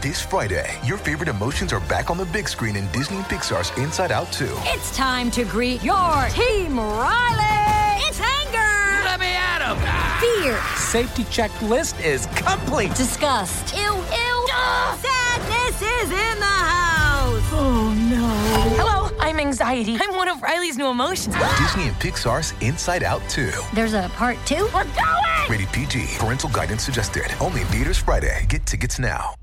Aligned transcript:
This 0.00 0.22
Friday, 0.22 0.78
your 0.82 0.96
favorite 0.96 1.28
emotions 1.28 1.74
are 1.74 1.80
back 1.80 2.08
on 2.08 2.16
the 2.16 2.24
big 2.24 2.48
screen 2.48 2.74
in 2.74 2.90
Disney 2.90 3.18
and 3.18 3.26
Pixar's 3.26 3.76
Inside 3.78 4.10
Out 4.10 4.32
2. 4.32 4.48
It's 4.60 4.96
time 4.96 5.30
to 5.32 5.44
greet 5.44 5.82
your 5.82 6.26
Team 6.30 6.80
Riley. 6.80 8.00
It's 8.08 8.18
anger. 8.18 9.04
Let 9.04 9.20
me 9.20 9.26
at 9.26 9.60
him. 9.60 9.76
Fear. 10.42 10.58
Safety 10.76 11.24
checklist 11.24 12.02
is 12.02 12.24
complete. 12.34 12.94
Disgust. 12.94 13.76
Ew, 13.76 13.82
ew. 13.82 14.48
Sadness 15.02 15.82
is 15.82 16.10
in 16.10 16.38
the 16.38 16.46
house. 16.46 17.42
Oh 17.52 17.94
no. 18.08 18.26
Hello, 18.82 19.14
I'm 19.20 19.38
anxiety. 19.38 19.98
I'm 20.00 20.16
one 20.16 20.28
of 20.28 20.40
Riley's 20.42 20.78
new 20.78 20.86
emotions. 20.88 21.36
Disney 21.58 21.88
and 21.88 21.96
Pixar's 21.96 22.54
Inside 22.62 23.02
Out 23.02 23.20
2. 23.28 23.50
There's 23.74 23.92
a 23.92 24.08
part 24.14 24.38
two. 24.46 24.66
We're 24.72 24.84
going! 24.84 25.50
Rated 25.50 25.68
PG. 25.72 26.06
Parental 26.18 26.48
guidance 26.48 26.84
suggested. 26.84 27.26
Only 27.38 27.60
in 27.60 27.66
theaters 27.66 27.98
Friday. 27.98 28.46
Get 28.48 28.64
tickets 28.64 28.98
now. 28.98 29.34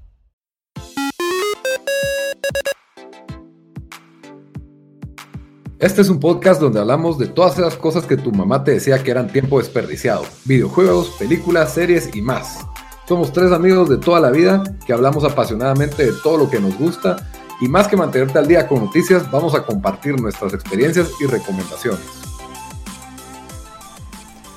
Este 5.80 6.02
es 6.02 6.10
un 6.10 6.20
podcast 6.20 6.60
donde 6.60 6.80
hablamos 6.80 7.20
de 7.20 7.28
todas 7.28 7.60
esas 7.60 7.78
cosas 7.78 8.08
que 8.08 8.18
tu 8.18 8.32
mamá 8.32 8.64
te 8.64 8.72
decía 8.72 9.04
que 9.04 9.12
eran 9.12 9.32
tiempo 9.32 9.60
desperdiciado. 9.60 10.24
Videojuegos, 10.46 11.10
películas, 11.20 11.72
series 11.72 12.16
y 12.16 12.22
más. 12.24 12.66
Somos 13.08 13.32
tres 13.32 13.52
amigos 13.52 13.88
de 13.88 13.98
toda 13.98 14.20
la 14.20 14.32
vida 14.32 14.64
que 14.88 14.94
hablamos 14.94 15.24
apasionadamente 15.24 16.04
de 16.04 16.14
todo 16.24 16.36
lo 16.36 16.50
que 16.50 16.60
nos 16.60 16.76
gusta 16.80 17.30
y 17.62 17.68
más 17.68 17.88
que 17.88 17.96
mantenerte 17.96 18.40
al 18.40 18.48
día 18.48 18.68
con 18.68 18.86
noticias, 18.86 19.30
vamos 19.30 19.54
a 19.54 19.68
compartir 19.68 20.20
nuestras 20.20 20.56
experiencias 20.56 21.12
y 21.22 21.28
recomendaciones. 21.28 22.02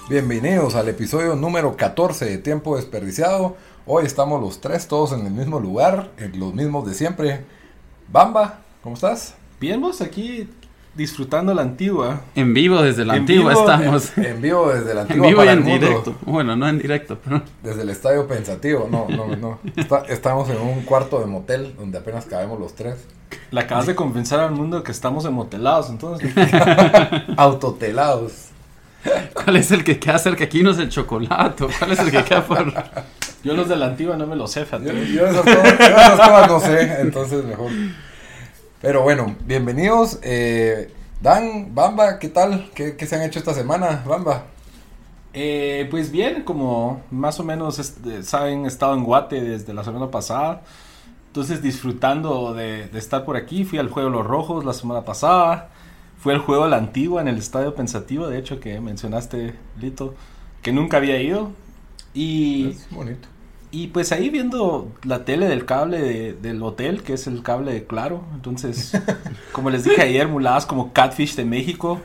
Bienvenidos 0.09 0.75
al 0.75 0.89
episodio 0.89 1.37
número 1.37 1.77
14 1.77 2.25
de 2.25 2.39
Tiempo 2.39 2.77
Desperdiciado. 2.77 3.57
Hoy 3.85 4.07
estamos 4.07 4.41
los 4.41 4.63
tres 4.63 4.89
todos 4.89 5.13
en 5.13 5.27
el 5.27 5.33
mismo 5.35 5.61
lugar, 5.61 6.13
en 6.17 6.41
los 6.41 6.55
mismos 6.55 6.87
de 6.87 6.95
siempre. 6.95 7.45
Bamba, 8.11 8.61
¿cómo 8.83 8.95
estás? 8.95 9.35
Bien, 9.61 9.79
vos 9.79 10.01
aquí 10.01 10.49
disfrutando 10.95 11.55
la 11.55 11.63
antigua. 11.63 12.21
En 12.35 12.53
vivo 12.55 12.83
desde 12.83 13.05
la 13.05 13.15
En 13.15 13.21
antigua 13.21 13.51
vivo, 13.51 13.61
estamos. 13.71 14.19
En, 14.19 14.25
en 14.27 14.43
vivo 14.43 14.69
desde 14.73 14.95
la 14.95 15.03
En 15.03 15.07
antigua 15.07 15.27
vivo 15.29 15.43
y 15.43 15.47
para 15.47 15.53
en 15.53 15.59
el 15.59 15.65
mundo. 15.65 15.87
directo. 15.87 16.15
Bueno, 16.23 16.57
no 16.57 16.69
en 16.69 16.79
directo, 16.79 17.19
pero. 17.25 17.43
Desde 17.63 17.83
el 17.83 17.91
estadio 17.91 18.27
pensativo, 18.27 18.89
no, 18.91 19.07
no, 19.09 19.37
no. 19.37 19.59
Está- 19.77 20.05
estamos 20.09 20.49
en 20.51 20.59
un 20.61 20.83
cuarto 20.83 21.21
de 21.21 21.27
motel 21.27 21.75
donde 21.79 21.99
apenas 21.99 22.27
cabemos 22.27 22.59
los 22.59 22.75
tres. 22.75 22.97
Le 23.53 23.61
acabas 23.61 23.87
de 23.87 23.95
convencer 23.95 24.41
al 24.41 24.51
mundo 24.53 24.83
que 24.83 24.91
estamos 24.93 25.25
emotelados, 25.25 25.89
entonces. 25.91 26.33
Autotelados. 27.37 28.33
¿Cuál 29.33 29.57
es 29.57 29.71
el 29.71 29.83
que 29.85 29.99
queda 29.99 30.19
cerca 30.19 30.45
aquí? 30.45 30.63
No 30.63 30.73
es 30.73 30.79
el 30.79 30.89
chocolate. 30.91 31.65
¿Cuál 31.79 31.93
es 31.93 31.99
el 32.01 32.11
que 32.11 32.23
queda 32.25 32.45
por.? 32.45 32.73
Yo 33.43 33.55
los 33.55 33.69
de 33.69 33.77
la 33.77 33.87
antigua 33.87 34.17
no 34.17 34.27
me 34.27 34.37
los 34.37 34.51
sé, 34.53 34.65
fíjate. 34.67 34.85
Yo, 34.85 34.93
yo 34.93 35.27
esas 35.27 35.43
cosas, 35.43 35.79
yo 35.79 35.85
esas 35.87 36.17
cosas 36.29 36.49
no 36.49 36.61
sé, 36.61 37.01
entonces 37.01 37.45
mejor. 37.45 37.71
Pero 38.81 39.03
bueno, 39.03 39.37
bienvenidos. 39.45 40.19
eh, 40.23 40.91
Dan, 41.21 41.75
Bamba, 41.75 42.19
¿qué 42.19 42.29
tal? 42.29 42.71
¿Qué, 42.75 42.97
qué 42.97 43.07
se 43.07 43.17
han 43.17 43.23
hecho 43.23 43.39
esta 43.39 43.53
semana, 43.53 44.03
Bamba? 44.07 44.47
Eh, 45.35 45.87
pues 45.91 46.11
bien, 46.11 46.45
como 46.45 47.03
más 47.11 47.39
o 47.41 47.45
menos 47.45 47.79
este, 47.79 48.23
saben, 48.23 48.65
he 48.65 48.69
estado 48.69 48.95
en 48.95 49.05
Guate 49.05 49.43
desde 49.43 49.75
la 49.75 49.85
semana 49.85 50.11
pasada. 50.11 50.63
Entonces 51.27 51.63
disfrutando 51.63 52.55
de, 52.55 52.89
de 52.89 52.99
estar 52.99 53.27
por 53.27 53.37
aquí. 53.37 53.65
Fui 53.65 53.79
al 53.79 53.91
Juego 53.91 54.09
de 54.09 54.17
los 54.17 54.27
Rojos 54.27 54.65
la 54.65 54.73
semana 54.73 55.05
pasada. 55.05 55.69
Fui 56.19 56.33
al 56.33 56.41
Juego 56.41 56.65
de 56.65 56.71
la 56.71 56.79
Antigua 56.79 57.21
en 57.21 57.29
el 57.29 57.37
Estadio 57.37 57.75
Pensativo, 57.75 58.29
de 58.29 58.39
hecho, 58.39 58.61
que 58.61 58.81
mencionaste, 58.81 59.55
Lito, 59.79 60.15
que 60.63 60.73
nunca 60.73 60.97
había 60.97 61.21
ido. 61.21 61.51
Y... 62.15 62.71
Es 62.71 62.91
bonito. 62.91 63.29
Y 63.73 63.87
pues 63.89 64.11
ahí 64.11 64.31
viendo 64.31 64.91
la 65.05 65.25
tele 65.25 65.47
del 65.47 65.65
cable 65.65 66.01
de- 66.01 66.33
del 66.33 66.61
hotel, 66.61 67.03
que 67.05 67.13
es 67.13 67.29
el 67.29 67.41
cable 67.43 67.73
de 67.73 67.85
Claro. 67.85 68.25
Entonces, 68.35 68.93
como 69.53 69.71
les 69.71 69.85
dije 69.85 70.03
ayer, 70.03 70.27
muladas 70.27 70.67
como 70.67 70.93
Catfish 70.93 71.37
de 71.37 71.45
México. 71.45 72.01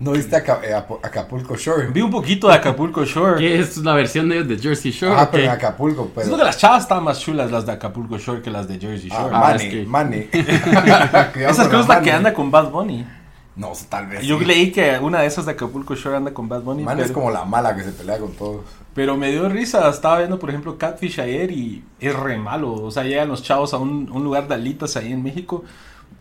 ¿No 0.00 0.12
viste 0.12 0.36
Aca- 0.36 0.60
eh, 0.64 0.72
Acapulco 0.74 1.54
Shore? 1.56 1.88
Vi 1.88 2.00
un 2.00 2.10
poquito 2.10 2.48
de 2.48 2.54
Acapulco 2.54 3.04
Shore. 3.04 3.38
¿Qué 3.38 3.58
es 3.60 3.76
la 3.76 3.92
versión 3.94 4.28
de, 4.30 4.42
de 4.44 4.58
Jersey 4.58 4.90
Shore? 4.90 5.14
Ah, 5.18 5.24
¿o 5.24 5.30
pero 5.30 5.44
en 5.44 5.50
Acapulco, 5.50 6.02
Siento 6.14 6.22
pero... 6.30 6.36
que 6.38 6.44
las 6.44 6.56
chavas 6.56 6.82
estaban 6.82 7.04
más 7.04 7.20
chulas 7.20 7.50
las 7.50 7.66
de 7.66 7.72
Acapulco 7.72 8.16
Shore 8.16 8.40
que 8.40 8.50
las 8.50 8.66
de 8.66 8.78
Jersey 8.78 9.10
Ah, 9.12 9.22
Shore. 9.22 9.34
Ah, 9.36 9.38
money, 9.50 9.66
es 9.66 9.72
que- 9.74 9.84
money. 9.86 10.30
Esa 11.50 11.80
es 11.80 11.88
la 11.88 12.00
que 12.00 12.10
anda 12.12 12.32
con 12.32 12.50
Bad 12.50 12.70
Bunny. 12.70 13.06
No, 13.54 13.72
tal 13.88 14.06
vez 14.06 14.22
Yo 14.24 14.38
sí. 14.38 14.44
leí 14.46 14.72
que 14.72 14.98
una 14.98 15.20
de 15.20 15.26
esas 15.26 15.44
de 15.44 15.52
Acapulco 15.52 15.94
Shore 15.94 16.16
anda 16.16 16.32
con 16.32 16.48
Bad 16.48 16.62
Bunny. 16.62 16.84
Man 16.84 16.96
pero, 16.96 17.06
es 17.06 17.12
como 17.12 17.30
la 17.30 17.44
mala 17.44 17.76
que 17.76 17.82
se 17.82 17.92
pelea 17.92 18.18
con 18.18 18.32
todos. 18.32 18.62
pero 18.94 19.16
me 19.16 19.30
dio 19.30 19.48
risa. 19.48 19.88
Estaba 19.90 20.18
viendo, 20.18 20.38
por 20.38 20.48
ejemplo, 20.48 20.78
Catfish 20.78 21.20
ayer 21.20 21.50
y 21.50 21.84
es 22.00 22.14
re 22.14 22.38
malo. 22.38 22.72
O 22.72 22.90
sea, 22.90 23.02
llegan 23.04 23.28
los 23.28 23.42
chavos 23.42 23.74
a 23.74 23.78
un, 23.78 24.10
un 24.10 24.24
lugar 24.24 24.48
de 24.48 24.54
alitas 24.54 24.96
ahí 24.96 25.12
en 25.12 25.22
México. 25.22 25.64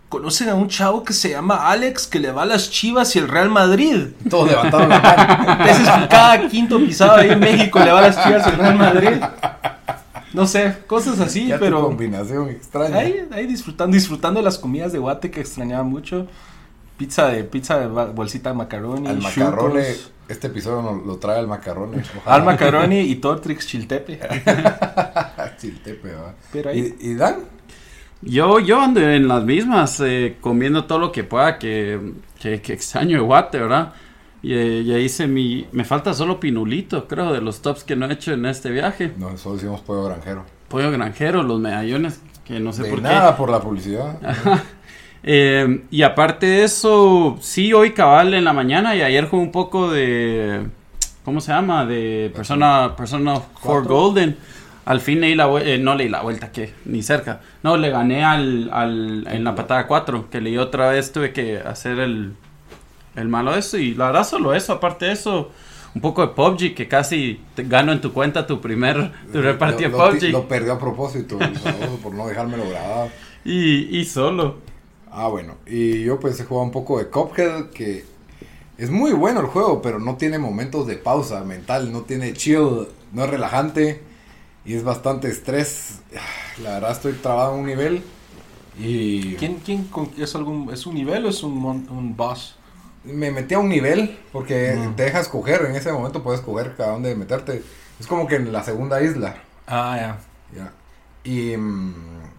Conocen 0.09 0.50
a 0.50 0.56
un 0.56 0.68
chavo 0.68 1.03
que 1.06 1.14
se 1.14 1.30
llama 1.30 1.70
Alex 1.70 2.06
que 2.06 2.20
le 2.20 2.34
va 2.34 2.41
a 2.41 2.46
las 2.46 2.70
chivas 2.70 3.16
y 3.16 3.20
el 3.20 3.30
Real 3.30 3.50
Madrid. 3.50 4.08
Todos 4.30 4.50
levantaron 4.50 4.90
la 4.90 5.00
mano. 5.00 5.52
Entonces, 5.70 5.88
cada 6.09 6.50
quinto 6.50 6.80
pisado 6.80 7.16
ahí 7.16 7.30
en 7.30 7.40
México 7.40 7.80
le 7.80 7.91
va 7.94 8.00
a 8.00 8.02
las 8.02 8.22
chivas 8.22 8.46
y 8.46 8.50
el 8.50 8.58
Real 8.58 8.78
Madrid. 8.78 9.22
No 10.34 10.46
sé, 10.47 10.78
cosas 10.88 11.20
así, 11.22 11.47
Ya 11.47 11.56
tu 11.58 11.66
pero 11.66 11.81
combinación 11.81 12.50
extraña. 12.50 12.97
ahí, 12.97 13.25
ahí 13.31 13.46
disfrutando, 13.47 13.94
disfrutando 13.96 14.41
las 14.41 14.58
comidas 14.58 14.91
de 14.94 15.00
Guate 15.00 15.30
que 15.31 15.40
extrañaba 15.41 15.84
mucho. 15.84 16.28
Pizza 17.01 17.29
de 17.29 17.44
pizza 17.45 17.79
de 17.79 17.88
bolsita 17.88 18.50
de 18.51 18.56
macaroni, 18.56 19.07
Al 19.07 19.17
macarrone, 19.22 19.84
este 20.28 20.45
episodio 20.47 20.84
nos 20.84 21.03
lo 21.03 21.17
trae 21.17 21.39
al 21.39 21.47
macarrone. 21.47 22.03
al 22.28 22.44
macaroni 22.44 23.00
y 23.00 23.16
Tortrix 23.23 23.66
chiltepe. 23.66 24.19
Chiltepe, 25.59 26.13
va. 26.13 26.35
Pero 26.53 26.69
ahí- 26.69 26.95
¿Y, 27.01 27.09
y 27.09 27.16
Dan? 27.16 27.38
Yo, 28.22 28.59
yo 28.59 28.79
ando 28.79 29.00
en 29.01 29.28
las 29.28 29.44
mismas, 29.44 30.00
eh, 30.01 30.38
comiendo 30.41 30.85
todo 30.85 31.00
lo 31.00 31.11
que 31.11 31.23
pueda, 31.23 31.57
que, 31.57 32.00
que, 32.40 32.61
que 32.61 32.73
extraño 32.73 33.17
de 33.17 33.23
Guate, 33.23 33.57
¿verdad? 33.57 33.94
Y 34.44 34.53
eh, 34.53 34.84
ya 34.84 35.00
hice 35.00 35.25
mi. 35.25 35.66
Me 35.72 35.84
falta 35.85 36.13
solo 36.13 36.40
pinulito, 36.40 37.07
creo, 37.07 37.34
de 37.34 37.41
los 37.41 37.63
tops 37.63 37.84
que 37.84 37.95
no 37.95 38.06
he 38.06 38.13
hecho 38.13 38.31
en 38.34 38.45
este 38.45 38.69
viaje. 38.69 39.11
No, 39.17 39.35
solo 39.40 39.56
hicimos 39.56 39.81
pollo 39.81 40.03
granjero. 40.03 40.45
Pollo 40.67 40.91
granjero, 40.91 41.41
los 41.41 41.59
medallones, 41.59 42.22
que 42.45 42.59
no 42.59 42.72
sé 42.73 42.84
de 42.84 42.90
por 42.91 43.01
nada 43.01 43.31
qué. 43.31 43.38
por 43.40 43.50
la 43.50 43.59
publicidad. 43.59 44.19
Eh, 45.24 45.84
y 45.92 46.02
aparte 46.02 46.46
de 46.48 46.64
eso, 46.64 47.38
sí, 47.42 47.74
hoy 47.74 47.92
cabal 47.92 48.34
en 48.34 48.44
la 48.44 48.54
mañana 48.54 48.96
y 48.96 49.02
ayer 49.02 49.28
jugué 49.28 49.44
un 49.44 49.52
poco 49.52 49.92
de. 49.92 50.66
¿Cómo 51.24 51.40
se 51.42 51.52
llama? 51.52 51.86
De 51.86 52.32
Persona, 52.36 52.96
Persona 52.98 53.34
4 53.34 53.50
¿Cuatro? 53.62 53.96
Golden. 53.96 54.38
Al 54.84 55.00
fin 55.00 55.22
leí 55.22 55.36
la 55.36 55.46
vuelta, 55.46 55.78
no 55.78 55.94
leí 55.94 56.09
la 56.09 56.22
vuelta, 56.22 56.52
que 56.52 56.74
ni 56.86 57.04
cerca. 57.04 57.42
No, 57.62 57.78
le 57.78 57.92
gané 57.92 58.24
al, 58.24 58.70
al 58.74 59.28
en 59.28 59.44
la 59.44 59.54
patada 59.54 59.86
4, 59.86 60.30
que 60.32 60.42
leí 60.42 60.58
otra 60.58 60.90
vez, 60.90 61.12
tuve 61.12 61.32
que 61.32 61.59
hacer 61.59 62.00
el, 62.00 62.34
el 63.16 63.28
malo 63.28 63.53
de 63.53 63.59
eso. 63.59 63.78
Y 63.78 63.94
la 63.94 64.08
verdad, 64.08 64.24
solo 64.24 64.56
eso, 64.56 64.74
aparte 64.74 65.06
de 65.06 65.12
eso, 65.12 65.52
un 65.94 66.02
poco 66.02 66.24
de 66.24 66.30
PUBG, 66.30 66.74
que 66.74 66.88
casi 66.88 67.40
te 67.53 67.64
gano 67.64 67.92
en 67.92 68.02
tu 68.02 68.12
cuenta 68.12 68.48
tu 68.48 68.59
primer, 68.59 69.12
tu 69.28 69.34
primer 69.34 69.59
partido 69.59 69.92
de 69.92 69.98
lo, 69.98 70.06
lo 70.06 70.12
PUBG. 70.14 70.32
lo 70.32 70.48
perdió 70.48 70.74
a 70.74 70.80
propósito, 70.80 71.38
por 72.02 72.16
no 72.16 72.28
dejármelo 72.28 72.68
grabado. 72.68 73.09
Y, 73.44 73.98
y 73.98 74.06
solo. 74.06 74.58
Ah, 75.11 75.27
bueno. 75.27 75.55
Y 75.66 76.03
yo 76.03 76.19
pues 76.19 76.39
he 76.39 76.45
jugado 76.45 76.66
un 76.66 76.72
poco 76.72 76.97
de 76.99 77.09
Cuphead, 77.09 77.69
que 77.72 78.05
es 78.77 78.89
muy 78.91 79.13
bueno 79.13 79.41
el 79.41 79.47
juego, 79.47 79.81
pero 79.81 79.99
no 79.99 80.17
tiene 80.17 80.39
momentos 80.39 80.88
de 80.88 80.97
pausa 80.97 81.44
mental, 81.44 81.91
no 81.91 82.03
tiene 82.03 82.33
chill, 82.33 82.88
no 83.13 83.23
es 83.25 83.29
relajante 83.29 84.01
y 84.66 84.75
es 84.75 84.83
bastante 84.83 85.29
estrés. 85.29 86.01
La 86.57 86.72
verdad 86.75 86.91
estoy 86.94 87.13
trabado 87.16 87.53
en 87.55 87.61
un 87.61 87.66
nivel 87.67 88.03
y 88.73 89.35
¿Quién, 89.35 89.59
quién 89.59 89.89
es 90.17 90.35
algún 90.35 90.72
es 90.72 90.85
un 90.85 90.95
nivel 90.95 91.25
o 91.25 91.29
es 91.29 91.43
un, 91.43 91.66
un 91.89 92.16
boss? 92.16 92.55
me 93.03 93.31
metí 93.31 93.53
a 93.55 93.59
un 93.59 93.69
nivel 93.69 94.19
porque 94.31 94.78
Mm. 94.78 94.95
te 94.95 95.03
deja 95.03 95.19
escoger, 95.19 95.66
en 95.66 95.75
ese 95.75 95.91
momento 95.91 96.23
puedes 96.23 96.39
escoger 96.41 96.75
cada 96.75 96.91
dónde 96.93 97.16
meterte. 97.16 97.63
Es 97.99 98.07
como 98.07 98.28
que 98.28 98.35
en 98.35 98.51
la 98.51 98.63
segunda 98.63 99.01
isla. 99.01 99.35
Ah, 99.67 99.95
ya. 99.97 100.17
Ya. 100.49 100.73
Y 101.23 101.55
mm, 101.57 102.31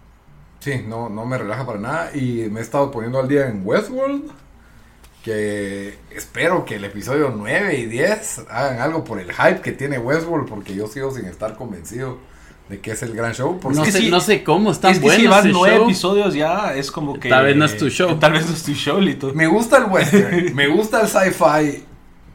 sí, 0.63 0.83
no, 0.89 1.09
no 1.11 1.27
me 1.27 1.37
relaja 1.37 1.67
para 1.67 1.79
nada. 1.79 2.11
Y 2.17 2.49
me 2.51 2.61
he 2.61 2.63
estado 2.63 2.91
poniendo 2.91 3.19
al 3.21 3.29
día 3.29 3.47
en 3.49 3.61
Westworld. 3.65 4.31
Que 5.23 5.99
espero 6.11 6.65
que 6.65 6.77
el 6.77 6.85
episodio 6.85 7.33
9 7.37 7.79
y 7.79 7.87
10 7.87 8.47
hagan 8.51 8.81
algo 8.81 9.05
por 9.05 9.21
el 9.21 9.33
hype 9.33 9.61
que 9.61 9.71
tiene 9.71 9.99
Westworld. 9.99 10.49
Porque 10.49 10.75
yo 10.75 10.89
sigo 10.89 11.13
sin 11.13 11.27
estar 11.27 11.55
convencido 11.57 12.19
de 12.69 12.81
que 12.81 12.91
es 12.91 13.03
el 13.05 13.15
gran 13.15 13.33
show. 13.33 13.61
Porque 13.61 13.79
No 13.79 13.85
que 13.85 13.93
sé, 13.93 13.99
sí, 14.01 14.11
no 14.11 14.21
sé 14.21 14.43
cómo, 14.43 14.73
está 14.73 14.91
es 14.91 14.99
que 14.99 15.11
si 15.11 15.27
vas 15.29 15.45
ese 15.45 15.53
nueve 15.53 15.77
show. 15.77 15.85
episodios 15.85 16.35
ya 16.35 16.75
es 16.75 16.91
como 16.91 17.21
que 17.21 17.29
Tal 17.29 17.45
vez 17.45 17.55
no 17.57 17.65
es 17.67 17.77
tu 17.77 17.89
show. 17.89 18.19
Tal 18.19 18.33
vez 18.33 18.47
no 18.49 18.53
es 18.53 18.65
tu 18.65 18.73
show, 18.73 19.01
Lito. 19.01 19.33
me 19.35 19.47
gusta 19.47 19.77
el 19.79 19.85
western, 19.85 20.55
me 20.57 20.67
gusta 20.67 21.03
el 21.03 21.09
sci-fi. 21.09 21.85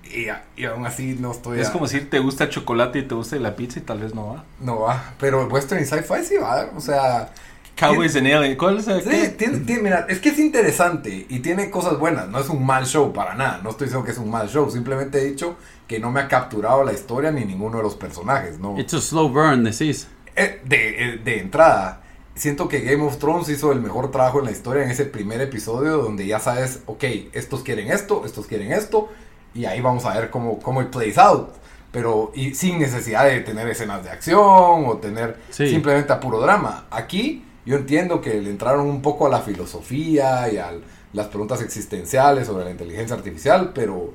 Y, 0.09 0.27
y 0.55 0.63
aún 0.65 0.85
así 0.85 1.17
no 1.19 1.31
estoy. 1.31 1.59
Es 1.59 1.67
a- 1.67 1.71
como 1.73 1.85
decir 1.87 2.09
te 2.09 2.19
gusta 2.19 2.45
el 2.45 2.49
chocolate 2.51 2.99
y 2.99 3.03
te 3.03 3.15
gusta 3.15 3.35
la 3.35 3.57
pizza 3.57 3.79
y 3.79 3.81
tal 3.81 3.99
vez 3.99 4.15
no 4.15 4.27
va. 4.29 4.45
No 4.61 4.79
va. 4.79 5.13
Pero 5.19 5.41
el 5.45 5.51
western 5.51 5.81
y 5.81 5.85
sci-fi 5.85 6.23
sí 6.23 6.35
va. 6.41 6.69
O 6.75 6.79
sea. 6.79 7.33
Cowboys 7.77 8.15
en 8.15 8.25
LA. 8.29 8.57
¿Cuál 8.57 8.79
es 8.79 8.87
el 8.87 9.01
Sí, 9.03 9.35
tiene, 9.37 9.59
tiene- 9.59 9.81
mira, 9.81 10.05
es 10.09 10.19
que 10.19 10.29
es 10.29 10.39
interesante 10.39 11.25
y 11.29 11.39
tiene 11.39 11.69
cosas 11.69 11.97
buenas. 11.99 12.27
No 12.27 12.39
es 12.39 12.49
un 12.49 12.65
mal 12.65 12.85
show 12.85 13.13
para 13.13 13.35
nada. 13.35 13.61
No 13.63 13.69
estoy 13.69 13.85
diciendo 13.85 14.05
que 14.05 14.11
es 14.11 14.17
un 14.17 14.29
mal 14.31 14.49
show. 14.49 14.69
Simplemente 14.71 15.19
he 15.19 15.25
dicho 15.25 15.55
que 15.87 15.99
no 15.99 16.11
me 16.11 16.19
ha 16.21 16.27
capturado 16.27 16.83
la 16.83 16.93
historia 16.93 17.31
ni 17.31 17.45
ninguno 17.45 17.77
de 17.77 17.83
los 17.83 17.95
personajes. 17.95 18.59
No. 18.59 18.77
It's 18.79 18.93
a 18.93 19.01
slow 19.01 19.29
burn, 19.29 19.63
decís. 19.63 20.07
Eh, 20.35 20.61
de, 20.65 21.03
eh, 21.13 21.17
de 21.23 21.39
entrada. 21.39 22.01
siento 22.35 22.67
que 22.67 22.81
Game 22.81 23.01
of 23.03 23.17
Thrones 23.17 23.49
hizo 23.49 23.71
el 23.71 23.81
mejor 23.81 24.11
trabajo 24.11 24.37
en 24.39 24.45
la 24.45 24.51
historia 24.51 24.83
en 24.83 24.91
ese 24.91 25.05
primer 25.05 25.41
episodio 25.41 25.97
donde 25.97 26.27
ya 26.27 26.39
sabes, 26.39 26.81
ok, 26.85 27.03
estos 27.33 27.63
quieren 27.63 27.89
esto, 27.91 28.27
estos 28.27 28.45
quieren 28.45 28.71
esto, 28.71 29.09
y 29.55 29.65
ahí 29.65 29.81
vamos 29.81 30.05
a 30.05 30.13
ver 30.13 30.29
cómo, 30.29 30.59
cómo 30.59 30.83
it 30.83 30.89
plays 30.89 31.17
out. 31.17 31.49
Pero 31.91 32.31
y 32.35 32.53
sin 32.53 32.77
necesidad 32.77 33.25
de 33.25 33.39
tener 33.39 33.67
escenas 33.67 34.03
de 34.03 34.11
acción 34.11 34.85
o 34.85 34.97
tener 35.01 35.37
Sí. 35.49 35.67
simplemente 35.67 36.13
a 36.13 36.19
puro 36.19 36.39
drama. 36.39 36.85
Aquí 36.91 37.43
yo 37.67 37.75
entiendo 37.75 38.21
que 38.21 38.41
le 38.41 38.49
entraron 38.49 38.87
un 38.87 39.01
poco 39.01 39.27
a 39.27 39.29
la 39.29 39.41
filosofía 39.41 40.49
y 40.51 40.57
a 40.57 40.71
las 41.11 41.27
preguntas 41.27 41.61
existenciales 41.61 42.47
sobre 42.47 42.63
la 42.63 42.71
inteligencia 42.71 43.13
artificial, 43.13 43.71
pero 43.75 44.13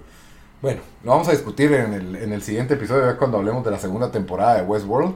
bueno, 0.62 0.80
lo 1.04 1.10
vamos 1.10 1.28
a 1.28 1.32
discutir 1.32 1.70
en 1.74 1.92
el, 1.92 2.16
en 2.16 2.32
el 2.32 2.42
siguiente 2.42 2.74
episodio, 2.74 3.18
cuando 3.18 3.36
hablemos 3.36 3.62
de 3.62 3.70
la 3.70 3.78
segunda 3.78 4.10
temporada 4.10 4.56
de 4.56 4.62
Westworld. 4.62 5.14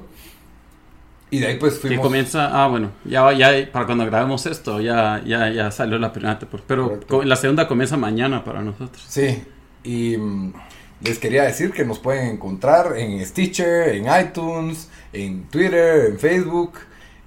Y 1.31 1.39
de 1.39 1.47
ahí 1.47 1.57
pues 1.59 1.79
Que 1.79 1.89
fuimos... 1.89 2.05
comienza, 2.05 2.51
ah 2.63 2.69
bueno, 2.69 2.91
ya, 3.07 3.33
ya 3.33 3.73
para 3.73 3.87
cuando 3.87 4.05
grabemos 4.05 4.45
esto, 4.45 4.83
ya, 4.83 5.23
ya, 5.25 5.49
ya 5.49 5.71
salió 5.71 5.99
la 5.99 6.13
primera 6.13 6.39
temporada. 6.39 6.67
Pero 6.69 6.89
Correcto. 6.89 7.23
la 7.23 7.37
segunda 7.37 7.67
comienza 7.67 7.97
mañana 7.97 8.45
para 8.45 8.61
nosotros. 8.61 9.03
Sí, 9.09 9.45
y 9.83 10.19
mm, 10.19 10.53
les 11.01 11.19
quería 11.19 11.45
decir 11.45 11.73
que 11.73 11.87
nos 11.87 11.99
pueden 12.01 12.29
encontrar 12.29 12.99
en 12.99 13.25
Stitcher, 13.25 13.95
en 13.95 14.07
iTunes, 14.21 14.91
en 15.15 15.45
Twitter, 15.45 16.11
en 16.11 16.19
Facebook, 16.19 16.73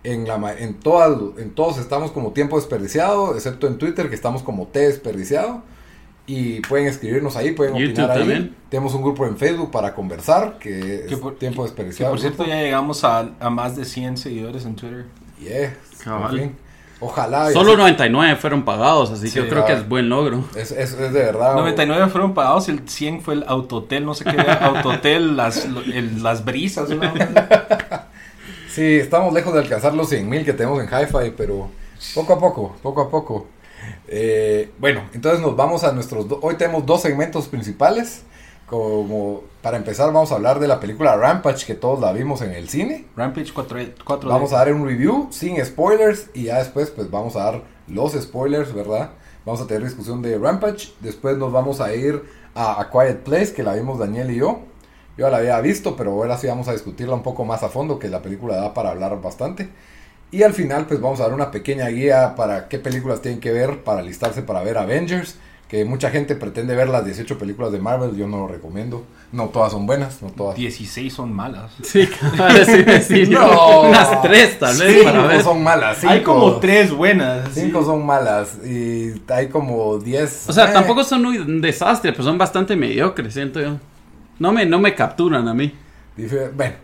en, 0.04 0.28
la, 0.28 0.54
en, 0.58 0.76
todas, 0.76 1.18
en 1.38 1.52
todos 1.52 1.78
estamos 1.78 2.12
como 2.12 2.32
tiempo 2.32 2.56
desperdiciado, 2.58 3.36
excepto 3.36 3.68
en 3.68 3.78
Twitter 3.78 4.10
que 4.10 4.16
estamos 4.16 4.44
como 4.44 4.68
T 4.68 4.80
desperdiciado. 4.80 5.64
Y 6.28 6.60
pueden 6.62 6.86
escribirnos 6.86 7.36
ahí, 7.36 7.54
pueden 7.54 7.74
YouTube 7.76 7.92
opinar 7.94 8.12
ahí. 8.12 8.18
también. 8.20 8.56
Tenemos 8.70 8.94
un 8.94 9.02
grupo 9.02 9.26
en 9.26 9.36
Facebook 9.36 9.72
para 9.72 9.96
conversar, 9.96 10.60
que 10.60 11.06
Que 11.08 11.14
es 11.16 11.20
por- 11.20 11.38
tiempo 11.40 11.64
Que 11.64 11.70
desperdiciado. 11.70 12.12
por 12.12 12.20
cierto 12.20 12.44
grupo. 12.44 12.52
ya 12.56 12.62
llegamos 12.62 13.04
a, 13.04 13.30
a 13.40 13.50
más 13.50 13.76
de 13.76 13.84
100 13.84 14.18
seguidores 14.18 14.64
en 14.66 14.76
Twitter. 14.76 15.06
Yeah, 15.42 15.76
Cabal. 16.04 16.52
Ojalá. 17.02 17.50
y 17.50 17.54
Solo 17.54 17.72
así- 17.72 17.78
99 17.80 18.36
fueron 18.36 18.64
pagados, 18.64 19.10
así 19.10 19.24
que 19.24 19.30
Sí, 19.30 19.40
yo 19.40 19.50
creo 19.50 19.66
que 19.66 19.74
es 19.74 19.88
buen 19.90 20.08
logro. 20.10 20.44
es, 20.56 20.72
es, 20.72 20.92
es 20.94 21.14
de 21.14 21.24
verdad. 21.24 21.56
99 21.56 22.10
fueron 22.12 22.34
pagados 22.36 22.68
y 22.68 22.72
el 22.74 22.88
100 22.88 23.22
fue 23.22 23.34
el 23.36 23.46
autotel, 23.48 24.06
no 24.06 24.14
sé 24.14 24.26
qué 24.26 24.32
era, 24.32 24.54
autotel, 24.68 25.36
las, 25.36 25.66
el- 25.66 26.22
las 26.22 26.46
brisas. 26.46 26.90
una 26.90 27.12
onda. 27.14 28.09
Sí, 28.80 28.96
estamos 28.96 29.34
lejos 29.34 29.54
de 29.54 29.60
alcanzar 29.60 29.94
los 29.94 30.08
100 30.08 30.30
mil 30.30 30.46
que 30.46 30.54
tenemos 30.54 30.82
en 30.82 30.88
Hi-Fi, 30.88 31.34
pero 31.36 31.68
poco 32.16 32.32
a 32.32 32.40
poco, 32.40 32.76
poco 32.82 33.02
a 33.02 33.10
poco. 33.10 33.48
Eh, 34.08 34.72
bueno, 34.80 35.04
entonces 35.14 35.42
nos 35.42 35.54
vamos 35.58 35.84
a 35.84 35.92
nuestros... 35.92 36.26
Hoy 36.40 36.56
tenemos 36.56 36.86
dos 36.86 37.02
segmentos 37.02 37.50
principales. 37.50 38.24
Como 38.68 39.44
para 39.62 39.76
empezar 39.76 40.14
vamos 40.14 40.32
a 40.32 40.36
hablar 40.36 40.62
de 40.62 40.70
la 40.70 40.80
película 40.80 41.18
Rampage 41.18 41.66
que 41.66 41.76
todos 41.76 42.00
la 42.00 42.14
vimos 42.14 42.42
en 42.42 42.54
el 42.54 42.70
cine. 42.70 43.06
Rampage 43.18 43.52
4, 43.54 43.80
4 44.06 44.30
Vamos 44.30 44.54
a 44.54 44.60
dar 44.60 44.72
un 44.72 44.88
review 44.88 45.28
sin 45.30 45.62
spoilers 45.66 46.30
y 46.34 46.44
ya 46.44 46.60
después 46.60 46.90
pues 46.90 47.12
vamos 47.12 47.36
a 47.36 47.44
dar 47.44 47.64
los 47.90 48.14
spoilers, 48.14 48.74
¿verdad? 48.74 49.10
Vamos 49.46 49.60
a 49.60 49.68
tener 49.68 49.84
discusión 49.84 50.22
de 50.22 50.38
Rampage. 50.38 50.94
Después 51.02 51.36
nos 51.36 51.52
vamos 51.52 51.82
a 51.82 51.94
ir 51.94 52.24
a 52.56 52.80
A 52.80 52.90
Quiet 52.90 53.24
Place 53.24 53.54
que 53.54 53.62
la 53.62 53.74
vimos 53.74 54.00
Daniel 54.00 54.32
y 54.32 54.38
yo. 54.38 54.69
Yo 55.20 55.26
ya 55.26 55.32
la 55.32 55.38
había 55.40 55.60
visto, 55.60 55.98
pero 55.98 56.12
ahora 56.12 56.38
sí 56.38 56.48
vamos 56.48 56.70
a 56.70 56.72
discutirla 56.72 57.14
un 57.14 57.24
poco 57.24 57.44
más 57.44 57.62
a 57.62 57.68
fondo, 57.68 58.00
que 58.00 58.08
la 58.08 58.22
película 58.22 58.56
da 58.56 58.74
para 58.74 58.92
hablar 58.92 59.22
bastante. 59.22 59.68
Y 60.32 60.44
al 60.44 60.54
final 60.54 60.86
pues 60.86 61.02
vamos 61.02 61.20
a 61.20 61.24
dar 61.24 61.34
una 61.34 61.52
pequeña 61.52 61.90
guía 61.90 62.36
para 62.38 62.70
qué 62.70 62.80
películas 62.80 63.22
tienen 63.22 63.42
que 63.42 63.52
ver 63.52 63.84
para 63.84 64.02
listarse 64.02 64.44
para 64.44 64.64
ver 64.64 64.78
Avengers. 64.78 65.36
Que 65.68 65.84
mucha 65.84 66.10
gente 66.10 66.36
pretende 66.36 66.74
ver 66.74 66.88
las 66.88 67.04
18 67.04 67.38
películas 67.38 67.74
de 67.74 67.80
Marvel, 67.80 68.16
yo 68.16 68.28
no 68.28 68.38
lo 68.38 68.48
recomiendo. 68.48 69.04
No 69.34 69.50
todas 69.50 69.74
son 69.74 69.86
buenas, 69.86 70.22
no 70.22 70.30
todas. 70.30 70.56
16 70.56 71.12
son 71.14 71.34
malas. 71.34 71.74
Sí, 71.84 72.08
sí, 72.08 73.02
sí, 73.26 73.30
No. 73.30 73.82
Unas 73.82 74.22
tres 74.22 74.58
tal 74.58 74.78
vez 74.78 74.94
Cinco 75.00 75.04
para 75.04 75.28
ver. 75.28 75.44
son 75.44 75.62
malas. 75.62 76.04
Hay 76.06 76.24
como 76.24 76.60
3 76.62 76.92
buenas. 76.94 77.50
sí. 77.54 77.60
Cinco 77.64 77.84
son 77.84 78.06
malas 78.06 78.58
y 78.66 79.22
hay 79.28 79.48
como 79.50 80.00
10. 80.00 80.46
O 80.50 80.54
sea, 80.54 80.70
eh, 80.70 80.74
tampoco 80.74 81.04
son 81.04 81.24
muy 81.24 81.38
un 81.40 81.60
desastre, 81.60 82.14
pues 82.14 82.24
son 82.26 82.38
bastante 82.38 82.78
mediocres, 82.78 83.34
siento 83.34 83.60
yo. 83.60 83.76
No 84.40 84.52
me, 84.52 84.66
no 84.66 84.80
me 84.80 84.96
capturan 84.96 85.48
a 85.48 85.54
mí. 85.54 85.74
dife- 86.18 86.52
Bueno, 86.56 86.76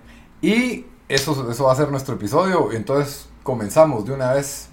y 0.42 0.86
eso, 1.08 1.50
eso 1.50 1.64
va 1.66 1.72
a 1.72 1.76
ser 1.76 1.90
nuestro 1.90 2.16
episodio. 2.16 2.72
Entonces 2.72 3.30
comenzamos 3.44 4.06
de 4.06 4.14
una 4.14 4.34
vez. 4.34 4.70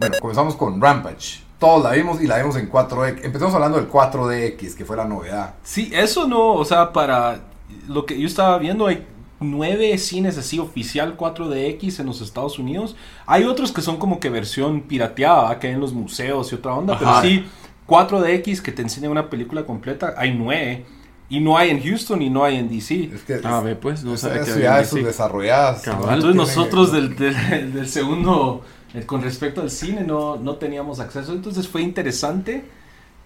Bueno, 0.00 0.16
comenzamos 0.20 0.56
con 0.56 0.80
Rampage. 0.80 1.42
Todos 1.58 1.84
la 1.84 1.92
vimos 1.92 2.20
y 2.20 2.26
la 2.26 2.38
vimos 2.38 2.56
en 2.56 2.68
4D. 2.70 3.20
Empezamos 3.24 3.54
hablando 3.54 3.78
del 3.78 3.88
4DX, 3.88 4.74
que 4.74 4.84
fue 4.84 4.96
la 4.96 5.04
novedad. 5.04 5.54
Sí, 5.62 5.90
eso 5.94 6.26
no, 6.26 6.54
o 6.54 6.64
sea, 6.64 6.92
para 6.92 7.40
lo 7.88 8.04
que 8.04 8.18
yo 8.20 8.26
estaba 8.26 8.58
viendo, 8.58 8.86
hay 8.86 9.06
nueve 9.40 9.96
cines 9.98 10.36
así 10.36 10.58
oficial 10.58 11.16
4DX 11.16 12.00
en 12.00 12.06
los 12.06 12.20
Estados 12.20 12.58
Unidos. 12.58 12.96
Hay 13.26 13.44
otros 13.44 13.72
que 13.72 13.82
son 13.82 13.98
como 13.98 14.18
que 14.20 14.30
versión 14.30 14.82
pirateada, 14.82 15.58
que 15.60 15.68
hay 15.68 15.74
en 15.74 15.80
los 15.80 15.92
museos 15.92 16.50
y 16.52 16.56
otra 16.56 16.74
onda, 16.74 16.94
Ajá. 16.94 17.20
pero 17.22 17.34
sí, 17.34 17.46
4DX 17.86 18.60
que 18.60 18.72
te 18.72 18.82
enseña 18.82 19.08
una 19.08 19.30
película 19.30 19.64
completa, 19.64 20.14
hay 20.18 20.34
nueve. 20.34 20.84
Y 21.30 21.40
no 21.40 21.56
hay 21.56 21.70
en 21.70 21.82
Houston 21.82 22.20
y 22.22 22.30
no 22.30 22.44
hay 22.44 22.56
en 22.56 22.68
DC. 22.68 23.10
Es 23.14 23.22
que 23.22 23.40
Ah, 23.44 23.60
ve, 23.60 23.76
pues, 23.76 24.04
no 24.04 24.14
es 24.14 24.22
que 24.22 24.44
ciudades 24.44 24.90
DC. 24.90 25.00
subdesarrolladas. 25.02 25.82
Cabal. 25.82 26.06
¿no? 26.06 26.12
Entonces 26.14 26.36
nosotros 26.36 26.92
del, 26.92 27.16
del- 27.16 27.72
del 27.72 27.88
segundo, 27.88 28.62
eh, 28.92 29.04
con 29.06 29.22
respecto 29.22 29.62
al 29.62 29.70
cine, 29.70 30.02
no, 30.04 30.36
no 30.36 30.56
teníamos 30.56 31.00
acceso. 31.00 31.32
Entonces 31.32 31.66
fue 31.66 31.82
interesante, 31.82 32.64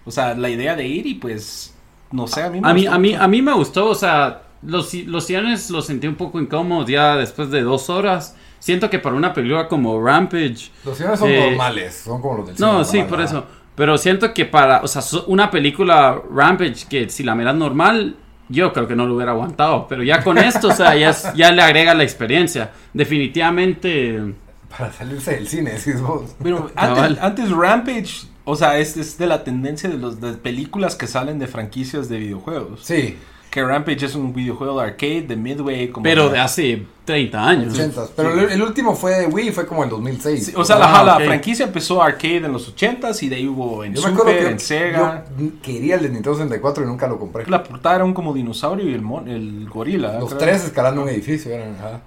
o 0.05 0.11
sea, 0.11 0.33
la 0.33 0.49
idea 0.49 0.75
de 0.75 0.87
ir 0.87 1.05
y 1.07 1.15
pues, 1.15 1.73
no 2.11 2.25
sé, 2.27 2.41
a 2.43 2.49
mí 2.49 2.61
me 2.61 2.69
A 2.69 2.73
mí, 2.73 2.81
gustó 2.83 2.95
a 2.95 2.99
mí, 2.99 3.13
a 3.15 3.27
mí 3.27 3.41
me 3.41 3.53
gustó, 3.53 3.89
o 3.89 3.95
sea, 3.95 4.43
los, 4.63 4.93
los 4.93 5.25
sillones 5.25 5.69
los 5.69 5.85
sentí 5.85 6.07
un 6.07 6.15
poco 6.15 6.39
incómodos 6.39 6.89
ya 6.89 7.15
después 7.17 7.51
de 7.51 7.61
dos 7.61 7.89
horas. 7.89 8.35
Siento 8.59 8.89
que 8.89 8.99
para 8.99 9.15
una 9.15 9.33
película 9.33 9.69
como 9.69 10.01
Rampage... 10.03 10.69
Los 10.83 10.97
cines 10.97 11.17
son 11.17 11.29
eh, 11.29 11.49
normales, 11.49 11.95
son 12.03 12.21
como 12.21 12.37
los 12.39 12.47
del 12.47 12.55
cine 12.57 12.67
No, 12.67 12.73
normal, 12.79 12.91
sí, 12.91 12.97
por 13.03 13.17
¿verdad? 13.19 13.25
eso. 13.25 13.45
Pero 13.79 13.97
siento 13.97 14.33
que 14.33 14.45
para, 14.45 14.81
o 14.81 14.87
sea, 14.89 15.01
una 15.27 15.49
película 15.49 16.21
Rampage 16.29 16.85
que 16.89 17.09
si 17.09 17.23
la 17.23 17.33
miras 17.33 17.55
normal, 17.55 18.17
yo 18.49 18.73
creo 18.73 18.87
que 18.89 18.95
no 18.95 19.05
lo 19.05 19.15
hubiera 19.15 19.31
aguantado. 19.31 19.87
Pero 19.87 20.03
ya 20.03 20.21
con 20.21 20.37
esto, 20.37 20.67
o 20.67 20.73
sea, 20.73 20.95
ya, 20.97 21.11
es- 21.11 21.33
ya 21.33 21.49
le 21.51 21.61
agrega 21.61 21.93
la 21.93 22.03
experiencia. 22.03 22.71
Definitivamente... 22.93 24.33
Para 24.77 24.91
salirse 24.91 25.31
del 25.31 25.47
cine, 25.47 25.71
decís 25.71 25.99
vos. 26.01 26.35
Pero 26.43 26.69
antes, 26.75 27.17
antes 27.23 27.49
Rampage, 27.51 28.27
o 28.43 28.55
sea, 28.55 28.77
es, 28.77 28.97
es 28.97 29.17
de 29.17 29.27
la 29.27 29.43
tendencia 29.43 29.89
de 29.89 29.97
los 29.97 30.19
de 30.21 30.33
películas 30.33 30.95
que 30.95 31.07
salen 31.07 31.39
de 31.39 31.47
franquicias 31.47 32.07
de 32.09 32.19
videojuegos. 32.19 32.81
Sí, 32.83 33.17
Que 33.49 33.63
Rampage 33.63 34.05
es 34.05 34.13
un 34.13 34.31
videojuego 34.31 34.79
de 34.79 34.85
arcade, 34.89 35.21
de 35.23 35.35
Midway, 35.35 35.89
como... 35.89 36.03
Pero 36.03 36.29
de 36.29 36.37
hace 36.39 36.85
30 37.05 37.47
años. 37.47 37.79
80s. 37.79 38.09
Pero 38.15 38.33
el, 38.33 38.51
el 38.51 38.61
último 38.61 38.95
fue 38.95 39.25
Wii, 39.25 39.51
fue 39.51 39.65
como 39.65 39.83
en 39.83 39.89
2006. 39.89 40.45
Sí, 40.45 40.53
o 40.55 40.63
sea, 40.63 40.75
Ah, 40.75 40.99
la, 40.99 41.03
la 41.03 41.17
ok. 41.17 41.23
franquicia 41.23 41.65
empezó 41.65 42.03
arcade 42.03 42.35
en 42.37 42.51
los 42.53 42.75
80s 42.75 43.23
y 43.23 43.29
de 43.29 43.37
ahí 43.37 43.47
hubo 43.47 43.83
en 43.83 43.95
Yo 43.95 44.01
me 44.03 44.09
acuerdo 44.09 44.29
Super, 44.31 44.45
que 44.45 44.51
en 44.51 44.59
Sega. 44.59 45.25
yo 45.39 45.47
quería 45.63 45.95
el 45.95 46.01
de 46.03 46.09
Nintendo 46.09 46.35
64 46.35 46.83
y 46.83 46.87
nunca 46.87 47.07
lo 47.07 47.17
compré. 47.17 47.47
La 47.47 47.63
portada 47.63 47.95
era 47.95 48.05
un 48.05 48.13
como 48.13 48.33
dinosaurio 48.35 48.87
y 48.87 48.93
el, 48.93 49.01
mon- 49.01 49.27
el 49.27 49.67
gorila. 49.67 50.19
Los 50.19 50.29
creo. 50.29 50.37
tres 50.39 50.65
escalando 50.65 51.01
un 51.01 51.09
edificio 51.09 51.51
eran, 51.51 51.73
ajá. 51.75 52.01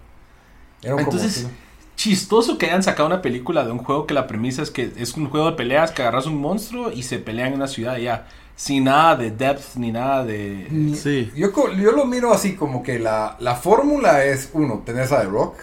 Eran 0.82 0.98
como 0.98 1.10
Entonces, 1.10 1.44
así. 1.46 1.54
chistoso 1.96 2.56
que 2.56 2.66
hayan 2.66 2.84
sacado 2.84 3.06
una 3.08 3.20
película 3.20 3.64
de 3.64 3.72
un 3.72 3.78
juego 3.78 4.06
que 4.06 4.14
la 4.14 4.28
premisa 4.28 4.62
es 4.62 4.70
que 4.70 4.92
es 4.96 5.14
un 5.14 5.28
juego 5.28 5.50
de 5.50 5.56
peleas 5.56 5.90
que 5.90 6.02
agarras 6.02 6.26
un 6.26 6.40
monstruo 6.40 6.92
y 6.92 7.02
se 7.02 7.18
pelean 7.18 7.48
en 7.48 7.54
una 7.54 7.66
ciudad 7.66 7.96
y 7.98 8.04
ya. 8.04 8.28
Sin 8.62 8.84
nada 8.84 9.16
de 9.16 9.32
depth 9.32 9.74
ni 9.74 9.90
nada 9.90 10.24
de. 10.24 10.68
Ni- 10.70 10.94
Sí. 10.94 11.32
Yo, 11.34 11.50
yo 11.76 11.90
lo 11.90 12.04
miro 12.04 12.32
así 12.32 12.54
como 12.54 12.84
que 12.84 13.00
la, 13.00 13.36
la 13.40 13.56
fórmula 13.56 14.24
es, 14.24 14.50
uno, 14.52 14.82
tenés 14.86 15.10
a 15.10 15.20
The 15.22 15.26
Rock, 15.26 15.56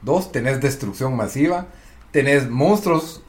dos, 0.00 0.32
tenés 0.32 0.62
destrucción 0.62 1.14
masiva, 1.14 1.66
tenés 2.12 2.48
monstruos. 2.48 3.22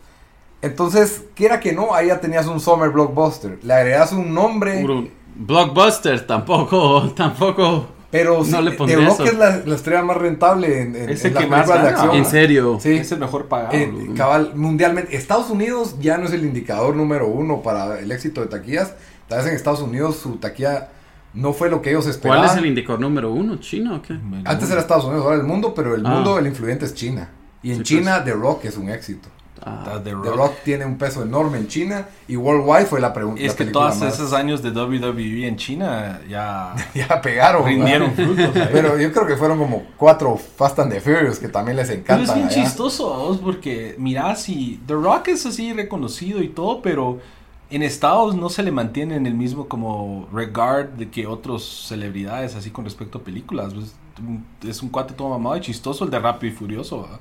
Entonces, 0.61 1.23
quiera 1.35 1.59
que 1.59 1.73
no, 1.73 1.93
ahí 1.93 2.07
ya 2.07 2.21
tenías 2.21 2.47
un 2.47 2.61
Summer 2.61 2.89
Blockbuster. 2.89 3.59
Le 3.63 3.73
agregas 3.73 4.13
un 4.13 4.33
nombre, 4.33 4.79
Puro- 4.81 5.09
Blockbuster 5.35 6.25
tampoco, 6.25 7.11
tampoco. 7.15 7.87
pero 8.09 8.37
no 8.37 8.43
sí, 8.45 8.61
le 8.63 8.71
The 8.71 8.95
Rock 8.95 9.07
eso. 9.19 9.23
es 9.25 9.37
la, 9.37 9.57
la 9.65 9.75
estrella 9.75 10.03
más 10.03 10.15
rentable 10.15 10.81
en, 10.83 10.95
en, 10.95 11.09
en 11.09 11.09
las 11.09 11.21
que 11.21 11.47
más 11.47 11.67
de 11.67 11.73
acción. 11.73 12.15
En 12.15 12.25
serio. 12.25 12.77
Sí. 12.81 12.93
Es 12.93 13.11
el 13.11 13.19
mejor 13.19 13.47
pagado. 13.47 13.73
Eh, 13.73 13.91
bro. 13.93 14.15
cabal, 14.15 14.53
mundialmente. 14.55 15.17
Estados 15.17 15.49
Unidos 15.49 15.97
ya 15.99 16.17
no 16.17 16.27
es 16.27 16.31
el 16.31 16.45
indicador 16.45 16.95
número 16.95 17.27
uno 17.27 17.61
para 17.61 17.99
el 17.99 18.09
éxito 18.13 18.39
de 18.39 18.47
taquillas. 18.47 18.93
Tal 19.27 19.39
vez 19.39 19.47
en 19.47 19.53
Estados 19.55 19.81
Unidos 19.81 20.17
su 20.17 20.37
taquilla 20.37 20.89
no 21.33 21.53
fue 21.53 21.69
lo 21.69 21.81
que 21.81 21.89
ellos 21.89 22.07
esperaban. 22.07 22.43
¿Cuál 22.45 22.57
es 22.57 22.63
el 22.63 22.67
indicador 22.69 22.99
número 23.01 23.31
uno? 23.31 23.57
¿China 23.57 23.95
o 23.95 24.01
qué? 24.01 24.17
Antes 24.45 24.69
era 24.71 24.79
Estados 24.81 25.05
Unidos, 25.05 25.23
ahora 25.25 25.37
el 25.37 25.43
mundo, 25.43 25.73
pero 25.75 25.95
el 25.95 26.05
Ah. 26.05 26.09
mundo, 26.09 26.39
el 26.39 26.47
influyente 26.47 26.85
es 26.85 26.93
China. 26.95 27.29
Y 27.61 27.71
en 27.71 27.77
Sí, 27.77 27.83
China, 27.97 28.23
The 28.23 28.31
Rock 28.33 28.65
es 28.65 28.77
un 28.77 28.89
éxito. 28.89 29.29
Ah, 29.61 29.99
The 30.03 30.11
The 30.11 30.11
Rock. 30.15 30.35
Rock 30.35 30.53
tiene 30.63 30.85
un 30.85 30.97
peso 30.99 31.23
enorme 31.23 31.57
en 31.57 31.67
China 31.67 32.05
y 32.27 32.35
Worldwide 32.37 32.85
fue 32.85 33.01
la 33.01 33.11
pregunta. 33.11 33.41
Es 33.41 33.55
que 33.55 33.65
todos 33.65 33.99
esos 34.03 34.31
años 34.31 34.61
de 34.61 34.69
WWE 34.69 35.47
en 35.47 35.57
China 35.57 36.21
ya 36.29 36.75
ya 36.93 37.19
pegaron. 37.21 37.65
rindieron 37.65 38.13
frutos. 38.13 38.49
Pero 38.71 38.97
yo 38.99 39.11
creo 39.11 39.25
que 39.25 39.35
fueron 39.35 39.57
como 39.57 39.83
cuatro 39.97 40.37
Fast 40.37 40.77
and 40.79 40.93
the 40.93 41.01
Furious 41.01 41.39
que 41.39 41.49
también 41.49 41.75
les 41.75 41.87
Pero 41.87 41.99
encantan. 42.01 42.29
es 42.29 42.35
bien 42.35 42.47
allá. 42.47 42.63
chistoso, 42.63 43.09
vos, 43.09 43.37
porque 43.39 43.95
mirá, 43.97 44.35
si 44.35 44.79
The 44.85 44.93
Rock 44.93 45.29
es 45.29 45.45
así 45.47 45.73
reconocido 45.73 46.41
y 46.43 46.49
todo, 46.49 46.81
pero 46.83 47.19
en 47.69 47.83
Estados 47.83 48.35
no 48.35 48.49
se 48.49 48.63
le 48.63 48.71
mantiene 48.71 49.15
en 49.15 49.25
el 49.25 49.33
mismo 49.33 49.67
como 49.67 50.27
regard 50.33 50.85
de 50.89 51.09
que 51.09 51.27
otros 51.27 51.85
celebridades 51.87 52.55
así 52.55 52.69
con 52.71 52.85
respecto 52.85 53.17
a 53.17 53.21
películas. 53.21 53.73
pues, 53.73 53.93
un- 54.19 54.45
es 54.67 54.81
un 54.81 54.89
cuate 54.89 55.13
todo 55.13 55.29
mamado 55.29 55.57
y 55.57 55.61
chistoso 55.61 56.03
el 56.05 56.09
de 56.09 56.17
Rápido 56.19 56.51
y 56.53 56.55
Furioso. 56.55 57.01
¿va? 57.03 57.19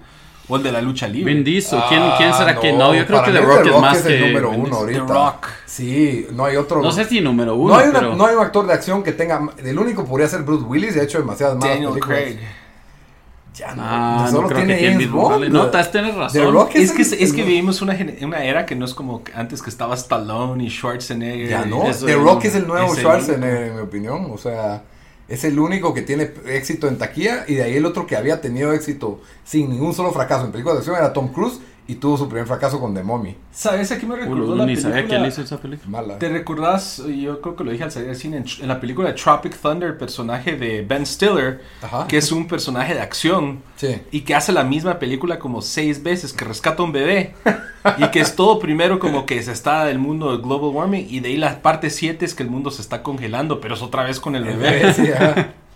O 0.49 0.57
el 0.57 0.62
de 0.62 0.71
la 0.71 0.81
lucha 0.81 1.09
libre. 1.09 1.35
Vin 1.35 1.43
Diesel. 1.43 1.81
¿Quién, 1.88 2.00
Ah, 2.03 2.15
¿quién 2.17 2.33
será 2.33 2.59
que 2.61 2.73
no? 2.73 2.95
Yo 2.95 3.05
creo 3.05 3.23
que 3.25 3.33
The 3.33 3.41
mí 3.41 3.47
Rock, 3.47 3.67
es 3.67 3.81
más 3.81 4.07
el 4.07 4.19
que. 4.21 4.26
número 4.29 4.50
uno 4.50 4.76
ahorita. 4.76 5.07
The 5.07 5.12
Rock. 5.12 5.47
Sí, 5.67 6.26
no 6.33 6.45
hay 6.45 6.57
otro. 6.57 6.81
No 6.81 6.93
sé 6.93 7.05
si 7.05 7.21
número 7.21 7.57
uno, 7.57 7.75
no, 7.75 7.81
hay 7.81 7.88
una- 7.88 7.99
pero. 7.99 8.15
no 8.17 8.26
hay 8.26 8.37
un 8.37 8.43
actor 8.43 8.65
de 8.67 8.73
acción 8.73 9.03
que 9.03 9.11
tenga. 9.12 9.41
El 9.59 9.76
único 9.79 10.05
podría 10.05 10.29
ser 10.29 10.43
Bruce 10.43 10.65
Willis 10.65 10.95
y 10.95 11.00
ha 11.00 11.03
hecho 11.03 11.19
demasiadas 11.19 11.57
malas 11.57 11.75
Daniel 11.75 11.91
películas. 11.95 12.19
Craig. 12.21 12.38
Ya 13.57 13.75
no, 13.75 13.83
Ah, 13.85 14.27
solo 14.31 14.43
no 14.43 14.49
creo 14.49 14.59
tiene 14.67 14.79
que 14.79 14.91
James 14.91 15.11
Bond. 15.11 15.49
No, 15.49 15.71
tienes 15.71 16.15
razón. 16.15 16.53
Rock 16.53 16.71
Es 16.75 16.93
que, 16.93 17.03
el- 17.03 17.15
es 17.15 17.33
que 17.33 17.41
el- 17.41 17.47
vivimos 17.47 17.81
una, 17.81 17.97
una 18.23 18.45
era 18.45 18.67
que 18.67 18.75
no 18.77 18.85
es 18.85 18.93
como 18.93 19.23
antes 19.35 19.63
que 19.63 19.71
estaba 19.71 19.95
Stallone 19.95 20.63
y 20.63 20.69
Schwarzenegger. 20.71 21.49
Ya 21.49 21.65
no, 21.65 21.83
The 22.05 22.15
Rock 22.17 22.45
es 22.45 22.55
el 22.55 22.67
nuevo 22.67 22.85
es 22.93 22.99
el 22.99 22.99
Schwarzenegger, 22.99 23.63
en 23.69 23.75
mi 23.77 23.81
opinión. 23.81 24.29
O 24.31 24.37
sea, 24.37 24.83
es 25.27 25.43
el 25.45 25.59
único 25.59 25.95
que 25.95 26.03
tiene 26.03 26.31
éxito 26.47 26.87
en 26.87 26.99
taquilla. 26.99 27.45
Y 27.49 27.55
de 27.55 27.63
ahí 27.63 27.77
el 27.77 27.87
otro 27.87 28.07
que 28.07 28.15
había 28.17 28.41
tenido 28.43 28.73
éxito 28.75 29.21
sin 29.45 29.71
ningún 29.71 29.95
solo 29.95 30.13
fracaso 30.13 30.45
en 30.45 30.53
películas 30.53 30.77
de 30.77 30.79
acción 30.81 30.97
era 30.97 31.13
Tom 31.15 31.29
Cruze. 31.33 31.61
Y 31.88 31.95
tuvo 31.97 32.16
su 32.16 32.28
primer 32.28 32.47
fracaso 32.49 32.81
con 32.81 32.93
The 32.95 33.02
Mommy. 33.05 33.37
¿Sabes 33.52 33.93
a 33.93 33.99
qué 33.99 34.07
me 34.07 34.16
recordó 34.16 34.52
Uy, 34.55 34.59
la 34.59 34.66
ni 34.66 34.75
sabía 34.76 34.97
película? 34.97 35.19
quién 35.21 35.28
hizo 35.31 35.43
esa 35.43 35.57
película. 35.59 35.88
Mala. 35.88 36.19
¿Te 36.19 36.28
recordás? 36.28 37.00
Yo 37.07 37.40
creo 37.40 37.55
que 37.55 37.62
lo 37.62 37.71
dije 37.71 37.85
al 37.85 37.93
salir 37.93 38.09
del 38.09 38.16
cine. 38.16 38.38
En, 38.38 38.45
en 38.61 38.66
la 38.69 38.81
película 38.81 39.14
Tropic 39.14 39.57
Thunder, 39.57 39.97
personaje 39.97 40.57
de 40.57 40.83
Ben 40.83 41.07
Stiller, 41.07 41.62
Ajá. 41.83 42.07
que 42.09 42.16
es 42.19 42.33
un 42.33 42.49
personaje 42.49 42.93
de 42.95 43.00
acción. 43.00 43.62
Sí. 43.76 44.00
Y 44.11 44.23
que 44.23 44.35
hace 44.35 44.50
la 44.52 44.64
misma 44.64 44.99
película 44.99 45.38
como 45.38 45.62
seis 45.62 46.02
veces, 46.02 46.33
que 46.33 46.45
rescata 46.45 46.83
a 46.83 46.87
un 46.87 46.90
bebé. 46.93 47.35
y 47.99 48.09
que 48.09 48.19
es 48.21 48.35
todo 48.35 48.59
primero 48.59 48.99
como 48.99 49.25
que 49.25 49.40
se 49.45 49.52
está 49.52 49.85
del 49.85 50.00
mundo 50.00 50.33
del 50.33 50.43
global 50.43 50.71
warming. 50.75 51.07
Y 51.09 51.21
de 51.21 51.28
ahí 51.28 51.37
la 51.37 51.62
parte 51.62 51.90
7 51.90 52.25
es 52.25 52.35
que 52.35 52.43
el 52.43 52.50
mundo 52.50 52.73
se 52.73 52.83
está 52.83 53.05
congelando, 53.05 53.61
pero 53.61 53.75
es 53.75 53.83
otra 53.83 54.02
vez 54.02 54.19
con 54.19 54.35
el 54.35 54.43
bebé. 54.45 54.93
Sí. 54.93 55.05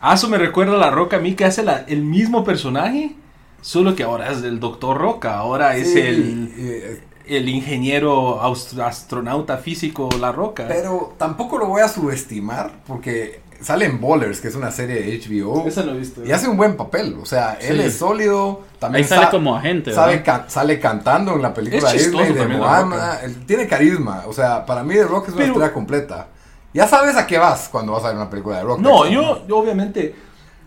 Ah, 0.03 0.15
eso 0.15 0.31
me 0.31 0.39
recuerda 0.39 0.77
a 0.77 0.79
La 0.79 0.91
Roca 0.91 1.19
a 1.19 1.21
mí 1.21 1.35
que 1.35 1.45
hace 1.45 1.63
la- 1.63 1.85
el 1.87 2.01
mismo 2.01 2.43
personaje, 2.43 3.13
solo 3.61 3.95
que 3.95 4.03
ahora 4.05 4.31
es 4.33 4.43
el 4.43 4.61
Doctor 4.61 4.97
Roca, 4.99 5.37
ahora 5.39 5.77
es 5.77 5.95
el, 5.97 6.53
eh, 6.57 7.03
el 7.27 7.49
ingeniero 7.49 8.41
astronauta 8.43 9.59
físico 9.59 10.09
La 10.21 10.33
Roca. 10.33 10.65
Pero 10.69 11.15
tampoco 11.19 11.59
lo 11.59 11.67
voy 11.67 11.83
a 11.83 11.89
subestimar 11.89 12.71
porque 12.87 13.41
sale 13.61 13.85
en 13.85 14.01
Ballers, 14.01 14.41
que 14.41 14.49
es 14.49 14.55
una 14.55 14.71
serie 14.71 14.97
de 15.03 15.19
HBO. 15.19 15.67
Esa 15.67 15.83
no 15.83 15.93
he 15.93 15.99
visto. 15.99 16.25
Y 16.25 16.33
hace 16.33 16.49
un 16.49 16.57
buen 16.57 16.77
papel, 16.77 17.17
o 17.23 17.27
sea, 17.27 17.59
él 17.61 17.81
es 17.81 17.99
sólido. 17.99 18.63
También 18.79 19.05
Ahí 19.05 19.09
sale 19.09 19.25
sa- 19.27 19.31
como 19.31 19.55
agente, 19.55 19.93
sabe 19.93 20.17
¿verdad? 20.17 20.45
ca- 20.45 20.51
sale 20.51 20.81
cantando 20.81 21.35
en 21.35 21.43
la 21.43 21.53
película 21.53 21.91
Es 21.93 21.97
chistoso 22.03 22.25
Disney 22.25 22.47
de 22.49 22.57
Moana. 22.57 23.19
Tiene 23.47 23.67
carisma, 23.67 24.25
o 24.27 24.33
sea, 24.33 24.65
para 24.65 24.83
mí 24.83 24.95
The 24.95 25.05
Rock 25.05 25.25
es 25.25 25.35
una 25.35 25.37
Pero- 25.43 25.47
historia 25.53 25.73
completa. 25.75 26.29
Ya 26.73 26.87
sabes 26.87 27.17
a 27.17 27.27
qué 27.27 27.37
vas 27.37 27.69
cuando 27.69 27.93
vas 27.93 28.05
a 28.05 28.09
ver 28.09 28.17
una 28.17 28.31
película 28.31 28.59
de 28.59 28.63
Rock. 28.63 28.79
No, 28.81 29.07
yo, 29.09 29.47
yo 29.47 29.59
obviamente... 29.59 30.15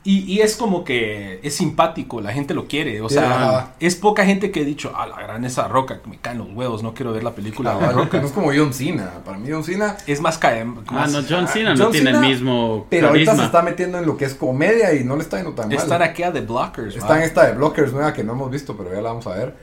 Y, 0.06 0.20
y 0.32 0.42
es 0.42 0.58
como 0.58 0.84
que 0.84 1.40
es 1.44 1.56
simpático, 1.56 2.20
la 2.20 2.34
gente 2.34 2.54
lo 2.54 2.68
quiere. 2.68 3.02
O 3.02 3.10
sea, 3.10 3.74
es 3.80 3.96
poca 3.96 4.26
gente 4.26 4.52
que 4.52 4.62
ha 4.62 4.64
dicho, 4.66 4.92
a 4.96 5.08
la 5.08 5.16
gran 5.22 5.46
esa 5.46 5.68
roca, 5.70 6.02
que 6.02 6.10
me 6.10 6.18
caen 6.18 6.40
los 6.40 6.50
huevos, 6.52 6.84
no 6.84 6.94
quiero 6.94 7.14
ver 7.14 7.24
la 7.24 7.32
película 7.32 7.76
de 7.76 7.82
la 7.82 7.88
Ah, 7.90 7.92
roca. 7.94 8.20
No 8.20 8.28
es 8.28 8.34
como 8.34 8.52
John 8.54 8.74
Cena. 8.74 9.10
Para 9.24 9.38
mí 9.38 9.48
John 9.50 9.64
Cena... 9.64 9.96
Es 10.06 10.20
más 10.20 10.38
caem. 10.38 10.76
Ah, 10.88 11.08
no, 11.10 11.20
John 11.28 11.48
Cena 11.48 11.74
no 11.74 11.86
John 11.86 11.92
tiene 11.94 12.12
Cena, 12.12 12.26
el 12.26 12.34
mismo 12.34 12.86
Pero 12.90 13.08
ahorita 13.08 13.36
se 13.36 13.46
está 13.46 13.62
metiendo 13.62 13.98
en 13.98 14.06
lo 14.06 14.18
que 14.18 14.26
es 14.26 14.36
comedia 14.36 14.94
y 14.94 15.04
no 15.06 15.16
le 15.16 15.22
está 15.24 15.38
yendo 15.38 15.54
tan 15.54 15.70
mal. 15.70 15.78
Están 15.78 16.02
aquí 16.02 16.24
a 16.24 16.34
The 16.34 16.42
Blockers. 16.42 16.96
Está 16.96 17.08
¿va? 17.10 17.18
en 17.18 17.24
esta 17.24 17.46
de 17.46 17.54
Blockers 17.54 17.94
nueva 17.94 18.14
que 18.14 18.24
no 18.24 18.34
hemos 18.34 18.52
visto, 18.52 18.76
pero 18.76 18.92
ya 18.94 19.02
la 19.02 19.10
vamos 19.10 19.26
a 19.28 19.36
ver. 19.36 19.56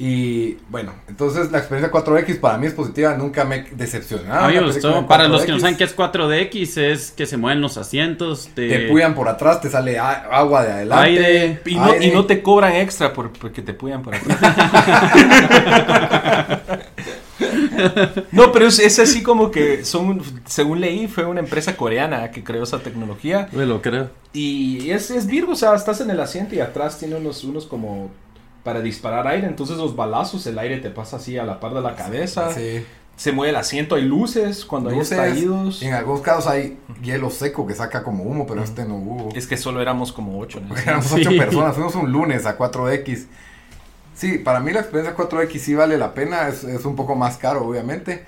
Y 0.00 0.56
bueno, 0.70 0.92
entonces 1.08 1.50
la 1.50 1.58
experiencia 1.58 1.92
4X 1.92 2.38
para 2.38 2.56
mí 2.56 2.68
es 2.68 2.72
positiva, 2.72 3.16
nunca 3.16 3.44
me 3.44 3.56
he 3.56 3.66
decepcionado. 3.72 4.44
A 4.44 4.46
mí 4.46 4.52
me 4.54 4.60
Una 4.60 4.68
película 4.68 4.92
gustó. 4.92 4.98
en 5.00 5.06
Para 5.08 5.26
los 5.26 5.42
que 5.42 5.50
no 5.50 5.56
4X, 5.56 5.60
saben 5.60 5.76
qué 5.76 5.84
es 5.84 5.96
4DX, 5.96 6.80
es 6.80 7.10
que 7.10 7.26
se 7.26 7.36
mueven 7.36 7.60
los 7.60 7.76
asientos. 7.78 8.48
Te, 8.54 8.68
Te 8.68 8.88
puyan 8.88 9.16
por 9.16 9.28
atrás, 9.28 9.60
te 9.60 9.68
sale 9.68 9.98
agua 9.98 10.64
de 10.64 10.72
adelante. 10.72 11.04
Aire. 11.04 11.60
Y 11.66 11.74
no, 11.74 11.88
y 11.88 11.92
aire. 11.94 12.14
no 12.14 12.26
te 12.26 12.42
cobran 12.42 12.76
extra 12.76 13.12
por, 13.12 13.32
porque 13.32 13.60
te 13.60 13.74
puyan 13.74 14.02
por 14.02 14.14
atrás. 14.14 14.38
no, 18.32 18.52
pero 18.52 18.66
es, 18.66 18.78
es 18.78 19.00
así 19.00 19.22
como 19.24 19.50
que 19.50 19.84
son, 19.84 20.22
según 20.46 20.80
leí, 20.80 21.08
fue 21.08 21.24
una 21.24 21.40
empresa 21.40 21.76
coreana 21.76 22.30
que 22.30 22.44
creó 22.44 22.62
esa 22.62 22.78
tecnología. 22.78 23.48
Me 23.50 23.66
lo 23.66 23.82
creo. 23.82 24.10
Y 24.32 24.90
es, 24.90 25.10
es 25.10 25.26
Virgo, 25.26 25.52
o 25.52 25.56
sea, 25.56 25.74
estás 25.74 26.00
en 26.00 26.10
el 26.10 26.20
asiento 26.20 26.54
y 26.54 26.60
atrás 26.60 26.98
tiene 26.98 27.16
unos, 27.16 27.42
unos 27.42 27.66
como 27.66 28.10
para 28.68 28.82
disparar 28.82 29.26
aire. 29.26 29.46
Entonces 29.46 29.78
los 29.78 29.96
balazos, 29.96 30.46
el 30.46 30.58
aire 30.58 30.76
te 30.76 30.90
pasa 30.90 31.16
así 31.16 31.38
a 31.38 31.44
la 31.44 31.58
par 31.58 31.72
de 31.72 31.80
la 31.80 31.96
cabeza. 31.96 32.52
Sí. 32.52 32.84
Se 33.16 33.32
mueve 33.32 33.48
el 33.48 33.56
asiento, 33.56 33.94
hay 33.94 34.02
luces 34.02 34.66
cuando 34.66 34.90
Luces, 34.90 35.18
hay 35.18 35.30
estallidos. 35.30 35.82
En 35.82 35.94
algunos 35.94 36.20
casos 36.20 36.46
hay 36.46 36.76
hielo 37.02 37.30
seco 37.30 37.66
que 37.66 37.72
saca 37.72 38.02
como 38.04 38.24
humo, 38.24 38.46
pero 38.46 38.62
este 38.62 38.84
no 38.84 38.96
hubo. 38.96 39.30
Es 39.34 39.46
que 39.46 39.56
solo 39.56 39.80
éramos 39.80 40.12
como 40.12 40.38
ocho. 40.38 40.58
el 40.58 40.66
Éramos 40.82 41.06
Sí. 41.06 41.22
ocho 41.26 41.30
personas, 41.38 41.76
fuimos 41.76 41.94
un 41.94 42.12
lunes 42.12 42.44
a 42.44 42.58
4X. 42.58 43.24
Sí, 44.14 44.36
para 44.36 44.60
mí 44.60 44.70
la 44.70 44.80
experiencia 44.80 45.16
4X 45.16 45.58
sí 45.58 45.74
vale 45.74 45.96
la 45.96 46.12
pena, 46.12 46.48
es, 46.48 46.62
es 46.64 46.84
un 46.84 46.94
poco 46.94 47.14
más 47.14 47.38
caro 47.38 47.64
obviamente, 47.66 48.22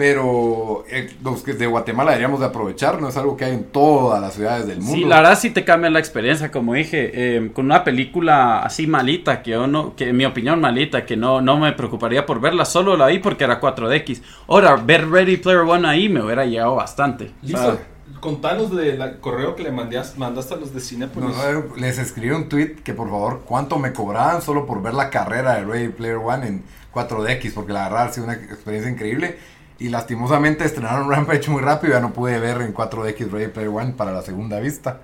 pero 0.00 0.86
eh, 0.88 1.10
los 1.22 1.42
que 1.42 1.52
de 1.52 1.66
Guatemala 1.66 2.12
deberíamos 2.12 2.40
de 2.40 2.46
aprovechar, 2.46 3.02
no 3.02 3.10
es 3.10 3.18
algo 3.18 3.36
que 3.36 3.44
hay 3.44 3.52
en 3.52 3.64
todas 3.64 4.18
las 4.18 4.32
ciudades 4.32 4.66
del 4.66 4.78
mundo. 4.78 4.94
Sí, 4.94 5.04
la 5.04 5.16
verdad 5.16 5.38
sí 5.38 5.50
te 5.50 5.62
cambia 5.62 5.90
la 5.90 5.98
experiencia, 5.98 6.50
como 6.50 6.72
dije, 6.72 7.10
eh, 7.12 7.50
con 7.52 7.66
una 7.66 7.84
película 7.84 8.60
así 8.60 8.86
malita, 8.86 9.42
que 9.42 9.50
yo 9.50 9.66
no, 9.66 9.94
que 9.94 10.08
en 10.08 10.16
mi 10.16 10.24
opinión 10.24 10.58
malita, 10.58 11.04
que 11.04 11.18
no, 11.18 11.42
no 11.42 11.58
me 11.58 11.74
preocuparía 11.74 12.24
por 12.24 12.40
verla, 12.40 12.64
solo 12.64 12.96
la 12.96 13.08
vi 13.08 13.18
porque 13.18 13.44
era 13.44 13.60
4DX. 13.60 14.22
Ahora, 14.48 14.74
ver 14.76 15.06
Ready 15.06 15.36
Player 15.36 15.60
One 15.60 15.86
ahí 15.86 16.08
me 16.08 16.22
hubiera 16.22 16.46
llegado 16.46 16.76
bastante. 16.76 17.32
Listo. 17.42 17.78
Contanos 18.20 18.74
del 18.74 19.20
correo 19.20 19.54
que 19.54 19.64
le 19.64 19.70
mandaste, 19.70 20.18
mandaste 20.18 20.54
a 20.54 20.56
los 20.56 20.72
de 20.72 20.80
Cinepolis. 20.80 21.36
No, 21.36 21.44
eh, 21.44 21.64
les 21.76 21.98
escribí 21.98 22.30
un 22.30 22.48
tweet 22.48 22.76
que 22.76 22.94
por 22.94 23.10
favor 23.10 23.42
cuánto 23.44 23.78
me 23.78 23.92
cobraban 23.92 24.40
solo 24.40 24.64
por 24.64 24.80
ver 24.80 24.94
la 24.94 25.10
carrera 25.10 25.56
de 25.56 25.66
Ready 25.66 25.88
Player 25.88 26.16
One 26.16 26.46
en 26.46 26.62
4DX, 26.94 27.52
porque 27.52 27.74
la 27.74 27.90
verdad 27.90 28.04
ha 28.04 28.12
sido 28.14 28.24
una 28.24 28.34
experiencia 28.36 28.90
increíble. 28.90 29.36
Y 29.80 29.88
lastimosamente 29.88 30.64
estrenaron 30.64 31.10
Rampage 31.10 31.50
muy 31.50 31.62
rápido, 31.62 31.94
ya 31.94 32.00
no 32.00 32.12
pude 32.12 32.38
ver 32.38 32.60
en 32.62 32.72
4DX 32.74 33.30
Ready 33.30 33.48
Player 33.48 33.70
One 33.70 33.92
para 33.94 34.12
la 34.12 34.22
segunda 34.22 34.60
vista. 34.60 35.00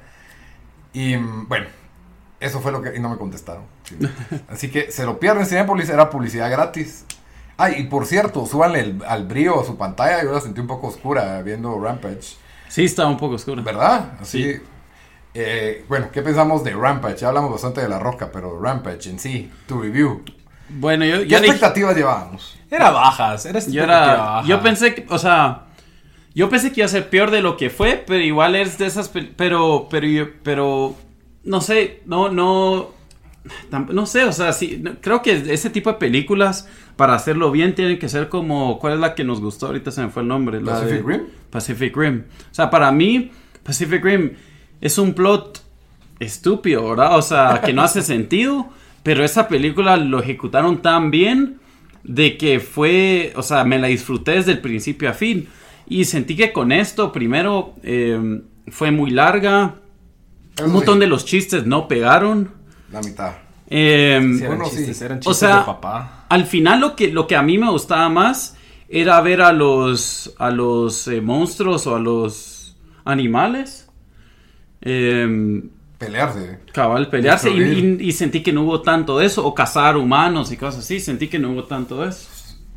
Y 0.92 1.16
mm, 1.16 1.48
bueno, 1.48 1.66
eso 2.40 2.60
fue 2.60 2.72
lo 2.72 2.82
que... 2.82 2.94
Y 2.96 3.00
no 3.00 3.08
me 3.08 3.16
contestaron. 3.16 3.64
Sí. 3.84 3.96
Así 4.48 4.70
que 4.70 4.90
se 4.92 5.04
lo 5.04 5.18
pierden, 5.18 5.46
Cinepolis 5.46 5.88
era 5.88 6.10
publicidad 6.10 6.50
gratis. 6.50 7.04
Ay, 7.56 7.76
y 7.78 7.84
por 7.84 8.04
cierto, 8.06 8.44
súbanle 8.46 8.80
el- 8.80 9.02
al 9.08 9.26
brillo 9.26 9.60
a 9.60 9.64
su 9.64 9.76
pantalla, 9.78 10.22
yo 10.22 10.32
la 10.32 10.40
sentí 10.42 10.60
un 10.60 10.66
poco 10.66 10.88
oscura 10.88 11.40
viendo 11.42 11.80
Rampage. 11.80 12.36
sí, 12.68 12.84
estaba 12.84 13.08
un 13.08 13.16
poco 13.16 13.36
oscura. 13.36 13.62
¿Verdad? 13.62 14.12
Así. 14.20 14.42
Sí. 14.54 14.60
eh, 15.34 15.84
bueno, 15.88 16.08
¿qué 16.12 16.20
pensamos 16.22 16.62
de 16.64 16.72
Rampage? 16.74 17.16
Ya 17.18 17.28
hablamos 17.28 17.50
bastante 17.50 17.80
de 17.80 17.88
La 17.88 17.98
Roca, 17.98 18.30
pero 18.30 18.60
Rampage 18.60 19.08
en 19.08 19.18
sí, 19.18 19.50
tu 19.66 19.80
review. 19.80 20.22
Bueno, 20.68 21.04
yo, 21.04 21.18
¿Qué 21.20 21.26
yo 21.28 21.38
dije- 21.38 21.52
expectativas 21.52 21.96
llevábamos? 21.96 22.58
Era 22.70 22.90
bajas, 22.90 23.46
era 23.46 23.60
Yo 23.60 23.82
era, 23.84 24.42
yo 24.46 24.60
pensé 24.60 24.94
que, 24.94 25.06
o 25.08 25.18
sea, 25.18 25.62
yo 26.34 26.48
pensé 26.50 26.72
que 26.72 26.80
iba 26.80 26.86
a 26.86 26.88
ser 26.88 27.08
peor 27.08 27.30
de 27.30 27.40
lo 27.40 27.56
que 27.56 27.70
fue, 27.70 28.02
pero 28.06 28.22
igual 28.22 28.56
es 28.56 28.76
de 28.78 28.86
esas, 28.86 29.08
pero, 29.36 29.86
pero, 29.90 30.06
yo- 30.06 30.28
pero, 30.42 30.96
no 31.44 31.60
sé, 31.60 32.02
no, 32.06 32.28
no, 32.28 32.90
tam- 33.70 33.88
no 33.90 34.04
sé, 34.06 34.24
o 34.24 34.32
sea, 34.32 34.52
sí, 34.52 34.80
no- 34.82 34.96
creo 35.00 35.22
que 35.22 35.32
ese 35.52 35.70
tipo 35.70 35.92
de 35.92 35.98
películas, 35.98 36.68
para 36.96 37.14
hacerlo 37.14 37.50
bien, 37.52 37.74
tienen 37.76 37.98
que 38.00 38.08
ser 38.08 38.28
como, 38.28 38.78
¿cuál 38.80 38.94
es 38.94 38.98
la 38.98 39.14
que 39.14 39.22
nos 39.22 39.40
gustó? 39.40 39.66
Ahorita 39.66 39.90
se 39.92 40.02
me 40.02 40.08
fue 40.08 40.22
el 40.22 40.28
nombre. 40.28 40.60
La 40.60 40.72
¿Pacific 40.72 41.04
de- 41.06 41.12
Rim? 41.12 41.22
Pacific 41.50 41.96
Rim. 41.96 42.24
O 42.50 42.54
sea, 42.54 42.68
para 42.70 42.90
mí, 42.90 43.30
Pacific 43.62 44.02
Rim 44.04 44.32
es 44.80 44.98
un 44.98 45.14
plot 45.14 45.62
estúpido, 46.18 46.88
¿verdad? 46.90 47.16
O 47.16 47.22
sea, 47.22 47.60
que 47.64 47.72
no 47.72 47.82
hace 47.82 48.02
sentido, 48.02 48.66
pero 49.06 49.24
esa 49.24 49.46
película 49.46 49.96
lo 49.96 50.18
ejecutaron 50.20 50.82
tan 50.82 51.12
bien 51.12 51.60
de 52.02 52.36
que 52.36 52.58
fue, 52.58 53.32
o 53.36 53.42
sea, 53.42 53.62
me 53.64 53.78
la 53.78 53.86
disfruté 53.86 54.32
desde 54.32 54.50
el 54.50 54.60
principio 54.60 55.08
a 55.08 55.12
fin. 55.12 55.48
Y 55.86 56.06
sentí 56.06 56.34
que 56.36 56.52
con 56.52 56.72
esto, 56.72 57.12
primero, 57.12 57.76
eh, 57.84 58.42
fue 58.68 58.90
muy 58.90 59.10
larga. 59.12 59.76
Eso 60.56 60.66
Un 60.66 60.72
montón 60.72 60.98
sí, 60.98 61.00
de 61.00 61.06
los 61.06 61.24
chistes 61.24 61.66
no 61.66 61.86
pegaron. 61.86 62.50
La 62.88 63.00
mitad. 63.00 63.36
Eh, 63.68 64.20
Sí, 64.30 64.44
eran 64.44 64.58
Bueno, 64.58 64.70
sí. 64.70 64.86
chistes, 64.86 65.00
eran 65.02 65.22
o 65.24 65.34
chistes 65.34 65.36
sea, 65.36 65.54
de 65.54 65.60
papá. 65.60 66.26
al 66.28 66.46
final 66.46 66.80
lo 66.80 66.96
que, 66.96 67.08
lo 67.12 67.26
que 67.26 67.36
a 67.36 67.42
mí 67.42 67.58
me 67.58 67.70
gustaba 67.70 68.08
más 68.08 68.56
era 68.88 69.20
ver 69.20 69.42
a 69.42 69.52
los, 69.52 70.34
a 70.38 70.50
los 70.50 71.08
eh, 71.08 71.20
monstruos 71.20 71.86
o 71.86 71.96
a 71.96 72.00
los 72.00 72.76
animales. 73.04 73.88
Eh, 74.80 75.62
Pelearse. 75.98 76.58
cabal, 76.72 77.08
pelearse 77.08 77.50
y, 77.50 77.58
Destruir. 77.58 78.00
y- 78.02 78.08
y 78.08 78.12
sentí 78.12 78.42
que 78.42 78.52
no 78.52 78.62
hubo 78.64 78.82
tanto 78.82 79.18
de 79.18 79.26
eso, 79.26 79.46
o 79.46 79.54
cazar 79.54 79.96
humanos 79.96 80.52
y 80.52 80.56
cosas 80.56 80.80
así, 80.84 81.00
sentí 81.00 81.28
que 81.28 81.38
no 81.38 81.50
hubo 81.52 81.64
tanto 81.64 82.02
de 82.02 82.10
eso. 82.10 82.28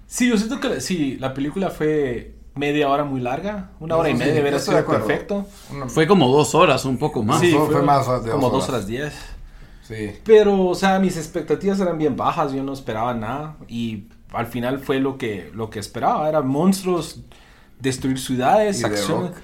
Sí, 0.07 0.29
yo 0.29 0.37
siento 0.37 0.59
que 0.59 0.79
sí, 0.81 1.17
la 1.19 1.33
película 1.33 1.69
fue 1.69 2.33
media 2.55 2.89
hora 2.89 3.03
muy 3.03 3.19
larga. 3.21 3.71
Una 3.79 3.95
hora 3.97 4.09
y 4.09 4.13
Sí, 4.13 4.17
media 4.19 4.35
yo 4.35 4.41
hubiera 4.41 4.59
sido 4.59 4.85
perfecto. 4.85 5.45
Una- 5.71 5.87
Fue 5.89 6.07
como 6.07 6.27
dos 6.29 6.55
horas, 6.55 6.83
un 6.85 6.97
poco 6.97 7.21
más. 7.23 7.39
Sí. 7.41 7.51
fue 7.53 7.81
más 7.83 8.07
de 8.23 8.31
como 8.31 8.49
dos 8.49 8.53
dos 8.53 8.69
horas. 8.69 8.69
horas 8.69 8.87
diez. 8.87 9.13
Sí. 9.83 10.11
Pero, 10.23 10.67
o 10.67 10.75
sea, 10.75 10.99
mis 10.99 11.17
expectativas 11.17 11.79
eran 11.79 11.97
bien 11.97 12.15
bajas, 12.15 12.51
yo 12.53 12.63
no 12.63 12.73
esperaba 12.73 13.13
nada. 13.13 13.55
Y 13.67 14.05
al 14.33 14.47
final 14.47 14.79
fue 14.79 14.99
lo 14.99 15.17
que, 15.17 15.51
lo 15.53 15.69
que 15.69 15.79
esperaba. 15.79 16.27
Eran 16.29 16.47
monstruos, 16.47 17.21
destruir 17.79 18.19
ciudades, 18.19 18.81
rock, 18.83 18.91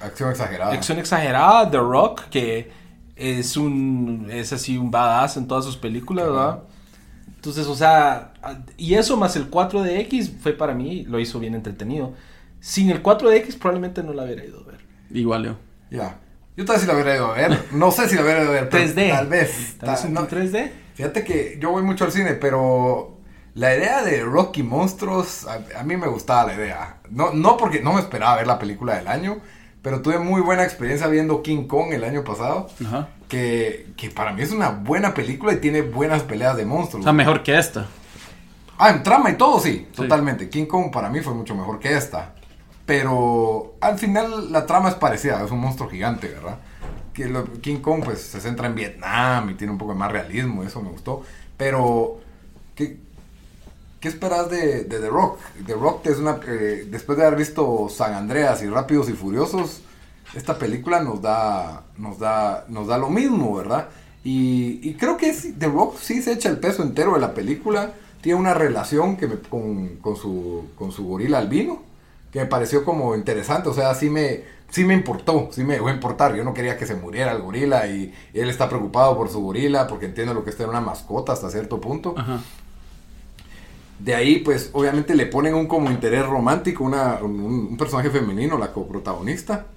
acción 0.01 0.29
exagerada. 0.31 0.71
acción 0.73 0.99
exagerada. 0.99 1.69
The 1.71 1.77
Rock, 1.77 2.21
que 2.29 2.71
es 3.15 3.57
un 3.57 4.27
es 4.31 4.51
así 4.53 4.77
un 4.77 4.91
badass 4.91 5.37
en 5.37 5.47
todas 5.47 5.65
sus 5.65 5.77
películas, 5.77 6.25
¿verdad? 6.27 6.63
Entonces, 7.35 7.67
o 7.67 7.75
sea, 7.75 8.33
y 8.77 8.95
eso 8.95 9.17
más 9.17 9.35
el 9.35 9.49
4DX 9.51 10.39
fue 10.39 10.53
para 10.53 10.73
mí, 10.73 11.03
lo 11.03 11.19
hizo 11.19 11.39
bien 11.39 11.53
entretenido. 11.53 12.13
Sin 12.59 12.89
el 12.89 13.03
4DX 13.03 13.59
probablemente 13.59 14.01
no 14.01 14.13
la 14.13 14.23
hubiera 14.23 14.43
ido 14.43 14.61
a 14.61 14.63
ver. 14.71 14.79
Igual 15.11 15.45
yo. 15.45 15.55
Ya. 15.91 16.17
Yo 16.57 16.65
tal 16.65 16.75
vez 16.75 16.81
si 16.81 16.87
la 16.87 16.93
hubiera 16.95 17.15
ido 17.15 17.27
a 17.27 17.33
ver. 17.35 17.65
No 17.71 17.91
sé 17.91 18.09
si 18.09 18.15
la 18.15 18.23
hubiera 18.23 18.41
ido 18.41 18.49
a 18.49 18.53
ver. 18.53 18.69
pero 18.69 18.83
3D. 18.85 19.09
Tal 19.11 19.27
vez. 19.27 19.75
Tal 19.79 19.89
vez 19.91 20.09
no- 20.09 20.27
3D. 20.27 20.71
Fíjate 20.95 21.23
que 21.23 21.57
yo 21.61 21.69
voy 21.71 21.83
mucho 21.83 22.05
al 22.05 22.11
cine, 22.11 22.33
pero 22.33 23.19
la 23.53 23.75
idea 23.75 24.01
de 24.01 24.23
Rocky 24.23 24.63
Monstruos, 24.63 25.45
a, 25.45 25.79
a 25.79 25.83
mí 25.83 25.97
me 25.97 26.07
gustaba 26.07 26.47
la 26.47 26.55
idea. 26.55 26.97
No, 27.11 27.31
no 27.33 27.57
porque 27.57 27.81
no 27.81 27.93
me 27.93 27.99
esperaba 27.99 28.37
ver 28.37 28.47
la 28.47 28.57
película 28.57 28.95
del 28.95 29.07
año, 29.07 29.37
pero 29.85 30.01
tuve 30.01 30.17
muy 30.17 30.41
buena 30.41 30.63
experiencia 30.63 31.05
viendo 31.07 31.43
King 31.43 31.67
Kong 31.67 31.93
el 31.93 32.03
año 32.03 32.23
pasado. 32.23 32.67
Ajá. 32.83 33.09
Que, 33.29 33.85
que 33.97 34.09
para 34.09 34.33
mí 34.33 34.41
es 34.41 34.51
una 34.51 34.69
buena 34.69 35.13
película 35.13 35.53
y 35.53 35.57
tiene 35.57 35.81
buenas 35.83 36.23
peleas 36.23 36.57
de 36.57 36.63
O 36.63 36.67
monstruos. 36.67 37.03
sea, 37.03 37.13
mejor 37.13 37.43
que 37.43 37.55
esta. 37.57 37.85
Ah, 38.79 38.89
en 38.89 39.03
trama 39.03 39.29
y 39.29 39.35
todo, 39.37 39.59
sí, 39.59 39.87
Sí. 39.91 39.95
totalmente. 39.95 40.49
King 40.49 40.65
Kong 40.65 40.91
para 40.91 41.09
mí 41.11 41.19
fue 41.21 41.35
mucho 41.35 41.53
mejor 41.53 41.77
que 41.79 41.95
esta. 41.95 42.33
Pero 42.85 43.75
al 43.79 43.97
final 43.99 44.51
la 44.51 44.65
trama 44.65 44.89
es 44.89 44.95
parecida, 44.95 45.43
es 45.45 45.51
un 45.51 45.59
monstruo 45.59 45.87
gigante, 45.89 46.29
¿verdad? 46.29 46.57
Que 47.13 47.27
lo- 47.27 47.45
King 47.61 47.77
Kong 47.77 48.01
pues 48.03 48.21
se 48.21 48.41
centra 48.41 48.67
en 48.67 48.73
Vietnam 48.75 49.49
y 49.51 49.53
tiene 49.53 49.71
un 49.71 49.77
poco 49.79 49.93
más 49.95 50.11
realismo, 50.11 50.63
eso 50.63 50.81
me 50.81 50.89
gustó. 50.89 51.23
Pero, 51.57 52.19
¿qué, 52.75 52.97
qué 54.05 54.09
esperas 54.09 54.51
de, 54.51 54.83
The 54.83 55.09
Rock? 55.09 55.39
The 55.65 55.73
Rock 55.73 56.05
es 56.05 56.17
una... 56.19 56.39
eh, 56.47 56.87
después 56.91 57.17
de 57.17 57.25
haber 57.25 57.39
visto 57.39 57.89
San 57.89 58.13
Andreas 58.13 58.61
y 58.61 58.67
Rápidos 58.67 59.09
y 59.09 59.13
Furiosos, 59.13 59.81
esta 60.35 60.59
película 60.59 60.99
nos 61.01 61.23
da, 61.23 61.85
nos 61.97 62.19
da, 62.19 62.65
nos 62.69 62.85
da 62.85 62.99
lo 62.99 63.09
mismo, 63.09 63.55
¿verdad? 63.55 63.87
Y, 64.23 64.93
creo 64.93 65.17
que 65.17 65.33
The 65.33 65.67
Rock 65.67 65.97
sí 65.99 66.21
se 66.21 66.33
echa 66.33 66.49
el 66.49 66.59
peso 66.59 66.83
entero 66.83 67.15
de 67.15 67.19
la 67.19 67.33
película. 67.33 67.93
Tiene 68.21 68.39
una 68.39 68.53
relación 68.53 69.17
que 69.17 69.25
me- 69.27 69.39
con, 69.39 69.95
con 69.97 70.15
su, 70.15 70.65
con 70.77 70.91
su 70.91 71.05
gorila 71.07 71.39
albino, 71.39 71.81
que 72.31 72.39
me 72.41 72.45
pareció 72.45 72.85
como 72.85 73.15
interesante. 73.15 73.69
O 73.69 73.73
sea, 73.73 73.95
sí 73.95 74.11
me, 74.11 74.41
sí 74.69 74.83
me 74.83 74.93
importó, 74.93 75.49
sí 75.51 75.63
me 75.63 75.73
dejó 75.75 75.89
importar. 75.89 76.35
Yo 76.35 76.43
no 76.43 76.53
quería 76.53 76.77
que 76.77 76.85
se 76.85 76.95
muriera 76.95 77.31
el 77.31 77.41
gorila 77.41 77.87
y 77.87 78.13
él 78.35 78.49
está 78.51 78.69
preocupado 78.69 79.17
por 79.17 79.29
su 79.29 79.41
gorila 79.41 79.87
porque 79.87 80.05
entiende 80.05 80.33
lo 80.35 80.43
que 80.43 80.51
es 80.51 80.57
tener 80.57 80.69
una 80.69 80.81
mascota 80.81 81.33
hasta 81.33 81.49
cierto 81.49 81.81
punto. 81.81 82.13
Ajá. 82.15 82.39
De 83.99 84.13
ahí, 84.13 84.39
pues, 84.39 84.69
obviamente 84.73 85.15
le 85.15 85.25
ponen 85.25 85.53
un 85.55 85.67
como 85.67 85.89
interés 85.89 86.25
romántico, 86.25 86.83
una, 86.83 87.19
un, 87.21 87.39
un 87.71 87.77
personaje 87.77 88.09
femenino, 88.09 88.57
la 88.57 88.73
coprotagonista, 88.73 89.67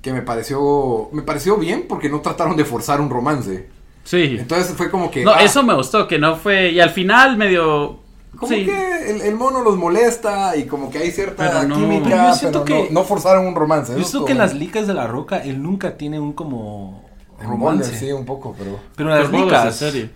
que 0.00 0.12
me 0.12 0.22
pareció, 0.22 1.08
me 1.12 1.22
pareció 1.22 1.56
bien 1.56 1.86
porque 1.88 2.08
no 2.08 2.20
trataron 2.20 2.56
de 2.56 2.64
forzar 2.64 3.00
un 3.00 3.10
romance. 3.10 3.68
Sí. 4.04 4.36
Entonces 4.38 4.74
fue 4.76 4.90
como 4.90 5.10
que... 5.10 5.24
no, 5.24 5.32
ah, 5.32 5.42
eso 5.42 5.62
me 5.62 5.74
gustó, 5.74 6.06
que 6.06 6.18
no 6.18 6.36
fue. 6.36 6.70
Y 6.70 6.80
al 6.80 6.90
final 6.90 7.36
medio. 7.36 7.98
Como 8.38 8.52
sí. 8.52 8.64
que 8.64 9.10
el, 9.10 9.20
el 9.22 9.34
mono 9.34 9.62
los 9.62 9.76
molesta 9.76 10.54
y 10.56 10.66
como 10.66 10.90
que 10.90 10.98
hay 10.98 11.10
cierta 11.10 11.50
Pero 11.50 11.68
no- 11.68 11.74
química, 11.76 12.32
Pero 12.40 12.52
pero 12.52 12.58
no- 12.60 12.64
que- 12.64 12.88
no, 12.92 13.02
forzaron 13.02 13.46
un 13.46 13.54
romance. 13.56 13.92
Yo 13.98 14.04
siento 14.04 14.24
que 14.26 14.32
en 14.32 14.38
las 14.38 14.54
licas 14.54 14.86
de 14.86 14.94
la 14.94 15.08
roca 15.08 15.38
él 15.38 15.60
nunca 15.62 15.96
tiene 15.96 16.20
un 16.20 16.32
como 16.32 17.04
En 17.40 17.48
romance. 17.48 17.92
sí, 17.98 18.12
un 18.12 18.24
poco, 18.24 18.54
pero... 18.56 18.78
Pero 18.94 19.12
en 19.12 19.18
las 19.20 19.28
Pero 19.30 19.44
licas, 19.44 19.74
serie. 19.76 20.10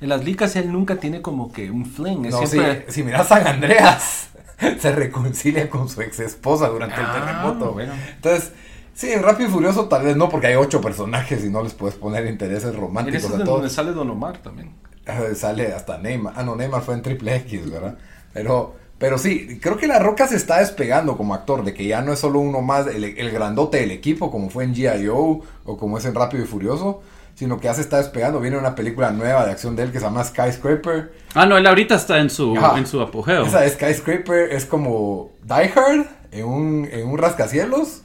En 0.00 0.08
las 0.08 0.24
licas 0.24 0.54
él 0.56 0.70
nunca 0.72 0.96
tiene 0.96 1.22
como 1.22 1.52
que 1.52 1.70
un 1.70 1.86
fling. 1.86 2.24
Es 2.26 2.32
No, 2.32 2.46
siempre... 2.46 2.84
si, 2.88 2.92
si 2.94 3.02
miras 3.02 3.28
San 3.28 3.46
Andreas, 3.46 4.28
se 4.80 4.92
reconcilia 4.92 5.68
con 5.70 5.88
su 5.88 6.00
ex 6.02 6.20
esposa 6.20 6.68
durante 6.68 6.96
el 6.96 7.06
Ah, 7.06 7.12
terremoto. 7.14 7.72
bueno. 7.72 7.92
Entonces, 8.16 8.52
sí, 8.94 9.10
en 9.12 9.22
Rápido 9.22 9.48
y 9.48 9.52
Furioso 9.52 9.86
tal 9.88 10.04
vez 10.04 10.16
no, 10.16 10.28
porque 10.28 10.48
hay 10.48 10.54
ocho 10.56 10.80
personajes 10.80 11.44
y 11.44 11.50
no 11.50 11.62
les 11.62 11.74
puedes 11.74 11.96
poner 11.96 12.26
intereses 12.26 12.74
románticos 12.74 13.24
es 13.24 13.30
a 13.30 13.32
todos. 13.44 13.46
donde 13.46 13.70
sale 13.70 13.92
Don 13.92 14.10
Omar 14.10 14.38
también. 14.38 14.72
Ah, 15.06 15.20
Sale 15.34 15.72
hasta 15.72 15.96
Neymar. 15.98 16.34
Ah, 16.36 16.42
no, 16.42 16.54
Neymar 16.54 16.82
fue 16.82 16.94
en 16.94 17.02
Triple 17.02 17.34
X, 17.36 17.70
¿verdad? 17.70 17.96
Pero, 18.34 18.76
pero 18.98 19.16
sí, 19.16 19.58
creo 19.58 19.78
que 19.78 19.86
La 19.86 19.98
Roca 19.98 20.28
se 20.28 20.36
está 20.36 20.58
despegando 20.58 21.16
como 21.16 21.34
actor, 21.34 21.64
de 21.64 21.72
que 21.72 21.86
ya 21.86 22.02
no 22.02 22.12
es 22.12 22.18
solo 22.18 22.40
uno 22.40 22.60
más, 22.60 22.86
el, 22.88 23.02
el 23.04 23.30
grandote 23.30 23.78
del 23.78 23.90
equipo, 23.90 24.30
como 24.30 24.50
fue 24.50 24.64
en 24.64 24.74
G.I.O. 24.74 25.40
o 25.64 25.76
como 25.78 25.96
es 25.96 26.04
en 26.04 26.14
Rápido 26.14 26.44
y 26.44 26.46
Furioso, 26.46 27.00
sino 27.38 27.58
que 27.60 27.66
ya 27.66 27.74
se 27.74 27.82
está 27.82 27.98
despegando. 27.98 28.40
Viene 28.40 28.58
una 28.58 28.74
película 28.74 29.12
nueva 29.12 29.44
de 29.46 29.52
acción 29.52 29.76
de 29.76 29.84
él 29.84 29.92
que 29.92 30.00
se 30.00 30.04
llama 30.06 30.24
Skyscraper. 30.24 31.12
Ah, 31.34 31.46
no, 31.46 31.56
él 31.56 31.64
ahorita 31.68 31.94
está 31.94 32.18
en 32.18 32.30
su, 32.30 32.56
Ajá. 32.56 32.76
en 32.76 32.84
su 32.86 33.00
apogeo. 33.00 33.44
Esa 33.46 33.60
de 33.60 33.70
Skyscraper 33.70 34.52
es 34.52 34.64
como 34.66 35.30
Die 35.44 35.72
Hard 35.74 36.06
en 36.32 36.44
un, 36.44 36.88
en 36.90 37.06
un 37.06 37.16
rascacielos, 37.16 38.02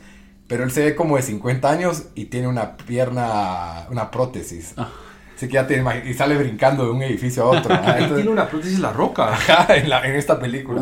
pero 0.48 0.64
él 0.64 0.70
se 0.72 0.84
ve 0.84 0.96
como 0.96 1.16
de 1.16 1.24
50 1.24 1.68
años 1.68 2.04
y 2.14 2.26
tiene 2.26 2.48
una 2.48 2.78
pierna, 2.78 3.88
una 3.90 4.12
prótesis. 4.12 4.74
Ah. 4.78 4.90
Así 5.36 5.48
que 5.48 5.54
ya 5.56 5.66
te 5.66 5.82
imag- 5.82 6.06
y 6.06 6.14
sale 6.14 6.38
brincando 6.38 6.86
de 6.86 6.92
un 6.92 7.02
edificio 7.02 7.44
a 7.44 7.48
otro. 7.48 7.74
Ahí 7.84 8.04
Entonces- 8.04 8.16
tiene 8.18 8.30
una 8.30 8.48
prótesis 8.48 8.78
la 8.80 8.94
roca. 8.94 9.30
Ajá, 9.34 9.76
en, 9.76 9.90
la- 9.90 10.06
en 10.08 10.14
esta 10.16 10.40
película. 10.40 10.80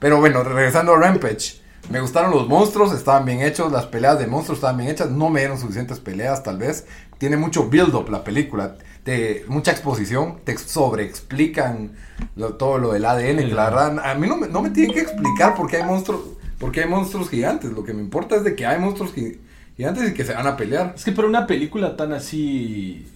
Pero 0.00 0.18
bueno, 0.18 0.42
regresando 0.42 0.94
a 0.94 0.98
Rampage. 0.98 1.59
Me 1.88 2.00
gustaron 2.00 2.30
los 2.30 2.46
monstruos, 2.46 2.92
estaban 2.92 3.24
bien 3.24 3.40
hechos, 3.40 3.72
las 3.72 3.86
peleas 3.86 4.18
de 4.18 4.26
monstruos 4.26 4.58
estaban 4.58 4.76
bien 4.76 4.90
hechas, 4.90 5.10
no 5.10 5.28
me 5.30 5.40
dieron 5.40 5.58
suficientes 5.58 5.98
peleas 5.98 6.42
tal 6.42 6.58
vez. 6.58 6.86
Tiene 7.18 7.36
mucho 7.36 7.68
build-up 7.68 8.08
la 8.10 8.22
película, 8.22 8.76
te, 9.02 9.44
mucha 9.48 9.72
exposición, 9.72 10.38
te 10.44 10.56
sobreexplican 10.56 11.92
lo- 12.36 12.54
todo 12.54 12.78
lo 12.78 12.92
del 12.92 13.04
ADN, 13.04 13.38
que 13.38 13.54
la 13.54 13.64
verdad, 13.70 13.98
a 14.10 14.14
mí 14.14 14.28
no 14.28 14.36
me, 14.36 14.48
no 14.48 14.62
me 14.62 14.70
tienen 14.70 14.92
que 14.94 15.00
explicar 15.00 15.54
por 15.54 15.68
qué 15.68 15.78
hay 15.78 15.84
monstruos, 15.84 16.20
por 16.58 16.70
qué 16.70 16.82
hay 16.82 16.88
monstruos 16.88 17.28
gigantes, 17.28 17.72
lo 17.72 17.82
que 17.82 17.92
me 17.94 18.00
importa 18.02 18.36
es 18.36 18.44
de 18.44 18.54
que 18.54 18.66
hay 18.66 18.78
monstruos 18.78 19.12
gi- 19.14 19.40
gigantes 19.76 20.10
y 20.10 20.14
que 20.14 20.24
se 20.24 20.34
van 20.34 20.46
a 20.46 20.56
pelear. 20.56 20.92
Es 20.96 21.04
que 21.04 21.12
para 21.12 21.26
una 21.26 21.46
película 21.46 21.96
tan 21.96 22.12
así 22.12 23.06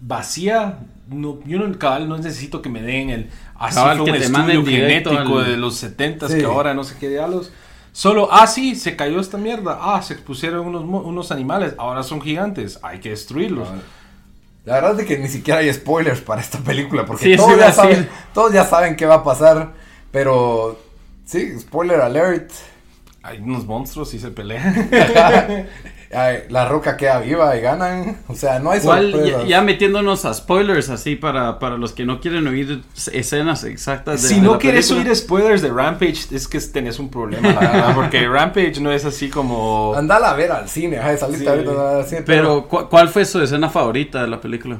vacía, 0.00 0.78
no, 1.10 1.40
yo 1.44 1.58
no, 1.58 1.76
cabal, 1.78 2.08
no 2.08 2.16
necesito 2.18 2.62
que 2.62 2.68
me 2.68 2.82
den 2.82 3.10
el 3.10 3.30
así 3.56 3.74
Cabal, 3.76 3.98
fue 3.98 4.06
que 4.06 4.10
un 4.12 4.16
estudio 4.22 4.64
genético 4.64 5.40
de 5.42 5.56
los 5.56 5.76
70 5.76 6.28
Sí. 6.28 6.38
que 6.38 6.44
ahora 6.44 6.74
no 6.74 6.84
sé 6.84 6.94
qué 7.00 7.08
diablos. 7.08 7.52
Solo, 7.98 8.28
ah, 8.30 8.46
sí, 8.46 8.76
se 8.76 8.94
cayó 8.94 9.18
esta 9.18 9.38
mierda. 9.38 9.76
Ah, 9.82 10.00
se 10.02 10.14
expusieron 10.14 10.68
unos, 10.68 10.84
unos 10.84 11.32
animales. 11.32 11.74
Ahora 11.78 12.04
son 12.04 12.20
gigantes. 12.20 12.78
Hay 12.80 13.00
que 13.00 13.10
destruirlos. 13.10 13.66
La 14.64 14.74
verdad 14.74 15.00
es 15.00 15.04
que 15.04 15.18
ni 15.18 15.26
siquiera 15.26 15.58
hay 15.58 15.74
spoilers 15.74 16.20
para 16.20 16.40
esta 16.40 16.58
película, 16.58 17.04
porque 17.04 17.24
Sí, 17.24 17.36
todos, 17.36 17.58
ya 17.58 17.72
saben, 17.72 18.08
todos 18.32 18.52
ya 18.52 18.64
saben 18.64 18.94
qué 18.94 19.04
va 19.04 19.16
a 19.16 19.24
pasar, 19.24 19.72
pero 20.12 20.78
sí, 21.24 21.58
spoiler 21.58 22.00
alert. 22.00 22.52
Hay 23.24 23.40
unos 23.40 23.66
monstruos 23.66 24.14
y 24.14 24.20
se 24.20 24.30
pelean. 24.30 24.88
Ay, 26.10 26.44
la 26.48 26.66
roca 26.66 26.96
queda 26.96 27.20
viva 27.20 27.54
y 27.54 27.60
ganan, 27.60 28.16
o 28.28 28.34
sea, 28.34 28.58
no 28.60 28.70
hay 28.70 28.80
Igual, 28.80 29.12
sorpresas. 29.12 29.42
ya, 29.42 29.46
ya 29.48 29.60
metiéndonos 29.60 30.24
a 30.24 30.32
spoilers 30.32 30.88
así 30.88 31.16
para, 31.16 31.58
para 31.58 31.76
los 31.76 31.92
que 31.92 32.06
no 32.06 32.18
quieren 32.20 32.46
oír 32.46 32.82
escenas 33.12 33.62
exactas 33.64 34.22
de 34.22 34.28
si 34.28 34.34
de 34.36 34.40
no 34.40 34.52
la 34.52 34.58
quieres 34.58 34.88
película. 34.88 35.10
oír 35.10 35.16
spoilers 35.18 35.60
de 35.60 35.68
Rampage, 35.70 36.34
es 36.34 36.48
que 36.48 36.58
tenés 36.60 36.98
un 36.98 37.10
problema, 37.10 37.52
la 37.52 37.60
verdad, 37.60 37.94
porque 37.94 38.26
Rampage 38.26 38.80
no 38.80 38.90
es 38.90 39.04
así 39.04 39.28
como... 39.28 39.92
Andala 39.94 40.30
a 40.30 40.34
ver 40.34 40.50
al 40.50 40.66
cine, 40.70 40.96
ajá, 40.98 41.14
saliste 41.18 41.44
Sí. 41.44 41.50
ahorita 41.50 41.98
al 41.98 42.04
cine, 42.06 42.22
Pero, 42.22 42.66
¿cu- 42.68 42.88
¿cuál 42.88 43.10
fue 43.10 43.26
su 43.26 43.42
escena 43.42 43.68
favorita 43.68 44.22
de 44.22 44.28
la 44.28 44.40
película? 44.40 44.78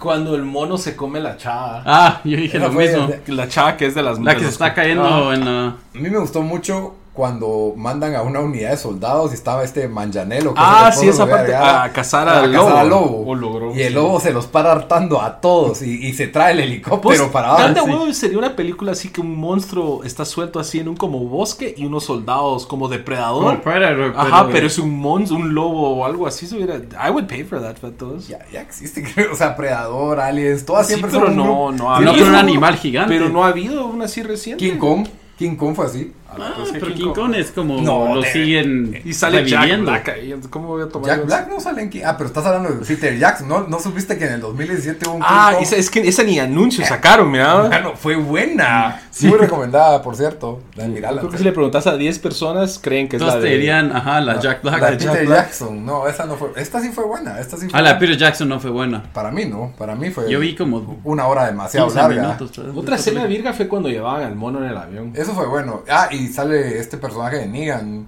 Cuando 0.00 0.36
el 0.36 0.42
mono 0.42 0.78
se 0.78 0.94
come 0.94 1.18
la 1.20 1.36
chava. 1.36 1.82
Ah, 1.84 2.20
yo 2.22 2.36
dije 2.36 2.56
Esa 2.58 2.66
lo 2.68 2.72
mismo. 2.72 3.06
de- 3.08 3.32
La 3.34 3.48
chava 3.48 3.76
que 3.76 3.86
es 3.86 3.94
de 3.96 4.02
las 4.02 4.20
La 4.20 4.34
que 4.36 4.42
se 4.42 4.50
está 4.50 4.72
cayendo 4.72 5.30
Ah. 5.30 5.34
en 5.34 5.44
la... 5.44 5.66
a 5.68 5.76
mí 5.94 6.08
me 6.08 6.18
gustó 6.18 6.40
mucho 6.42 6.94
cuando 7.18 7.74
mandan 7.76 8.14
a 8.14 8.22
una 8.22 8.38
unidad 8.38 8.70
de 8.70 8.76
soldados 8.76 9.32
y 9.32 9.34
estaba 9.34 9.64
este 9.64 9.88
Manjanelo. 9.88 10.54
que 10.54 10.60
Ah, 10.62 10.92
sí, 10.92 11.08
esa 11.08 11.26
parte, 11.26 11.52
a 11.52 11.90
cazar 11.92 12.28
a 12.28 12.38
al 12.42 12.52
cazar 12.52 12.68
lobo. 12.68 12.78
al 12.78 12.88
lobo. 12.88 13.26
O 13.26 13.34
logró, 13.34 13.74
y 13.74 13.82
el 13.82 13.88
sí. 13.88 13.94
lobo 13.94 14.20
se 14.20 14.32
los 14.32 14.46
para 14.46 14.70
hartando 14.70 15.20
a 15.20 15.40
todos 15.40 15.82
y, 15.82 16.06
y 16.06 16.12
se 16.12 16.28
trae 16.28 16.52
el 16.52 16.60
helicóptero 16.60 17.00
Pues, 17.02 17.20
para 17.32 17.48
abajo. 17.54 17.84
huevo 17.86 18.12
sería 18.12 18.38
una 18.38 18.54
película 18.54 18.92
así 18.92 19.08
que 19.08 19.20
un 19.20 19.36
monstruo 19.36 20.04
está 20.04 20.24
suelto 20.24 20.60
así 20.60 20.78
en 20.78 20.88
un 20.88 20.96
como 20.96 21.18
bosque 21.24 21.74
y 21.76 21.84
unos 21.86 22.04
soldados 22.04 22.66
como 22.66 22.86
depredador. 22.88 23.42
Como 23.44 23.60
Predator, 23.62 24.14
Ajá, 24.16 24.48
pero 24.52 24.68
es 24.68 24.78
un 24.78 24.96
monstruo, 24.96 25.40
un 25.40 25.54
lobo 25.54 25.96
o 25.96 26.04
algo 26.04 26.24
así. 26.28 26.46
hubiera- 26.54 26.76
I 26.76 27.10
would 27.10 27.26
pay 27.26 27.42
for 27.42 27.60
that, 27.60 27.74
todos. 27.98 28.28
Ya, 28.28 28.38
ya 28.52 28.60
existe, 28.60 29.02
creo, 29.14 29.32
o 29.32 29.36
sea, 29.36 29.56
Predador, 29.56 30.20
Aliens, 30.20 30.64
todas 30.64 30.86
Sí, 30.86 30.94
siempre 30.94 31.10
pero 31.10 31.26
son 31.26 31.32
un 31.32 31.36
no, 31.36 31.44
grupo. 31.44 31.72
no 31.72 31.92
ha 31.94 32.00
No, 32.00 32.10
habido. 32.10 32.12
pero 32.12 32.26
un 32.28 32.34
animal 32.36 32.76
gigante. 32.76 33.12
Pero 33.18 33.28
no 33.28 33.42
ha 33.44 33.48
habido 33.48 33.86
una 33.86 34.04
así 34.04 34.22
reciente. 34.22 34.64
King 34.64 34.78
Kong, 34.78 35.06
King 35.36 35.56
Kong 35.56 35.74
fue 35.74 35.86
así. 35.86 36.12
Ah, 36.30 36.52
Pues 36.56 36.70
pero 36.72 36.88
King 36.88 36.94
King 36.94 37.12
Kong 37.14 37.34
es 37.34 37.50
como 37.52 37.80
No, 37.80 38.14
lo 38.16 38.20
de- 38.20 38.30
siguen 38.32 39.00
Y 39.04 39.14
sale 39.14 39.44
Jack 39.46 39.60
reviviendo. 39.62 39.90
Black 39.90 40.08
ahí. 40.10 40.34
¿Cómo 40.50 40.68
voy 40.68 40.82
a 40.82 40.88
tomar 40.88 41.06
Jack 41.08 41.18
eso? 41.18 41.26
Black 41.26 41.48
no 41.48 41.58
sale 41.60 41.82
en 41.82 41.90
King 41.90 42.02
Ah, 42.04 42.16
pero 42.18 42.28
estás 42.28 42.44
hablando 42.44 42.68
de 42.68 42.84
Peter 42.84 43.18
Jackson, 43.18 43.48
¿no? 43.48 43.66
¿No 43.66 43.80
supiste 43.80 44.18
que 44.18 44.26
en 44.26 44.34
el 44.34 44.40
2017 44.40 45.08
hubo 45.08 45.16
un 45.16 45.22
Ah, 45.24 45.48
King 45.50 45.54
Kong? 45.54 45.62
esa, 45.64 45.76
es 45.76 45.90
que 45.90 46.06
esa 46.06 46.22
ni 46.24 46.38
anuncio 46.38 46.84
sacaron, 46.84 47.30
mira. 47.30 47.68
Mano, 47.68 47.94
fue 47.96 48.16
buena. 48.16 49.00
Muy 49.22 49.38
recomendada, 49.38 50.02
por 50.02 50.14
cierto. 50.16 50.60
La 50.76 50.86
mirala. 50.86 51.18
Creo 51.20 51.30
que 51.32 51.38
si 51.38 51.44
le 51.44 51.52
preguntas 51.52 51.86
a 51.86 51.96
10 51.96 52.18
personas, 52.18 52.78
creen 52.80 53.08
que 53.08 53.16
es 53.16 53.20
Todos 53.20 53.34
la 53.36 53.40
te 53.40 53.46
de... 53.48 53.54
dirían, 53.54 53.90
ajá, 53.96 54.20
la 54.20 54.38
Jack 54.38 54.62
Black. 54.62 54.80
La 54.80 54.90
de 54.92 54.98
Jack 54.98 55.12
Peter 55.12 55.26
Black. 55.26 55.46
Jackson. 55.46 55.84
No, 55.84 56.06
esa 56.06 56.26
no 56.26 56.36
fue. 56.36 56.50
Esta 56.56 56.80
sí 56.80 56.90
fue 56.90 57.04
buena. 57.04 57.40
Esta 57.40 57.56
sí 57.56 57.68
fue 57.68 57.78
Ah, 57.78 57.82
la. 57.82 57.98
Peter 57.98 58.16
Jackson 58.16 58.48
no 58.48 58.60
fue 58.60 58.70
buena. 58.70 59.02
Para 59.12 59.30
mí 59.30 59.46
no. 59.46 59.72
Para 59.78 59.96
mí 59.96 60.10
fue. 60.10 60.30
Yo 60.30 60.38
vi 60.40 60.54
como 60.54 61.00
una 61.04 61.26
hora 61.26 61.46
demasiado 61.46 61.86
15 61.86 62.00
larga. 62.00 62.38
Otra 62.76 62.96
escena 62.96 63.22
de 63.22 63.28
virga 63.28 63.52
fue 63.54 63.66
cuando 63.66 63.88
llevaban 63.88 64.22
al 64.22 64.36
mono 64.36 64.58
en 64.62 64.70
el 64.70 64.76
avión. 64.76 65.12
Eso 65.16 65.32
fue 65.32 65.46
bueno. 65.46 65.82
Ah, 65.88 66.08
y 66.10 66.17
sale 66.26 66.78
este 66.80 66.98
personaje 66.98 67.36
de 67.36 67.46
Negan. 67.46 68.06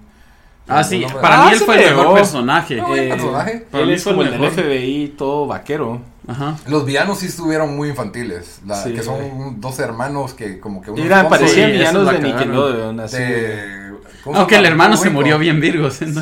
Ah, 0.68 0.82
sí, 0.84 1.04
para 1.22 1.42
Ah, 1.42 1.46
mí 1.46 1.52
él 1.52 1.58
se 1.58 1.64
fue 1.64 1.82
el 1.84 1.96
mejor 1.96 2.14
personaje. 2.14 2.76
No, 2.76 2.94
Eh, 2.96 3.08
personaje. 3.08 3.66
Para 3.70 3.82
él 3.84 3.88
mí 3.90 3.94
es 3.94 4.02
fue 4.04 4.12
el 4.12 4.18
como 4.18 4.28
el 4.30 4.40
del. 4.40 4.50
FBI, 4.50 5.14
todo 5.16 5.46
vaquero. 5.46 6.00
Ajá. 6.28 6.56
Los 6.68 6.84
villanos 6.84 7.18
sí 7.18 7.26
estuvieron 7.26 7.76
muy 7.76 7.88
infantiles. 7.88 8.60
la- 8.66 8.76
Sí. 8.76 8.92
que 8.92 9.02
son 9.02 9.60
dos 9.60 9.78
hermanos 9.80 10.34
que 10.34 10.60
como 10.60 10.80
que 10.80 10.92
tonto 10.92 11.28
parecían 11.28 11.72
villanos 11.72 12.10
de. 12.12 12.18
Nickelodeon, 12.20 13.00
así. 13.00 13.16
de- 13.16 13.90
¿cómo 14.22 14.36
se 14.36 14.40
Aunque 14.40 14.56
el 14.56 14.66
hermano 14.66 14.96
se 14.96 15.10
murió 15.10 15.38
bien 15.38 15.60
virgos. 15.60 15.98
Bien 16.00 16.12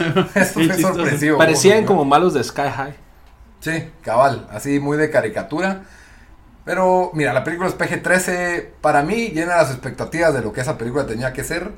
fue 0.70 0.78
sorpresivo. 0.80 1.36
Parecían 1.38 1.84
como 1.84 2.04
malos 2.04 2.32
de 2.34 2.42
Sky 2.44 2.62
High. 2.74 2.94
Sí, 3.60 3.70
cabal, 4.02 4.46
así 4.52 4.78
muy 4.80 4.96
de 4.96 5.10
caricatura. 5.10 5.82
Pero 6.68 7.10
mira, 7.14 7.32
la 7.32 7.44
película 7.44 7.66
es 7.70 7.78
PG-13. 7.78 8.66
Para 8.82 9.02
mí 9.02 9.28
llena 9.28 9.56
las 9.56 9.70
expectativas 9.70 10.34
de 10.34 10.42
lo 10.42 10.52
que 10.52 10.60
esa 10.60 10.76
película 10.76 11.06
tenía 11.06 11.32
que 11.32 11.42
ser. 11.42 11.70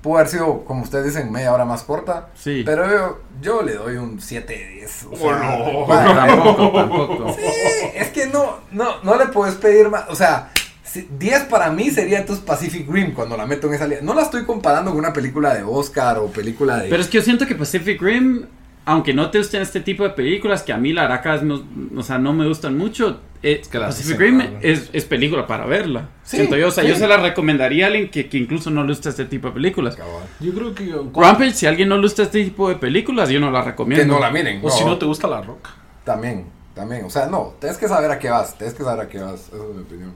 Pudo 0.00 0.16
haber 0.16 0.28
sido, 0.28 0.64
como 0.64 0.82
ustedes 0.82 1.04
dicen, 1.04 1.30
media 1.30 1.52
hora 1.52 1.66
más 1.66 1.82
corta. 1.82 2.28
Sí. 2.34 2.62
Pero 2.64 2.90
yo, 2.90 3.20
yo 3.42 3.62
le 3.62 3.74
doy 3.74 3.96
un 3.98 4.18
7 4.22 4.50
de 4.50 4.66
10. 4.80 5.06
O 5.12 5.16
sea, 5.16 5.58
Oh, 5.60 5.86
madre, 5.86 6.14
Tampoco, 6.14 6.72
tampoco. 6.78 7.34
Sí, 7.34 7.86
es 7.94 8.08
que 8.08 8.26
no, 8.28 8.60
no, 8.70 9.02
no 9.02 9.16
le 9.16 9.26
puedes 9.26 9.56
pedir 9.56 9.90
más. 9.90 10.04
O 10.08 10.14
sea, 10.14 10.50
si- 10.82 11.06
10 11.18 11.44
para 11.44 11.70
mí 11.70 11.90
sería 11.90 12.18
entonces 12.20 12.42
Pacific 12.44 12.90
Rim 12.90 13.12
cuando 13.12 13.36
la 13.36 13.44
meto 13.46 13.66
en 13.66 13.74
esa 13.74 13.84
línea. 13.86 14.02
No 14.02 14.14
la 14.14 14.22
estoy 14.22 14.44
comparando 14.46 14.90
con 14.90 15.00
una 15.00 15.12
película 15.12 15.52
de 15.54 15.62
Oscar 15.62 16.16
o 16.18 16.28
película 16.28 16.78
de. 16.78 16.88
Pero 16.88 17.02
es 17.02 17.08
que 17.08 17.18
yo 17.18 17.22
siento 17.22 17.46
que 17.46 17.54
Pacific 17.54 18.00
Rim, 18.00 18.46
aunque 18.86 19.14
no 19.14 19.30
te 19.30 19.38
gusten 19.38 19.62
este 19.62 19.80
tipo 19.80 20.02
de 20.02 20.10
películas, 20.10 20.62
que 20.62 20.72
a 20.72 20.76
mí 20.76 20.92
la 20.92 21.08
verdad 21.08 21.42
no, 21.42 21.64
o 21.96 22.02
sea, 22.02 22.18
no 22.18 22.32
me 22.32 22.46
gustan 22.46 22.76
mucho, 22.76 23.20
eh, 23.42 23.62
que 23.70 23.78
las 23.78 23.94
Pacific 23.94 24.18
Rim 24.18 24.42
es, 24.60 24.90
es 24.92 25.04
película 25.06 25.46
para 25.46 25.64
verla. 25.64 26.10
Sí, 26.22 26.36
siento 26.36 26.56
yo, 26.56 26.68
o 26.68 26.70
sea, 26.70 26.84
sí. 26.84 26.90
yo 26.90 26.96
se 26.96 27.06
la 27.06 27.16
recomendaría 27.16 27.86
a 27.86 27.88
alguien 27.88 28.10
que, 28.10 28.28
que 28.28 28.36
incluso 28.36 28.70
no 28.70 28.82
le 28.82 28.88
gusta 28.88 29.08
este 29.08 29.24
tipo 29.24 29.48
de 29.48 29.54
películas. 29.54 29.96
Yo 30.40 30.52
creo 30.52 30.74
que. 30.74 30.94
Rampage, 31.14 31.52
si 31.52 31.66
a 31.66 31.70
alguien 31.70 31.88
no 31.88 31.96
le 31.96 32.02
gusta 32.02 32.24
este 32.24 32.44
tipo 32.44 32.68
de 32.68 32.76
películas, 32.76 33.28
yo 33.30 33.40
no 33.40 33.50
la 33.50 33.62
recomiendo. 33.62 34.04
Que 34.04 34.08
no 34.08 34.20
la 34.20 34.30
miren. 34.30 34.60
O 34.62 34.70
si 34.70 34.84
no 34.84 34.98
te 34.98 35.06
gusta 35.06 35.28
la 35.28 35.40
roca. 35.40 35.70
También, 36.04 36.46
también. 36.74 37.04
O 37.04 37.10
sea, 37.10 37.26
no, 37.26 37.54
tienes 37.58 37.78
que 37.78 37.88
saber 37.88 38.10
a 38.10 38.18
qué 38.18 38.28
vas. 38.28 38.56
Tienes 38.56 38.74
que 38.74 38.82
saber 38.82 39.06
a 39.06 39.08
qué 39.08 39.18
vas. 39.18 39.48
Esa 39.48 39.56
es 39.56 39.74
mi 39.74 39.82
opinión. 39.82 40.14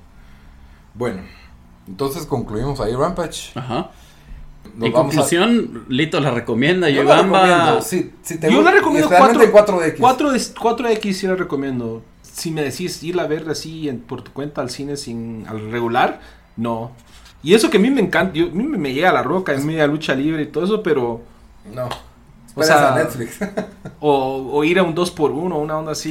Bueno, 0.92 1.22
entonces 1.86 2.26
concluimos 2.26 2.80
ahí 2.80 2.94
Rampage. 2.94 3.52
Ajá. 3.54 3.90
En 4.86 4.92
a- 4.92 4.94
conclusión, 4.94 5.84
Lito 5.88 6.20
la 6.20 6.30
recomienda. 6.30 6.88
Yo 6.88 7.02
Yo, 7.02 7.08
la 7.08 7.16
Bamba. 7.16 7.42
recomiendo, 7.46 7.82
sí, 7.82 8.12
sí 8.22 8.38
te 8.38 8.52
Yo 8.52 8.62
la 8.62 8.70
recomiendo 8.70 9.06
especialmente 9.08 9.50
4, 9.50 9.82
en 9.82 9.90
4DX. 9.92 9.98
4, 10.00 10.32
de- 10.32 10.38
4X 10.38 11.12
sí 11.16 11.26
la 11.26 11.34
recomiendo. 11.34 12.02
Si 12.22 12.50
me 12.50 12.62
decís 12.62 13.02
ir 13.02 13.18
a 13.18 13.26
ver 13.26 13.48
así 13.50 13.88
en- 13.88 14.00
por 14.00 14.22
tu 14.22 14.32
cuenta 14.32 14.60
al 14.60 14.70
cine 14.70 14.96
sin 14.96 15.44
al 15.48 15.70
regular, 15.72 16.20
no. 16.56 16.92
Y 17.42 17.54
eso 17.54 17.70
que 17.70 17.76
a 17.78 17.80
mí 17.80 17.90
me 17.90 18.00
encanta, 18.00 18.34
yo- 18.34 18.46
a 18.46 18.50
mí 18.50 18.64
me, 18.64 18.92
llega 18.92 19.12
la 19.12 19.22
roca, 19.22 19.52
es 19.52 19.64
media 19.64 19.86
lucha 19.86 20.14
libre 20.14 20.42
y 20.42 20.46
todo 20.46 20.64
eso, 20.64 20.82
pero... 20.82 21.22
No. 21.72 21.88
O 22.54 22.62
sea, 22.64 22.94
a 22.94 22.98
Netflix. 22.98 23.38
O, 24.00 24.50
o 24.52 24.64
ir 24.64 24.78
a 24.78 24.82
un 24.84 24.94
2x1, 24.94 25.56
una 25.58 25.76
onda 25.78 25.92
así. 25.92 26.08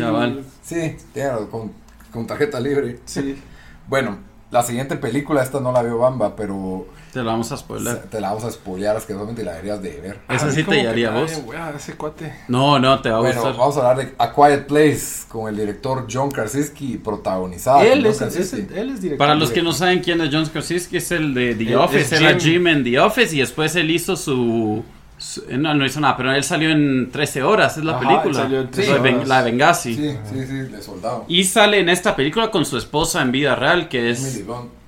Sí, 0.62 0.96
razón, 1.16 1.48
con, 1.48 1.72
con 2.12 2.28
tarjeta 2.28 2.60
libre. 2.60 3.00
Sí. 3.06 3.38
Bueno, 3.88 4.18
la 4.52 4.64
siguiente 4.64 4.98
película, 4.98 5.42
esta 5.42 5.62
no 5.62 5.72
la 5.72 5.82
veo 5.82 5.98
Bamba, 6.00 6.36
pero 6.36 6.88
Te 7.18 7.24
la 7.24 7.32
vamos 7.32 7.52
a 7.52 7.58
se- 7.58 7.64
spoiler. 7.64 7.98
te 8.04 8.22
la 8.22 8.30
vamos 8.30 8.44
a 8.44 8.52
spoilear 8.52 8.96
asquerosamente 8.98 9.42
y 9.42 9.46
la 9.46 9.52
deberías 9.54 9.82
de 9.82 10.00
ver. 10.02 10.20
Esa 10.30 10.52
sí 10.52 10.64
te 10.64 10.88
haría 10.88 11.10
vos. 11.12 11.32
bien 11.32 11.44
wea 11.48 11.74
ese 11.76 11.94
cuate. 11.96 12.34
No, 12.48 12.80
no, 12.80 13.02
te 13.02 13.10
va 13.10 13.18
a 13.18 13.20
Bueno, 13.22 13.42
gustar. 13.42 13.58
vamos 13.58 13.78
a 13.78 13.80
hablar 13.90 14.06
de 14.06 14.14
A 14.18 14.34
Quiet 14.34 14.68
Place 14.68 15.26
con 15.28 15.50
el 15.50 15.58
director 15.58 16.08
John 16.12 16.30
Krasinski, 16.32 16.98
protagonizada 16.98 17.84
él, 17.84 18.06
es, 18.06 18.22
es- 18.22 18.34
Krasinski. 18.34 18.74
él 18.76 18.90
es 18.92 19.02
director. 19.02 19.18
Para 19.18 19.36
los 19.36 19.52
que 19.52 19.62
no 19.62 19.74
saben 19.74 20.00
quién 20.00 20.22
es 20.22 20.30
John 20.32 20.46
Krasinski, 20.46 20.98
es 20.98 21.12
el 21.12 21.34
de 21.34 21.56
The 21.56 21.64
El- 21.70 21.76
Office. 21.78 22.02
es 22.16 22.22
Era 22.22 22.40
Jim. 22.40 22.68
En 22.68 22.84
The 22.84 23.00
Office 23.00 23.36
y 23.36 23.40
después 23.40 23.76
él 23.76 23.90
hizo 23.92 24.16
su. 24.16 24.84
su- 25.20 25.42
eh, 25.50 25.58
no, 25.58 25.74
no 25.74 25.84
hizo 25.84 26.00
nada, 26.00 26.16
pero 26.16 26.32
él 26.32 26.44
salió 26.44 26.70
en 26.70 27.10
13 27.12 27.42
horas, 27.42 27.76
es 27.78 27.84
la 27.84 27.94
Ajá, 27.98 28.02
película. 28.02 28.28
él 28.30 28.36
salió 28.36 28.60
en 28.60 28.66
La 28.66 28.72
13 28.72 28.94
de 28.94 29.00
Ben- 29.00 29.16
horas. 29.16 29.28
La 29.28 29.44
de 29.44 29.52
Benghazi. 29.52 29.96
Sí, 29.96 30.18
sí, 30.32 30.46
sí, 30.46 30.54
de 30.60 30.82
soldado. 30.84 31.26
Y 31.28 31.44
sale 31.46 31.80
en 31.80 31.90
esta 31.90 32.16
película 32.16 32.52
con 32.52 32.66
su 32.66 32.78
esposa 32.78 33.24
en 33.24 33.32
vida 33.32 33.56
real, 33.56 33.90
que 33.90 34.12
es. 34.12 34.44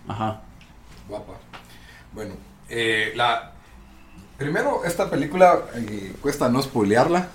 Ajá. 0.08 0.42
guapa. 1.08 1.34
Bueno, 2.20 2.34
eh, 2.70 3.14
la... 3.16 3.54
Primero, 4.38 4.82
esta 4.86 5.10
película 5.10 5.60
eh, 5.76 6.14
cuesta 6.22 6.50
no 6.50 6.62
spoilearla, 6.62 7.30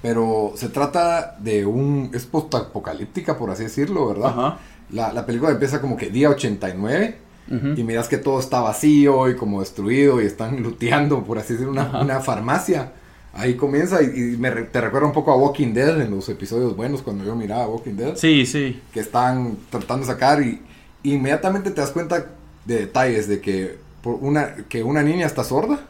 pero 0.00 0.52
se 0.56 0.70
trata 0.70 1.36
de 1.38 1.66
un... 1.66 2.10
es 2.14 2.24
post-apocalíptica, 2.24 3.36
por 3.36 3.50
así 3.50 3.64
decirlo, 3.64 4.08
¿verdad? 4.08 4.30
Ajá. 4.30 4.58
La, 4.90 5.12
la 5.12 5.26
película 5.26 5.50
empieza 5.50 5.82
como 5.82 5.98
que 5.98 6.08
día 6.08 6.30
89 6.30 7.18
Ujú. 7.50 7.66
y 7.76 7.82
miras 7.84 8.08
que 8.08 8.16
todo 8.16 8.40
está 8.40 8.60
vacío 8.60 9.28
y 9.28 9.36
como 9.36 9.60
destruido 9.60 10.22
y 10.22 10.26
están 10.26 10.62
luteando, 10.62 11.22
por 11.24 11.38
así 11.38 11.52
decirlo, 11.52 11.72
una, 11.72 12.00
una 12.00 12.20
farmacia. 12.20 12.92
Ahí 13.34 13.56
comienza 13.56 14.02
y, 14.02 14.06
y 14.06 14.36
me 14.38 14.50
re- 14.50 14.64
te 14.64 14.80
recuerda 14.80 15.06
un 15.06 15.12
poco 15.12 15.32
a 15.32 15.36
Walking 15.36 15.74
Dead 15.74 16.00
en 16.00 16.10
los 16.10 16.28
episodios 16.30 16.74
buenos 16.74 17.02
cuando 17.02 17.24
yo 17.24 17.36
miraba 17.36 17.68
Walking 17.68 17.94
Dead. 17.96 18.16
Sí, 18.16 18.46
sí. 18.46 18.80
Que 18.94 19.00
están 19.00 19.58
tratando 19.70 20.06
de 20.06 20.12
sacar 20.12 20.42
y 20.42 20.60
inmediatamente 21.02 21.70
te 21.70 21.80
das 21.82 21.90
cuenta 21.90 22.26
de 22.64 22.78
detalles 22.80 23.28
de 23.28 23.40
que, 23.40 23.78
por 24.02 24.14
una, 24.20 24.54
que 24.68 24.82
una 24.82 25.02
niña 25.02 25.26
está 25.26 25.44
sorda. 25.44 25.80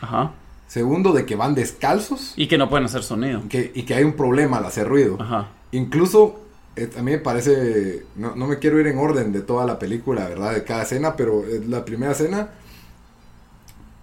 Ajá. 0.00 0.32
Segundo, 0.66 1.12
de 1.12 1.24
que 1.26 1.36
van 1.36 1.54
descalzos 1.54 2.32
Y 2.36 2.48
que 2.48 2.58
no 2.58 2.68
pueden 2.68 2.86
hacer 2.86 3.02
sonido. 3.02 3.42
que, 3.48 3.70
y 3.74 3.82
que 3.82 3.94
hay 3.94 4.04
un 4.04 4.14
problema 4.14 4.58
al 4.58 4.66
hacer 4.66 4.88
ruido. 4.88 5.16
Ajá. 5.20 5.48
Incluso, 5.72 6.40
eh, 6.76 6.90
a 6.98 7.02
mí 7.02 7.12
me 7.12 7.18
parece, 7.18 8.04
no, 8.16 8.34
no 8.34 8.46
me 8.46 8.58
quiero 8.58 8.80
ir 8.80 8.86
en 8.86 8.98
orden 8.98 9.32
de 9.32 9.42
toda 9.42 9.66
la 9.66 9.78
película, 9.78 10.26
¿verdad? 10.28 10.52
De 10.54 10.64
cada 10.64 10.82
escena, 10.82 11.16
pero 11.16 11.44
eh, 11.44 11.62
la 11.68 11.84
primera 11.84 12.12
escena, 12.12 12.50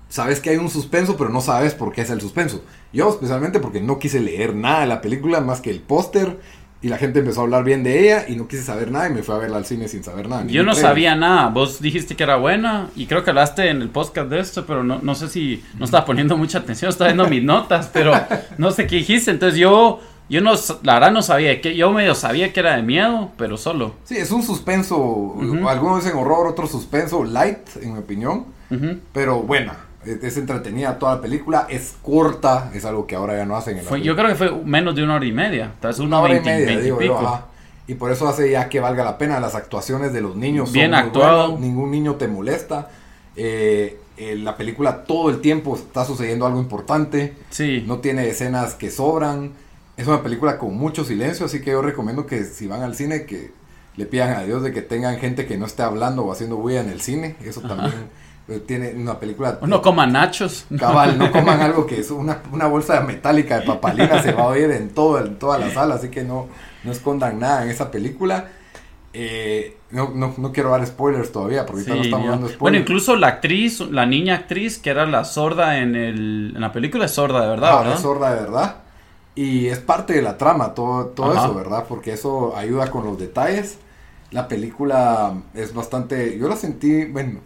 sabes 0.09 0.39
que 0.39 0.49
hay 0.51 0.57
un 0.57 0.69
suspenso, 0.69 1.17
pero 1.17 1.29
no 1.29 1.41
sabes 1.41 1.73
por 1.73 1.91
qué 1.93 2.01
es 2.01 2.09
el 2.09 2.21
suspenso. 2.21 2.63
Yo 2.93 3.09
especialmente 3.09 3.59
porque 3.59 3.81
no 3.81 3.99
quise 3.99 4.19
leer 4.19 4.55
nada 4.55 4.81
de 4.81 4.87
la 4.87 5.01
película 5.01 5.41
más 5.41 5.61
que 5.61 5.71
el 5.71 5.81
póster 5.81 6.39
y 6.83 6.87
la 6.87 6.97
gente 6.97 7.19
empezó 7.19 7.41
a 7.41 7.43
hablar 7.43 7.63
bien 7.63 7.83
de 7.83 7.99
ella 7.99 8.25
y 8.27 8.35
no 8.35 8.47
quise 8.47 8.63
saber 8.63 8.91
nada 8.91 9.07
y 9.07 9.13
me 9.13 9.21
fui 9.21 9.35
a 9.35 9.37
verla 9.37 9.57
al 9.57 9.65
cine 9.65 9.87
sin 9.87 10.03
saber 10.03 10.27
nada. 10.27 10.45
Yo 10.47 10.63
no 10.63 10.73
sabía 10.73 11.15
nada. 11.15 11.49
Vos 11.49 11.79
dijiste 11.79 12.15
que 12.15 12.23
era 12.23 12.37
buena 12.37 12.89
y 12.95 13.05
creo 13.05 13.23
que 13.23 13.29
hablaste 13.29 13.69
en 13.69 13.81
el 13.81 13.89
podcast 13.89 14.29
de 14.29 14.39
esto, 14.39 14.65
pero 14.65 14.83
no, 14.83 14.99
no 15.01 15.13
sé 15.13 15.29
si 15.29 15.63
no 15.77 15.85
estaba 15.85 16.05
poniendo 16.05 16.37
mucha 16.37 16.59
atención, 16.59 16.89
estaba 16.89 17.09
viendo 17.09 17.27
mis 17.27 17.43
notas, 17.43 17.89
pero 17.93 18.13
no 18.57 18.71
sé 18.71 18.87
qué 18.87 18.95
dijiste. 18.97 19.29
Entonces 19.29 19.59
yo, 19.59 19.99
yo 20.27 20.41
no, 20.41 20.53
la 20.81 20.95
verdad 20.95 21.11
no 21.11 21.21
sabía 21.21 21.61
que 21.61 21.75
yo 21.75 21.91
medio 21.91 22.15
sabía 22.15 22.51
que 22.51 22.59
era 22.59 22.75
de 22.75 22.81
miedo, 22.81 23.29
pero 23.37 23.57
solo. 23.57 23.95
Sí, 24.03 24.17
es 24.17 24.31
un 24.31 24.41
suspenso, 24.41 25.35
algunos 25.67 26.03
dicen 26.03 26.17
horror, 26.17 26.47
otros 26.47 26.71
suspenso 26.71 27.23
light, 27.23 27.59
en 27.79 27.93
mi 27.93 27.99
opinión. 27.99 28.45
Ujú. 28.71 28.97
Pero 29.13 29.41
buena, 29.41 29.77
es 30.05 30.37
entretenida 30.37 30.97
toda 30.97 31.15
la 31.15 31.21
película, 31.21 31.67
es 31.69 31.95
corta, 32.01 32.71
es 32.73 32.85
algo 32.85 33.05
que 33.05 33.15
ahora 33.15 33.37
ya 33.37 33.45
no 33.45 33.55
hacen 33.55 33.77
en 33.77 33.83
la 33.83 33.89
Fue, 33.89 34.01
yo 34.01 34.15
creo 34.15 34.27
que 34.27 34.35
fue 34.35 34.51
menos 34.63 34.95
de 34.95 35.03
una 35.03 35.15
hora 35.15 35.25
y 35.25 35.31
media, 35.31 35.73
tal 35.79 35.91
vez 35.91 35.99
una 35.99 36.07
una 36.07 36.19
hora 36.21 36.37
y 36.37 36.41
media, 36.41 36.81
yo, 36.81 36.97
pico. 36.97 37.17
ajá. 37.17 37.45
Y 37.87 37.95
por 37.95 38.11
eso 38.11 38.27
hace 38.27 38.49
ya 38.49 38.69
que 38.69 38.79
valga 38.79 39.03
la 39.03 39.17
pena 39.17 39.39
las 39.39 39.53
actuaciones 39.53 40.13
de 40.13 40.21
los 40.21 40.35
niños. 40.35 40.71
Bien 40.71 40.93
actuado. 40.93 41.51
buenas, 41.51 41.59
ningún 41.59 41.91
niño 41.91 42.15
te 42.15 42.27
molesta. 42.27 42.89
Eh, 43.35 43.99
eh, 44.17 44.35
la 44.37 44.55
película 44.55 45.03
todo 45.03 45.29
el 45.29 45.41
tiempo 45.41 45.75
está 45.75 46.05
sucediendo 46.05 46.45
algo 46.45 46.59
importante. 46.59 47.33
Sí. 47.49 47.83
No 47.85 47.97
tiene 47.97 48.29
escenas 48.29 48.75
que 48.75 48.91
sobran. 48.91 49.51
Es 49.97 50.07
una 50.07 50.23
película 50.23 50.57
con 50.57 50.77
mucho 50.77 51.03
silencio, 51.03 51.45
así 51.45 51.61
que 51.61 51.71
yo 51.71 51.81
recomiendo 51.81 52.25
que 52.25 52.45
si 52.45 52.65
van 52.65 52.81
al 52.81 52.95
cine 52.95 53.25
que 53.25 53.51
le 53.97 54.05
pidan 54.05 54.37
a 54.37 54.43
Dios 54.43 54.63
de 54.63 54.71
que 54.71 54.81
tengan 54.81 55.17
gente 55.17 55.45
que 55.45 55.57
no 55.57 55.65
esté 55.65 55.83
hablando 55.83 56.23
o 56.23 56.31
haciendo 56.31 56.55
bulla 56.55 56.81
en 56.81 56.89
el 56.89 57.01
cine. 57.01 57.35
Eso 57.43 57.61
también 57.61 57.93
tiene 58.59 58.93
una 58.93 59.19
película... 59.19 59.57
Uno 59.61 59.81
coma 59.81 60.05
nachos. 60.05 60.65
Cabal, 60.77 61.17
no 61.17 61.31
coman 61.31 61.61
algo 61.61 61.85
que 61.85 61.99
es 61.99 62.11
una, 62.11 62.41
una 62.51 62.67
bolsa 62.67 63.01
metálica 63.01 63.59
de 63.59 63.65
papalina, 63.65 64.21
se 64.21 64.33
va 64.33 64.43
a 64.43 64.47
oír 64.47 64.69
en, 64.71 64.89
todo, 64.89 65.19
en 65.25 65.39
toda 65.39 65.57
la 65.57 65.69
sala, 65.71 65.95
así 65.95 66.09
que 66.09 66.23
no, 66.23 66.47
no 66.83 66.91
escondan 66.91 67.39
nada 67.39 67.63
en 67.63 67.69
esa 67.69 67.89
película. 67.91 68.49
Eh, 69.13 69.77
no, 69.91 70.11
no, 70.15 70.33
no 70.37 70.51
quiero 70.53 70.69
dar 70.71 70.85
spoilers 70.87 71.31
todavía, 71.33 71.65
porque 71.65 71.81
ahorita 71.81 71.95
no 71.95 72.01
Sí, 72.03 72.07
estamos 72.07 72.27
dando 72.29 72.47
spoilers. 72.47 72.59
bueno, 72.59 72.77
incluso 72.77 73.15
la 73.17 73.27
actriz, 73.27 73.81
la 73.81 74.05
niña 74.05 74.35
actriz 74.35 74.77
que 74.77 74.89
era 74.89 75.05
la 75.05 75.25
sorda 75.25 75.79
en, 75.79 75.95
el, 75.95 76.53
en 76.55 76.61
la 76.61 76.71
película 76.71 77.05
es 77.05 77.11
sorda 77.11 77.41
de 77.41 77.49
verdad, 77.49 77.71
Ah, 77.73 77.77
¿verdad? 77.79 77.95
es 77.95 78.01
sorda 78.01 78.33
de 78.33 78.41
verdad. 78.41 78.75
Y 79.35 79.67
es 79.67 79.79
parte 79.79 80.13
de 80.13 80.21
la 80.21 80.37
trama, 80.37 80.73
todo, 80.73 81.07
todo 81.07 81.31
Ajá. 81.31 81.45
eso, 81.45 81.55
¿verdad? 81.55 81.85
Porque 81.87 82.13
eso 82.13 82.55
ayuda 82.55 82.89
con 82.91 83.03
los 83.05 83.17
detalles. 83.19 83.79
La 84.31 84.47
película 84.47 85.33
es 85.53 85.73
bastante. 85.73 86.37
Yo 86.37 86.47
la 86.47 86.55
sentí. 86.55 87.05
Bueno, 87.05 87.39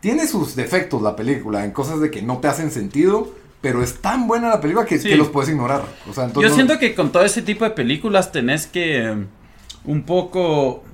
tiene 0.00 0.26
sus 0.26 0.54
defectos 0.56 1.02
la 1.02 1.16
película, 1.16 1.64
en 1.64 1.70
cosas 1.72 2.00
de 2.00 2.10
que 2.10 2.22
no 2.22 2.38
te 2.38 2.48
hacen 2.48 2.70
sentido, 2.70 3.32
pero 3.60 3.82
es 3.82 3.96
tan 4.00 4.26
buena 4.28 4.48
la 4.48 4.60
película 4.60 4.86
que, 4.86 4.98
Sí. 4.98 5.08
que 5.08 5.16
los 5.16 5.28
puedes 5.28 5.50
ignorar. 5.50 5.82
O 6.08 6.12
sea, 6.14 6.24
entonces 6.24 6.42
Yo 6.42 6.48
no- 6.50 6.54
siento 6.54 6.78
que 6.78 6.94
con 6.94 7.10
todo 7.10 7.24
ese 7.24 7.42
tipo 7.42 7.64
de 7.64 7.70
películas 7.72 8.30
tenés 8.32 8.66
que 8.66 9.04
eh, 9.04 9.16
un 9.84 10.02
poco... 10.04 10.84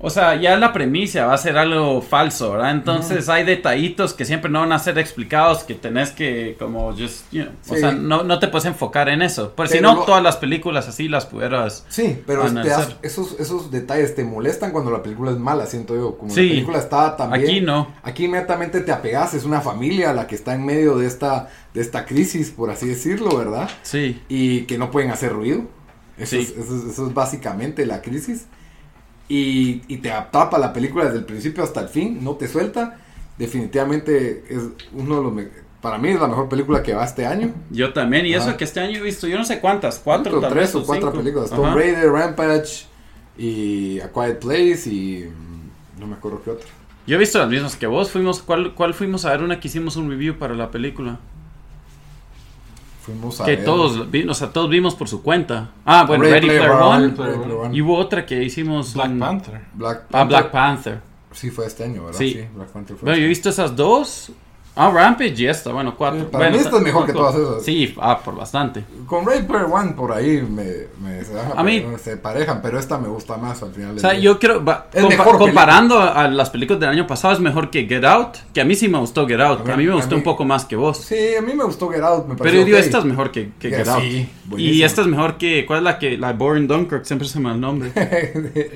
O 0.00 0.10
sea, 0.10 0.34
ya 0.34 0.56
la 0.58 0.72
premisa 0.72 1.24
va 1.26 1.34
a 1.34 1.38
ser 1.38 1.56
algo 1.56 2.02
falso, 2.02 2.50
¿verdad? 2.52 2.72
Entonces 2.72 3.28
hay 3.28 3.44
detallitos 3.44 4.12
que 4.12 4.24
siempre 4.26 4.50
no 4.50 4.60
van 4.60 4.72
a 4.72 4.78
ser 4.78 4.98
explicados 4.98 5.62
que 5.64 5.74
tenés 5.74 6.10
que 6.10 6.56
como 6.58 6.92
just, 6.92 7.32
you 7.32 7.44
know, 7.44 7.54
o 7.70 7.76
sea, 7.76 7.92
no, 7.92 8.22
no 8.24 8.38
te 8.38 8.48
puedes 8.48 8.66
enfocar 8.66 9.08
en 9.08 9.22
eso. 9.22 9.54
Si 9.56 9.78
Pero 9.78 9.80
no, 9.82 9.94
lo- 9.94 10.02
todas 10.04 10.22
las 10.22 10.36
películas 10.36 10.88
así 10.88 11.08
las 11.08 11.24
pudieras... 11.26 11.86
Sí, 11.88 12.20
pero 12.26 12.50
das- 12.50 12.96
esos, 13.02 13.38
esos 13.40 13.70
detalles 13.70 14.14
te 14.14 14.24
molestan 14.24 14.72
cuando 14.72 14.90
la 14.90 15.02
película 15.02 15.30
es 15.30 15.38
mala, 15.38 15.64
siento 15.66 15.94
yo. 15.94 16.18
Como 16.18 16.34
Sí. 16.34 16.42
la 16.42 16.48
película 16.54 16.78
está 16.78 17.16
también. 17.16 17.44
Aquí 17.44 17.60
no. 17.62 17.88
Aquí 18.02 18.24
inmediatamente 18.26 18.80
te 18.80 18.92
apegas, 18.92 19.32
es 19.32 19.44
una 19.44 19.60
familia 19.62 20.12
la 20.12 20.26
que 20.26 20.34
está 20.34 20.54
en 20.54 20.66
medio 20.66 20.98
de 20.98 21.06
esta, 21.06 21.48
de 21.72 21.80
esta 21.80 22.04
crisis, 22.04 22.50
por 22.50 22.68
así 22.68 22.88
decirlo, 22.88 23.36
¿verdad? 23.38 23.70
Sí. 23.82 24.20
Y 24.28 24.62
que 24.62 24.76
no 24.76 24.90
pueden 24.90 25.12
hacer 25.12 25.32
ruido. 25.32 25.62
Eso, 26.18 26.36
Sí. 26.36 26.42
es, 26.42 26.50
eso 26.50 26.76
es- 26.76 26.84
eso 26.92 27.06
es 27.06 27.14
básicamente 27.14 27.86
la 27.86 28.02
crisis. 28.02 28.46
Y, 29.28 29.82
y 29.88 29.96
te 29.98 30.10
atrapa 30.10 30.58
la 30.58 30.72
película 30.72 31.04
desde 31.06 31.18
el 31.18 31.24
principio 31.24 31.64
hasta 31.64 31.80
el 31.80 31.88
fin, 31.88 32.22
no 32.22 32.32
te 32.34 32.46
suelta. 32.48 32.98
Definitivamente 33.38 34.44
es 34.48 34.62
uno 34.92 35.16
de 35.16 35.22
los... 35.22 35.46
Para 35.80 35.98
mí 35.98 36.08
es 36.08 36.20
la 36.20 36.28
mejor 36.28 36.48
película 36.48 36.82
que 36.82 36.94
va 36.94 37.04
este 37.04 37.26
año. 37.26 37.52
Yo 37.70 37.92
también, 37.92 38.24
y 38.26 38.32
eso 38.34 38.48
Ajá. 38.48 38.56
que 38.56 38.64
este 38.64 38.80
año 38.80 38.98
he 38.98 39.02
visto, 39.02 39.26
yo 39.26 39.36
no 39.36 39.44
sé 39.44 39.60
cuántas, 39.60 39.98
cuatro, 39.98 40.40
tal 40.40 40.50
tres 40.50 40.72
vez, 40.72 40.74
o 40.76 40.86
cuatro 40.86 41.08
cinco. 41.10 41.22
películas. 41.22 41.52
Ajá. 41.52 41.60
Tomb 41.60 41.74
Raider, 41.76 42.10
Rampage 42.10 42.86
y 43.36 44.00
A 44.00 44.10
Quiet 44.10 44.38
Place 44.38 44.88
y 44.90 45.24
mm, 45.28 46.00
no 46.00 46.06
me 46.06 46.14
acuerdo 46.14 46.40
qué 46.42 46.50
otro. 46.50 46.66
Yo 47.06 47.16
he 47.16 47.18
visto 47.18 47.38
las 47.38 47.50
mismas 47.50 47.76
que 47.76 47.86
vos, 47.86 48.10
fuimos, 48.10 48.40
¿cuál, 48.40 48.74
cuál 48.74 48.94
fuimos 48.94 49.26
a 49.26 49.30
ver? 49.32 49.42
Una 49.42 49.60
que 49.60 49.68
hicimos 49.68 49.96
un 49.96 50.08
review 50.08 50.38
para 50.38 50.54
la 50.54 50.70
película. 50.70 51.18
Fuimos 53.04 53.40
a 53.40 53.44
Que 53.44 53.56
ver- 53.56 53.64
todos, 53.64 54.06
o 54.28 54.34
sea, 54.34 54.50
todos 54.52 54.70
vimos 54.70 54.94
por 54.94 55.08
su 55.08 55.22
cuenta. 55.22 55.70
Ah, 55.84 56.04
bueno, 56.06 56.22
Ready 56.24 56.34
Ready, 56.34 56.46
Player 56.46 56.62
Player 56.62 56.82
One, 56.82 56.86
One. 57.06 57.16
Ready 57.16 57.38
Player 57.38 57.52
One. 57.58 57.76
Y 57.76 57.82
hubo 57.82 57.96
otra 57.98 58.24
que 58.24 58.42
hicimos... 58.42 58.94
Black 58.94 59.10
un- 59.10 59.18
Panther. 59.18 59.60
Black 59.74 59.98
Ah, 60.04 60.08
Panther. 60.10 60.28
Black 60.28 60.50
Panther. 60.50 61.00
Sí, 61.32 61.50
fue 61.50 61.66
este 61.66 61.84
año, 61.84 62.04
¿verdad? 62.04 62.18
Sí. 62.18 62.46
Black 62.54 62.68
Panther 62.68 62.96
fue 62.96 63.04
Bueno, 63.06 63.18
yo 63.18 63.26
he 63.26 63.28
este 63.28 63.28
visto 63.28 63.48
esas 63.50 63.76
dos. 63.76 64.32
Ah, 64.76 64.90
Rampage 64.92 65.34
y 65.40 65.46
esta, 65.46 65.70
bueno, 65.72 65.94
cuatro. 65.96 66.28
Para 66.30 66.46
Bueno, 66.46 66.56
mí 66.58 66.64
esta 66.64 66.76
es 66.78 66.82
mejor 66.82 67.06
que 67.06 67.12
todas 67.12 67.36
esas. 67.36 67.64
Sí, 67.64 67.94
ah, 68.00 68.18
por 68.24 68.34
bastante. 68.34 68.82
Con 69.06 69.24
Ready 69.24 69.46
Player 69.46 69.66
One 69.70 69.92
por 69.92 70.10
ahí 70.10 70.42
me, 70.42 70.64
me 71.00 71.24
se, 71.24 71.32
A 71.56 71.62
mí- 71.62 71.84
se 72.02 72.16
parejan, 72.16 72.60
pero 72.60 72.80
esta 72.80 72.98
me 72.98 73.06
gusta 73.06 73.36
más 73.36 73.62
al 73.62 73.72
final. 73.72 73.96
O 73.96 74.00
sea, 74.00 74.10
día. 74.10 74.20
yo 74.20 74.38
creo, 74.40 74.64
va- 74.64 74.88
Es 74.92 75.04
compa- 75.04 75.08
mejor 75.10 75.38
comparando 75.38 75.98
a, 76.00 76.24
a 76.24 76.28
las 76.28 76.50
películas 76.50 76.80
del 76.80 76.88
año 76.90 77.06
pasado, 77.06 77.32
es 77.34 77.38
mejor 77.40 77.70
que 77.70 77.86
Get 77.86 78.04
Out, 78.04 78.36
que 78.52 78.60
a 78.60 78.64
mí 78.64 78.74
sí 78.74 78.88
me 78.88 78.98
gustó 78.98 79.28
Get 79.28 79.40
Out, 79.40 79.60
A 79.60 79.64
mí- 79.64 79.72
a 79.72 79.76
mí 79.76 79.86
me 79.86 79.94
gustó 79.94 80.10
mí- 80.16 80.16
un 80.16 80.24
poco 80.24 80.44
más 80.44 80.64
que 80.64 80.74
vos. 80.74 80.98
Sí, 80.98 81.36
a 81.38 81.40
mí 81.42 81.54
me 81.54 81.62
gustó 81.62 81.88
Get 81.88 82.02
Out, 82.02 82.26
me 82.26 82.34
Pero 82.34 82.54
yo 82.56 82.64
digo, 82.64 82.76
esta 82.76 82.98
es 82.98 83.04
mejor 83.04 83.30
que, 83.30 83.52
que 83.60 83.70
Get 83.70 83.86
Out. 83.86 84.02
sí, 84.02 84.28
y 84.56 84.82
esta 84.82 85.02
es 85.02 85.06
mejor 85.06 85.38
que, 85.38 85.66
¿cuál 85.66 85.78
es 85.78 85.84
la 85.84 85.98
que, 86.00 86.18
la 86.18 86.28
de 86.32 86.34
Boring 86.38 86.66
Dunkirk? 86.66 87.04
Siempre 87.04 87.28
se 87.28 87.38
me 87.38 87.46
va 87.50 87.54
el 87.54 87.60
nombre. 87.60 87.92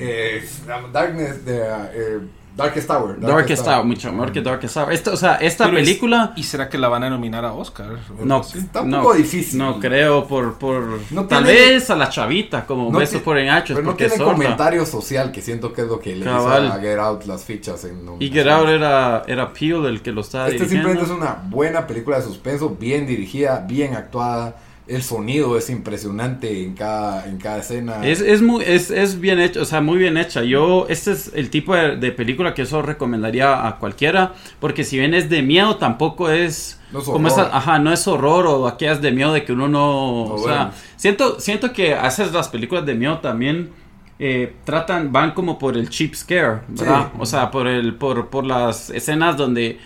Eh, 0.00 0.44
Darkness, 0.92 1.44
de, 1.44 1.58
eh, 1.58 2.18
Darkest 2.58 2.88
Tower. 2.88 3.20
Darkest 3.20 3.66
Hour, 3.66 3.84
mucho 3.84 4.10
mejor 4.12 4.32
que 4.32 4.42
Darkest 4.42 4.76
Hour. 4.76 4.92
Esta, 4.92 5.12
o 5.12 5.16
sea, 5.16 5.36
esta 5.36 5.66
Pero 5.66 5.78
es- 5.78 5.84
película... 5.84 6.32
¿Y 6.36 6.42
será 6.42 6.68
que 6.68 6.76
la 6.76 6.88
van 6.88 7.04
a 7.04 7.08
nominar 7.10 7.44
a 7.44 7.52
Oscar? 7.52 7.86
No, 8.24 8.40
Está 8.42 8.82
un 8.82 8.90
no, 8.90 9.02
poco 9.02 9.14
difícil. 9.14 9.58
No 9.58 9.78
creo 9.78 10.26
por, 10.26 10.58
por 10.58 10.98
No 11.12 11.26
tal 11.26 11.44
tiene- 11.44 11.58
vez 11.60 11.88
a 11.88 11.94
la 11.96 12.08
chavita 12.08 12.66
como 12.66 12.90
No 12.90 12.98
besos 12.98 13.22
por 13.22 13.38
enhachos 13.38 13.76
Pero 13.76 13.82
no 13.84 13.90
porque 13.92 14.06
es 14.06 14.10
tiene 14.12 14.24
sorda. 14.24 14.36
comentario 14.36 14.84
social 14.84 15.30
que 15.30 15.40
siento 15.40 15.72
que 15.72 15.82
es 15.82 15.86
lo 15.88 16.00
que 16.00 16.16
le 16.16 16.24
Cabal. 16.24 16.64
hizo 16.66 16.74
a 16.74 16.78
Get 16.80 16.98
Out 16.98 17.24
las 17.26 17.44
fichas 17.44 17.84
en 17.84 18.04
Y. 18.20 18.28
Get 18.30 18.48
Out 18.48 18.68
era, 18.68 19.22
era 19.28 19.52
Peel 19.52 19.86
el 19.86 20.02
que 20.02 20.10
lo 20.10 20.22
estaba 20.22 20.46
Este 20.48 20.58
dirigiendo. 20.64 20.88
simplemente 20.90 21.12
es 21.14 21.18
una 21.18 21.48
buena 21.48 21.86
película 21.86 22.16
de 22.18 22.24
suspenso, 22.24 22.70
bien 22.78 23.06
dirigida, 23.06 23.64
bien 23.68 23.94
actuada. 23.94 24.56
El 24.88 25.02
sonido 25.02 25.58
es 25.58 25.68
impresionante 25.68 26.64
en 26.64 26.74
cada, 26.74 27.26
en 27.26 27.36
cada 27.36 27.58
escena. 27.58 28.06
Es, 28.06 28.20
es, 28.20 28.40
muy, 28.40 28.64
es, 28.64 28.90
es 28.90 29.20
bien 29.20 29.38
hecho, 29.38 29.60
o 29.60 29.64
sea, 29.66 29.82
muy 29.82 29.98
bien 29.98 30.16
hecha. 30.16 30.42
Yo, 30.42 30.86
este 30.88 31.12
es 31.12 31.30
el 31.34 31.50
tipo 31.50 31.74
de, 31.74 31.96
de 31.96 32.10
película 32.10 32.54
que 32.54 32.62
eso 32.62 32.80
recomendaría 32.80 33.66
a 33.66 33.78
cualquiera, 33.78 34.32
porque 34.60 34.84
si 34.84 34.98
bien 34.98 35.12
es 35.12 35.28
de 35.28 35.42
miedo, 35.42 35.76
tampoco 35.76 36.30
es, 36.30 36.80
No 36.90 37.00
es 37.00 37.04
como 37.04 37.28
esa, 37.28 37.54
ajá, 37.54 37.78
no 37.78 37.92
es 37.92 38.08
horror 38.08 38.46
o 38.46 38.66
aquellas 38.66 39.02
de 39.02 39.12
miedo 39.12 39.32
de 39.32 39.44
que 39.44 39.52
uno 39.52 39.68
no, 39.68 40.22
o 40.24 40.42
sea, 40.42 40.72
siento, 40.96 41.38
siento 41.38 41.72
que 41.72 41.94
haces 41.94 42.32
las 42.32 42.48
películas 42.48 42.86
de 42.86 42.94
miedo 42.94 43.18
también 43.18 43.70
eh, 44.18 44.56
tratan, 44.64 45.12
van 45.12 45.32
como 45.32 45.58
por 45.58 45.76
el 45.76 45.90
cheap 45.90 46.14
scare, 46.14 46.62
¿verdad? 46.68 47.10
Sí. 47.12 47.18
O 47.20 47.26
sea, 47.26 47.50
por 47.50 47.68
el, 47.68 47.94
por, 47.94 48.28
por 48.28 48.44
las 48.44 48.90
escenas 48.90 49.36
donde, 49.36 49.78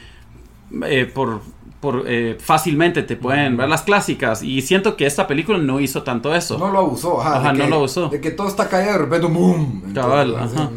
eh, 0.87 1.11
por, 1.13 1.43
por 1.83 2.05
eh, 2.07 2.39
fácilmente 2.41 3.03
te 3.03 3.17
pueden 3.17 3.57
ver 3.57 3.69
las 3.69 3.83
clásicas 3.83 4.43
y 4.45 4.63
siento 4.63 4.97
que 4.97 5.05
esta 5.05 5.27
película 5.27 5.59
no 5.59 5.81
hizo 5.81 6.05
tanto 6.05 6.33
eso. 6.35 6.57
No 6.57 6.71
lo 6.71 6.79
abusó, 6.79 7.21
ajá. 7.21 7.39
Ajá, 7.41 7.53
de 7.53 7.59
no 7.59 7.65
que- 7.65 7.71
lo 7.71 7.77
abusó. 7.77 8.09
De 8.09 8.21
que 8.21 8.31
todo 8.31 8.47
está 8.49 8.69
callado 8.69 8.91
y 8.91 8.93
de 8.95 8.99
repente 8.99 9.27
¡boom! 9.27 9.83
En 9.89 9.93
Cabal, 9.93 10.37
ajá. 10.37 10.71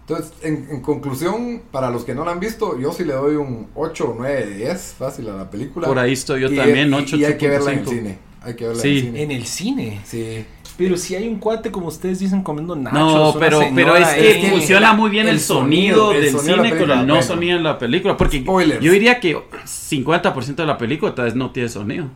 Entonces, 0.00 0.32
en, 0.42 0.66
en 0.70 0.80
conclusión, 0.82 1.62
para 1.70 1.88
los 1.90 2.04
que 2.04 2.14
no 2.14 2.24
la 2.26 2.32
han 2.32 2.40
visto, 2.40 2.78
yo 2.78 2.92
sí 2.92 3.04
le 3.04 3.14
doy 3.14 3.36
un 3.36 3.68
8 3.74 4.04
o 4.10 4.14
9 4.18 4.46
de 4.46 4.56
10, 4.56 4.96
fácil 4.98 5.28
a 5.30 5.36
la 5.36 5.48
película. 5.50 5.86
Por 5.86 5.98
ahí 5.98 6.12
estoy 6.12 6.42
yo 6.42 6.48
Y- 6.52 6.56
también, 6.56 6.90
y- 6.90 6.94
8, 6.94 7.16
Y 7.16 7.24
hay 7.24 7.38
que 7.38 7.48
verla 7.48 7.72
en 7.72 7.78
el 7.78 7.84
8.5. 7.86 7.88
cine. 7.90 8.18
Hay 8.42 8.54
que 8.54 8.66
verla 8.66 8.82
Sí. 8.82 8.88
en 8.90 8.96
el 8.96 9.06
cine. 9.06 9.22
En 9.22 9.30
el 9.30 9.46
cine. 9.46 10.00
Sí. 10.04 10.44
Pero 10.76 10.96
si 10.96 11.14
hay 11.14 11.28
un 11.28 11.38
cuate 11.38 11.70
como 11.70 11.86
ustedes 11.86 12.18
dicen 12.18 12.42
comiendo 12.42 12.74
nachos. 12.74 12.98
No, 13.34 13.34
pero, 13.38 13.60
señora 13.60 13.74
pero 13.74 13.96
es 13.96 14.08
que 14.14 14.48
funciona 14.50 14.92
muy 14.92 15.08
bien 15.10 15.28
el, 15.28 15.34
el 15.34 15.40
sonido, 15.40 16.06
sonido, 16.08 16.12
el 16.12 16.22
del 16.22 16.32
de 16.32 16.40
cine 16.40 16.76
con 16.78 16.90
el 16.90 17.06
no 17.06 17.22
sonido 17.22 17.56
en 17.58 17.62
la 17.62 17.78
película. 17.78 18.16
Porque 18.16 18.40
Spoilers. 18.40 18.80
yo 18.80 18.90
diría 18.90 19.20
que 19.20 19.36
50% 19.36 20.54
de 20.56 20.66
la 20.66 20.76
película 20.76 21.14
tal 21.14 21.26
vez 21.26 21.34
no 21.36 21.52
tiene 21.52 21.68
sonido. 21.68 22.06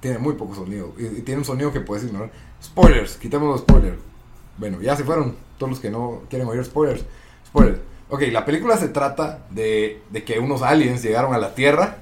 Tiene 0.00 0.18
muy 0.18 0.34
poco 0.34 0.54
sonido. 0.54 0.92
Y, 0.98 1.18
y 1.18 1.22
tiene 1.22 1.38
un 1.38 1.44
sonido 1.44 1.72
que 1.72 1.80
puedes 1.80 2.04
ignorar. 2.04 2.30
Spoilers, 2.62 3.16
quitemos 3.16 3.48
los 3.48 3.60
spoilers. 3.60 3.98
Bueno, 4.58 4.80
ya 4.82 4.96
se 4.96 5.04
fueron 5.04 5.36
todos 5.58 5.70
los 5.70 5.80
que 5.80 5.90
no 5.90 6.22
quieren 6.28 6.48
oír 6.48 6.64
spoilers. 6.64 7.04
Spoilers. 7.46 7.78
Ok, 8.10 8.22
la 8.32 8.44
película 8.44 8.76
se 8.76 8.88
trata 8.88 9.44
de, 9.50 10.00
de 10.10 10.24
que 10.24 10.38
unos 10.38 10.62
aliens 10.62 11.02
llegaron 11.02 11.32
a 11.32 11.38
la 11.38 11.54
Tierra 11.54 11.98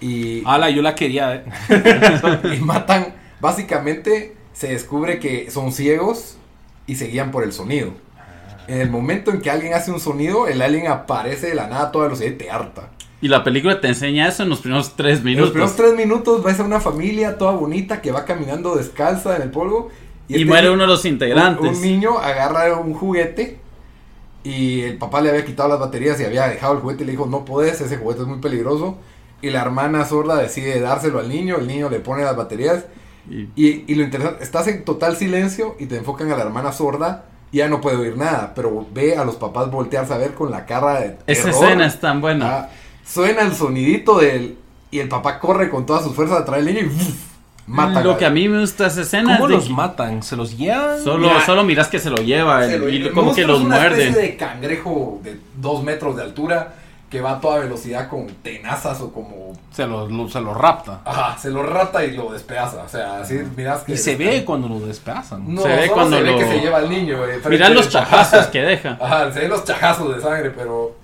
y, 0.00 0.42
Ala, 0.44 0.70
yo 0.70 0.82
la 0.82 0.94
quería. 0.94 1.34
eh. 1.36 1.44
y 2.58 2.60
matan. 2.60 3.14
Básicamente 3.40 4.34
se 4.54 4.68
descubre 4.68 5.18
que 5.20 5.50
son 5.50 5.70
ciegos 5.72 6.38
y 6.86 6.94
se 6.94 7.08
guían 7.08 7.30
por 7.30 7.44
el 7.44 7.52
sonido. 7.52 7.90
En 8.66 8.80
el 8.80 8.90
momento 8.90 9.30
en 9.30 9.42
que 9.42 9.50
alguien 9.50 9.74
hace 9.74 9.90
un 9.92 10.00
sonido, 10.00 10.48
el 10.48 10.62
alien 10.62 10.86
aparece 10.86 11.48
de 11.48 11.54
la 11.54 11.66
nada 11.66 11.88
a 11.88 11.92
toda 11.92 12.06
velocidad 12.06 12.30
y 12.30 12.34
te 12.36 12.50
harta. 12.50 12.88
Y 13.20 13.28
la 13.28 13.44
película 13.44 13.80
te 13.80 13.88
enseña 13.88 14.28
eso 14.28 14.42
en 14.42 14.48
los 14.48 14.60
primeros 14.60 14.96
3 14.96 15.08
En 15.08 15.14
los 15.16 15.24
minutos. 15.24 15.50
primeros 15.50 15.76
tres 15.76 15.94
minutos 15.94 16.42
ves 16.42 16.60
a 16.60 16.64
una 16.64 16.80
familia 16.80 17.36
toda 17.36 17.52
bonita 17.52 18.00
que 18.00 18.12
va 18.12 18.24
caminando 18.24 18.74
descalza 18.76 19.36
en 19.36 19.42
el 19.42 19.50
polvo. 19.50 19.90
y 20.28 20.34
este 20.34 20.46
muere 20.46 20.70
uno 20.70 20.82
de 20.82 20.88
los 20.88 21.04
integrantes. 21.04 21.62
Un, 21.70 21.76
un 21.76 21.80
niño 21.82 22.18
agarra 22.18 22.74
un 22.78 22.94
juguete 22.94 23.58
y 24.42 24.82
el 24.82 24.98
papá 24.98 25.20
le 25.22 25.30
había 25.30 25.44
quitado 25.44 25.70
las 25.70 25.80
baterías 25.80 26.20
y 26.20 26.24
había 26.24 26.46
dejado 26.48 26.74
el 26.74 26.80
juguete 26.80 27.02
y 27.02 27.06
le 27.06 27.12
dijo, 27.12 27.26
no 27.26 27.44
puedes, 27.44 27.80
ese 27.80 27.96
juguete 27.96 28.22
es 28.22 28.26
muy 28.28 28.38
peligroso. 28.40 28.98
Y 29.40 29.50
la 29.50 29.62
hermana 29.62 30.04
sorda 30.06 30.36
decide 30.36 30.80
dárselo 30.80 31.18
al 31.18 31.28
niño, 31.28 31.56
el 31.58 31.66
niño 31.66 31.88
le 31.90 32.00
pone 32.00 32.24
las 32.24 32.36
baterías. 32.36 32.84
Y- 33.30 33.48
Y, 33.56 33.84
y 33.86 33.94
lo 33.94 34.02
interesante, 34.02 34.42
estás 34.44 34.66
en 34.68 34.84
total 34.84 35.16
silencio 35.16 35.76
y 35.78 35.86
te 35.86 35.96
enfocan 35.96 36.30
a 36.32 36.36
la 36.36 36.42
hermana 36.42 36.72
sorda 36.72 37.24
y 37.52 37.58
ya 37.58 37.68
no 37.68 37.80
puede 37.80 37.96
oír 37.96 38.16
nada, 38.16 38.52
pero 38.54 38.86
ve 38.92 39.16
a 39.16 39.24
los 39.24 39.36
papás 39.36 39.70
voltearse 39.70 40.12
a 40.12 40.18
ver 40.18 40.34
con 40.34 40.50
la 40.50 40.66
cara 40.66 41.00
de... 41.00 41.16
esa 41.26 41.50
escena 41.50 41.86
es 41.86 42.00
tan 42.00 42.20
buena. 42.20 42.46
Ah, 42.48 42.68
suena 43.06 43.42
el 43.42 43.54
sonidito 43.54 44.18
del... 44.18 44.58
Y 44.90 44.98
el 45.00 45.08
papá 45.08 45.38
corre 45.40 45.70
con 45.70 45.86
todas 45.86 46.04
sus 46.04 46.14
fuerzas 46.14 46.40
atrás 46.40 46.64
del 46.64 46.74
niño 46.74 46.86
y 46.86 46.94
¡uf! 46.94 47.14
mata 47.66 48.02
Lo 48.04 48.16
que 48.18 48.26
a 48.26 48.30
mí 48.30 48.48
me 48.48 48.60
gusta 48.60 48.86
esa 48.88 49.00
escena 49.00 49.38
¿Cómo 49.38 49.46
es 49.46 49.50
de 49.50 49.56
los 49.56 49.64
que 49.66 49.72
matan? 49.72 50.22
¿Se 50.22 50.36
los 50.36 50.56
llevan? 50.56 51.02
solo, 51.02 51.28
Mira. 51.28 51.44
solo 51.46 51.64
miras 51.64 51.88
que 51.88 51.98
se 51.98 52.10
lo 52.10 52.16
lleva 52.18 52.64
Se 52.66 52.74
el- 52.74 52.80
lo- 52.80 52.88
y 52.90 52.96
el 52.98 53.12
como 53.12 53.34
que 53.34 53.44
los 53.46 53.58
es 53.60 53.64
una 53.66 53.76
muerde. 53.76 54.04
especie 54.08 54.22
de 54.22 54.36
cangrejo 54.36 55.20
de 55.24 55.40
dos 55.56 55.82
metros 55.82 56.14
de 56.16 56.22
altura 56.22 56.74
que 57.14 57.20
va 57.20 57.34
a 57.34 57.40
toda 57.40 57.60
velocidad 57.60 58.08
con 58.08 58.26
tenazas 58.42 59.00
o 59.00 59.12
como... 59.12 59.52
Se 59.70 59.86
los, 59.86 60.10
lo- 60.10 60.28
se 60.28 60.40
los 60.40 60.56
rapta. 60.56 61.00
Ajá, 61.04 61.38
se 61.38 61.48
lo 61.48 61.62
rata 61.62 62.04
y 62.04 62.10
lo 62.16 62.32
despedaza. 62.32 62.82
O 62.82 62.88
sea, 62.88 63.20
así 63.20 63.38
miras 63.56 63.84
que... 63.84 63.92
Y 63.92 63.96
se 63.96 64.16
ve 64.16 64.44
cuando 64.44 64.68
lo 64.68 64.80
despedazan. 64.80 65.54
No, 65.54 65.62
Se 65.62 65.68
ve 65.68 65.82
solo 65.82 65.92
cuando 65.92 66.16
se 66.16 66.22
ve 66.24 66.30
lo- 66.32 66.38
que 66.38 66.44
se 66.48 66.58
lleva 66.58 66.78
al 66.78 66.90
niño. 66.90 67.24
eh, 67.24 67.40
Mirá 67.48 67.68
los 67.68 67.88
chajazos 67.88 68.46
que 68.48 68.62
deja. 68.62 68.98
Ajá, 69.00 69.30
se 69.32 69.38
ven 69.42 69.48
los 69.50 69.64
chajazos 69.64 70.16
de 70.16 70.20
sangre, 70.20 70.50
pero... 70.50 70.96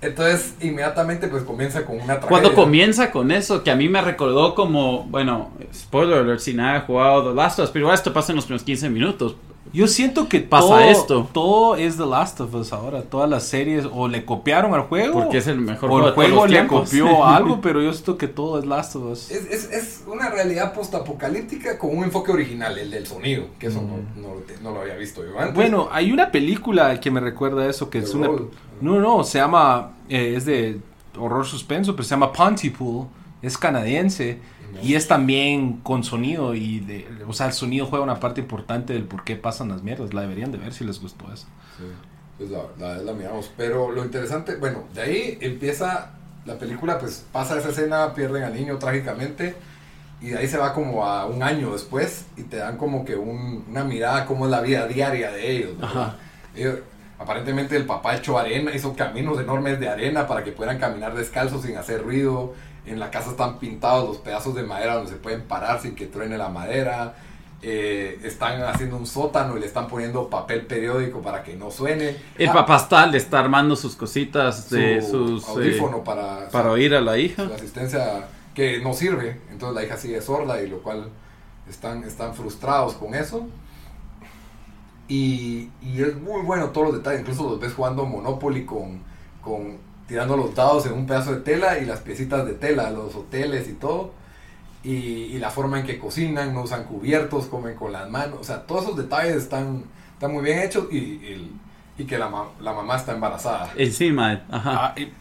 Entonces, 0.00 0.54
inmediatamente, 0.62 1.28
pues, 1.28 1.42
comienza 1.42 1.84
con 1.84 1.96
una 1.96 2.04
tragedia. 2.18 2.28
Cuando 2.28 2.54
comienza 2.54 3.10
con 3.10 3.30
eso, 3.30 3.62
que 3.62 3.70
a 3.70 3.76
mí 3.76 3.90
me 3.90 4.00
recordó 4.00 4.54
como, 4.54 5.02
bueno, 5.04 5.50
spoiler 5.74 6.20
alert, 6.20 6.40
si 6.40 6.54
nada 6.54 6.78
he 6.78 6.80
jugado 6.80 7.28
The 7.28 7.34
Last 7.34 7.58
of 7.58 7.64
Us, 7.66 7.70
pero 7.72 7.82
igual 7.82 7.94
esto 7.96 8.10
pasa 8.14 8.32
en 8.32 8.36
los 8.36 8.46
primeros 8.46 8.62
15 8.64 8.88
minutos. 8.88 9.36
Yo 9.72 9.86
siento 9.88 10.28
que 10.28 10.40
Pasa 10.40 10.66
todo, 10.68 10.80
esto. 10.80 11.28
todo 11.32 11.76
es 11.76 11.96
The 11.96 12.06
Last 12.06 12.40
of 12.40 12.54
Us 12.54 12.72
ahora. 12.72 13.02
Todas 13.02 13.28
las 13.28 13.44
series 13.44 13.86
o 13.92 14.08
le 14.08 14.24
copiaron 14.24 14.74
al 14.74 14.82
juego. 14.82 15.22
Porque 15.22 15.38
es 15.38 15.46
el 15.46 15.60
mejor 15.60 15.90
o 15.90 15.94
juego 15.94 16.08
el 16.08 16.14
juego 16.14 16.46
le 16.46 16.52
tiempos. 16.52 16.88
copió 16.88 17.24
algo, 17.26 17.60
pero 17.60 17.82
yo 17.82 17.92
siento 17.92 18.16
que 18.18 18.28
todo 18.28 18.58
es 18.58 18.64
Last 18.66 18.96
of 18.96 19.04
Us. 19.12 19.30
Es, 19.30 19.44
es, 19.46 19.70
es 19.72 20.04
una 20.06 20.30
realidad 20.30 20.72
postapocalíptica 20.74 21.78
con 21.78 21.96
un 21.96 22.04
enfoque 22.04 22.32
original, 22.32 22.78
el 22.78 22.90
del 22.90 23.06
sonido, 23.06 23.46
que 23.58 23.66
eso 23.68 23.82
no, 23.82 23.98
no, 24.20 24.34
no 24.62 24.70
lo 24.72 24.80
había 24.80 24.96
visto 24.96 25.24
yo 25.24 25.38
antes. 25.38 25.54
Bueno, 25.54 25.88
hay 25.92 26.12
una 26.12 26.30
película 26.30 26.98
que 27.00 27.10
me 27.10 27.20
recuerda 27.20 27.62
a 27.62 27.68
eso, 27.68 27.90
que 27.90 27.98
es 27.98 28.14
una... 28.14 28.28
No, 28.80 29.00
no, 29.00 29.24
se 29.24 29.38
llama... 29.38 29.92
eh, 30.08 30.34
es 30.36 30.44
de 30.44 30.78
horror 31.18 31.44
suspenso, 31.44 31.92
pero 31.96 32.04
se 32.04 32.10
llama 32.10 32.32
Pontypool. 32.32 33.06
Es 33.42 33.56
canadiense. 33.58 34.38
Y 34.82 34.94
es 34.94 35.08
también 35.08 35.78
con 35.78 36.04
sonido 36.04 36.54
y 36.54 36.80
de, 36.80 37.06
o 37.26 37.32
sea, 37.32 37.46
el 37.46 37.52
sonido 37.52 37.86
juega 37.86 38.04
una 38.04 38.20
parte 38.20 38.40
importante 38.40 38.92
del 38.92 39.04
por 39.04 39.24
qué 39.24 39.36
pasan 39.36 39.68
las 39.68 39.82
mierdas. 39.82 40.14
La 40.14 40.22
deberían 40.22 40.52
de 40.52 40.58
ver 40.58 40.72
si 40.72 40.84
les 40.84 41.00
gustó 41.00 41.32
eso. 41.32 41.46
Sí, 41.78 41.84
pues 42.38 42.50
la, 42.50 42.62
la, 42.78 42.98
la 43.02 43.12
miramos. 43.12 43.50
Pero 43.56 43.90
lo 43.90 44.04
interesante, 44.04 44.56
bueno, 44.56 44.84
de 44.94 45.02
ahí 45.02 45.38
empieza 45.40 46.12
la 46.46 46.58
película, 46.58 46.98
pues 46.98 47.24
pasa 47.32 47.58
esa 47.58 47.70
escena, 47.70 48.14
pierden 48.14 48.42
al 48.44 48.54
niño 48.54 48.78
trágicamente. 48.78 49.56
Y 50.20 50.30
de 50.30 50.38
ahí 50.38 50.48
se 50.48 50.58
va 50.58 50.72
como 50.74 51.04
a 51.06 51.26
un 51.26 51.42
año 51.44 51.72
después 51.72 52.26
y 52.36 52.42
te 52.42 52.56
dan 52.56 52.76
como 52.76 53.04
que 53.04 53.14
un- 53.14 53.64
una 53.68 53.84
mirada 53.84 54.26
cómo 54.26 54.46
es 54.46 54.50
la 54.50 54.60
vida 54.60 54.86
diaria 54.88 55.30
de 55.30 55.50
ellos. 55.50 55.78
¿verdad? 55.78 55.90
Ajá. 56.02 56.16
Ellos- 56.56 56.78
aparentemente 57.20 57.76
el 57.76 57.84
papá 57.86 58.16
echó 58.16 58.38
arena, 58.38 58.74
hizo 58.74 58.94
caminos 58.94 59.38
enormes 59.40 59.78
de 59.80 59.88
arena 59.88 60.26
para 60.26 60.42
que 60.44 60.52
puedan 60.52 60.78
caminar 60.78 61.14
descalzos 61.14 61.62
sin 61.62 61.76
hacer 61.76 62.02
ruido. 62.02 62.54
En 62.88 62.98
la 63.00 63.10
casa 63.10 63.30
están 63.30 63.58
pintados 63.58 64.08
los 64.08 64.18
pedazos 64.18 64.54
de 64.54 64.62
madera 64.62 64.94
donde 64.96 65.10
se 65.10 65.16
pueden 65.18 65.42
parar 65.42 65.80
sin 65.80 65.94
que 65.94 66.06
truene 66.06 66.38
la 66.38 66.48
madera. 66.48 67.14
Eh, 67.60 68.20
están 68.22 68.62
haciendo 68.62 68.96
un 68.96 69.06
sótano 69.06 69.56
y 69.56 69.60
le 69.60 69.66
están 69.66 69.88
poniendo 69.88 70.28
papel 70.30 70.64
periódico 70.66 71.20
para 71.20 71.42
que 71.42 71.56
no 71.56 71.70
suene. 71.72 72.16
El 72.38 72.48
Ah, 72.50 72.52
papá 72.52 72.76
está, 72.76 73.06
le 73.06 73.18
está 73.18 73.40
armando 73.40 73.74
sus 73.74 73.96
cositas 73.96 74.70
de 74.70 75.02
su 75.02 75.40
sus... 75.40 75.48
eh, 75.48 75.50
audífono 75.50 76.04
para, 76.04 76.48
para 76.50 76.70
oír 76.70 76.94
a 76.94 77.00
la 77.00 77.18
hija. 77.18 77.46
su 77.48 77.54
asistencia 77.54 78.28
que 78.54 78.80
no 78.80 78.94
sirve. 78.94 79.40
Entonces 79.50 79.74
la 79.74 79.84
hija 79.84 79.96
sigue 79.96 80.20
sorda 80.22 80.62
y 80.62 80.68
lo 80.68 80.78
cual 80.82 81.08
están, 81.68 82.04
están 82.04 82.34
frustrados 82.34 82.94
con 82.94 83.14
eso. 83.16 83.48
Y, 85.08 85.70
y 85.82 86.02
es 86.02 86.16
muy 86.16 86.42
bueno 86.42 86.68
todos 86.70 86.88
los 86.88 86.96
detalles. 86.98 87.20
Incluso 87.22 87.44
los 87.44 87.58
ves 87.60 87.72
jugando 87.72 88.04
Monopoly 88.04 88.64
con, 88.66 89.00
con 89.42 89.78
tirando 90.08 90.36
los 90.36 90.54
dados 90.54 90.86
en 90.86 90.94
un 90.94 91.06
pedazo 91.06 91.32
de 91.34 91.40
tela 91.42 91.78
y 91.78 91.84
las 91.84 92.00
piecitas 92.00 92.44
de 92.46 92.54
tela, 92.54 92.90
los 92.90 93.14
hoteles 93.14 93.68
y 93.68 93.74
todo. 93.74 94.12
Y, 94.82 94.90
y 94.90 95.38
la 95.38 95.50
forma 95.50 95.78
en 95.80 95.86
que 95.86 95.98
cocinan, 95.98 96.54
no 96.54 96.62
usan 96.62 96.84
cubiertos, 96.84 97.46
comen 97.46 97.74
con 97.76 97.92
las 97.92 98.08
manos. 98.08 98.38
O 98.40 98.44
sea, 98.44 98.62
todos 98.66 98.84
esos 98.84 98.96
detalles 98.96 99.36
están, 99.36 99.84
están 100.14 100.32
muy 100.32 100.42
bien 100.42 100.60
hechos 100.60 100.86
y, 100.90 101.50
y 101.98 102.04
que 102.04 102.16
la, 102.16 102.28
ma- 102.28 102.48
la 102.60 102.72
mamá 102.72 102.96
está 102.96 103.12
embarazada. 103.12 103.70
Encima, 103.76 104.44
ajá. 104.50 104.72
Ah, 104.86 104.94
y- 104.96 105.12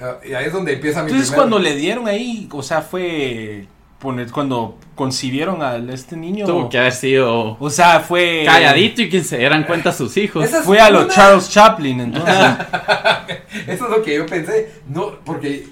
Ah, 0.00 0.16
Y 0.28 0.32
ahí 0.34 0.46
es 0.46 0.52
donde 0.52 0.72
empieza 0.72 1.02
mi 1.04 1.06
entonces 1.10 1.28
primer- 1.30 1.38
cuando 1.48 1.60
le 1.60 1.76
dieron 1.76 2.08
ahí, 2.08 2.48
o 2.50 2.64
sea, 2.64 2.82
fue 2.82 3.68
poner 4.04 4.30
cuando 4.30 4.78
concibieron 4.94 5.60
a 5.62 5.74
este 5.92 6.16
niño. 6.16 6.46
Tuvo 6.46 6.68
que 6.68 6.78
haber 6.78 6.92
sido 6.92 7.56
O 7.58 7.70
sea, 7.70 7.98
fue 7.98 8.44
calladito 8.46 9.02
y 9.02 9.08
que 9.08 9.24
se 9.24 9.38
dieran 9.38 9.64
cuenta 9.64 9.92
sus 9.92 10.16
hijos. 10.16 10.44
Es 10.44 10.64
Fue 10.64 10.78
a 10.78 10.90
lo 10.90 11.00
una- 11.06 11.08
Charles 11.12 11.50
Chaplin, 11.50 12.00
entonces. 12.00 12.34
Eso 13.66 13.84
es 13.86 13.90
lo 13.90 14.02
que 14.02 14.14
yo 14.14 14.26
pensé. 14.26 14.70
No, 14.88 15.18
porque 15.24 15.66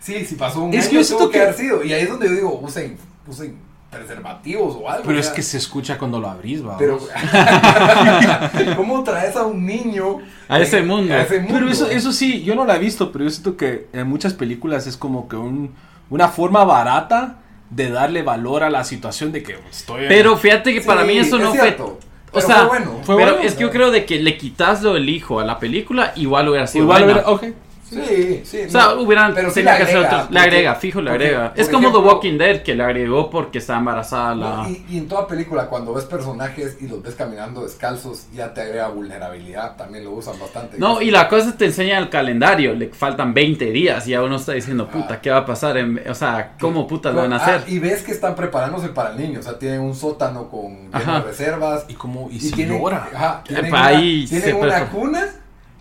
sí, 0.00 0.24
si 0.26 0.34
pasó 0.34 0.60
un 0.64 0.74
Es 0.74 0.88
que 0.88 0.98
año 0.98 1.06
tuvo 1.06 1.30
que 1.30 1.38
que- 1.38 1.42
haber 1.44 1.54
sido. 1.54 1.82
Y 1.82 1.94
ahí 1.94 2.02
es 2.02 2.10
donde 2.10 2.28
yo 2.28 2.34
digo, 2.34 2.60
usen, 2.62 2.98
usen 3.26 3.56
preservativos 3.90 4.76
o 4.76 4.88
algo. 4.88 5.04
Pero 5.06 5.18
es 5.18 5.30
que 5.30 5.42
se 5.42 5.56
escucha 5.56 5.98
cuando 5.98 6.20
lo 6.20 6.28
abrís, 6.28 6.64
va. 6.64 6.76
Pero, 6.78 6.98
¿cómo 8.76 9.02
traes 9.02 9.34
a 9.36 9.44
un 9.44 9.66
niño 9.66 10.18
A 10.48 10.60
ese 10.60 10.82
mundo. 10.82 11.12
A 11.12 11.22
ese 11.22 11.40
mundo? 11.40 11.54
Pero 11.54 11.68
eso, 11.70 11.90
eso 11.90 12.12
sí, 12.12 12.42
yo 12.44 12.54
no 12.54 12.64
la 12.64 12.76
he 12.76 12.78
visto, 12.78 13.10
pero 13.10 13.24
yo 13.24 13.30
siento 13.30 13.56
que 13.56 13.88
en 13.92 14.06
muchas 14.06 14.32
películas 14.34 14.86
es 14.86 14.96
como 14.96 15.28
que 15.28 15.34
un, 15.36 15.74
una 16.08 16.28
forma 16.28 16.64
barata 16.64 17.39
de 17.70 17.88
darle 17.90 18.22
valor 18.22 18.62
a 18.64 18.70
la 18.70 18.84
situación 18.84 19.32
de 19.32 19.42
que 19.42 19.56
estoy... 19.70 20.06
Pero 20.08 20.36
fíjate 20.36 20.74
que 20.74 20.80
para 20.80 21.02
Sí, 21.02 21.06
mí 21.06 21.18
eso 21.18 21.36
es 21.36 21.42
no 21.42 21.52
cierto. 21.52 21.84
fue. 21.86 21.94
O 21.94 22.34
Pero 22.34 22.46
sea, 22.46 22.56
fue 22.58 22.66
bueno. 22.68 22.90
Fue 23.02 23.16
pero 23.16 23.32
bueno. 23.32 23.46
es 23.48 23.54
que 23.54 23.62
yo 23.62 23.70
creo 23.70 23.90
de 23.90 24.04
que 24.04 24.18
le 24.20 24.36
quitas 24.36 24.82
lo 24.82 24.94
del 24.94 25.08
hijo 25.08 25.40
a 25.40 25.44
la 25.44 25.58
película, 25.58 26.12
igual 26.16 26.48
hubiera 26.48 26.66
sido 26.66 26.84
Igual 26.84 27.04
buena. 27.04 27.20
hubiera- 27.28 27.30
ok. 27.30 27.44
Sí, 27.90 28.40
sí. 28.44 28.60
O 28.66 28.70
sea, 28.70 28.94
no. 28.94 29.02
hubieran 29.02 29.34
Pero 29.34 29.48
sí 29.50 29.54
tenido 29.56 29.72
le 29.72 29.76
que 29.78 29.82
hacer 29.82 29.96
agrega, 29.96 30.08
otros- 30.16 30.30
Le 30.30 30.40
porque- 30.40 30.48
agrega, 30.56 30.74
fijo, 30.76 31.00
le 31.02 31.10
agrega. 31.10 31.52
Es 31.56 31.68
como 31.68 31.88
The 31.88 31.88
ejemplo, 31.98 32.12
Walking 32.12 32.38
Dead, 32.38 32.62
que 32.62 32.74
le 32.74 32.82
agregó 32.84 33.30
porque 33.30 33.58
está 33.58 33.76
embarazada 33.78 34.34
la. 34.34 34.56
No, 34.62 34.68
y, 34.70 34.84
y 34.90 34.98
en 34.98 35.08
toda 35.08 35.26
película, 35.26 35.66
cuando 35.66 35.92
ves 35.94 36.04
personajes 36.04 36.76
y 36.80 36.86
los 36.88 37.02
ves 37.02 37.14
caminando 37.14 37.62
descalzos, 37.64 38.26
ya 38.32 38.54
te 38.54 38.60
agrega 38.60 38.88
vulnerabilidad. 38.88 39.76
También 39.76 40.04
lo 40.04 40.12
usan 40.12 40.38
bastante. 40.38 40.78
No, 40.78 41.02
y 41.02 41.10
la 41.10 41.28
cosa 41.28 41.56
te 41.56 41.66
enseña 41.66 41.98
el 41.98 42.08
calendario, 42.08 42.74
le 42.74 42.88
faltan 42.90 43.34
20 43.34 43.66
días 43.72 44.06
y 44.06 44.10
ya 44.12 44.22
uno 44.22 44.36
está 44.36 44.52
diciendo, 44.52 44.88
puta, 44.88 45.20
¿qué 45.20 45.30
va 45.30 45.38
a 45.38 45.46
pasar? 45.46 45.76
En- 45.76 46.02
o 46.08 46.14
sea, 46.14 46.52
¿cómo 46.60 46.86
putas 46.86 47.14
lo 47.14 47.22
van 47.22 47.32
a 47.32 47.36
Ah, 47.36 47.44
hacer? 47.56 47.62
y 47.72 47.78
ves 47.78 48.02
que 48.02 48.12
están 48.12 48.34
preparándose 48.34 48.88
para 48.90 49.10
el 49.10 49.18
niño. 49.18 49.40
O 49.40 49.42
sea, 49.42 49.58
tienen 49.58 49.80
un 49.80 49.94
sótano 49.94 50.48
con 50.48 50.90
reservas. 51.24 51.84
Y 51.88 51.94
como, 51.94 52.28
y, 52.30 52.38
si 52.40 52.52
tienen, 52.52 52.78
llora. 52.80 53.08
ajá, 53.14 53.42
tienen 53.44 53.66
una, 53.72 53.86
ahí 53.86 54.26
tienen 54.26 54.48
se 54.48 54.54
una 54.54 54.86
cuna 54.86 55.26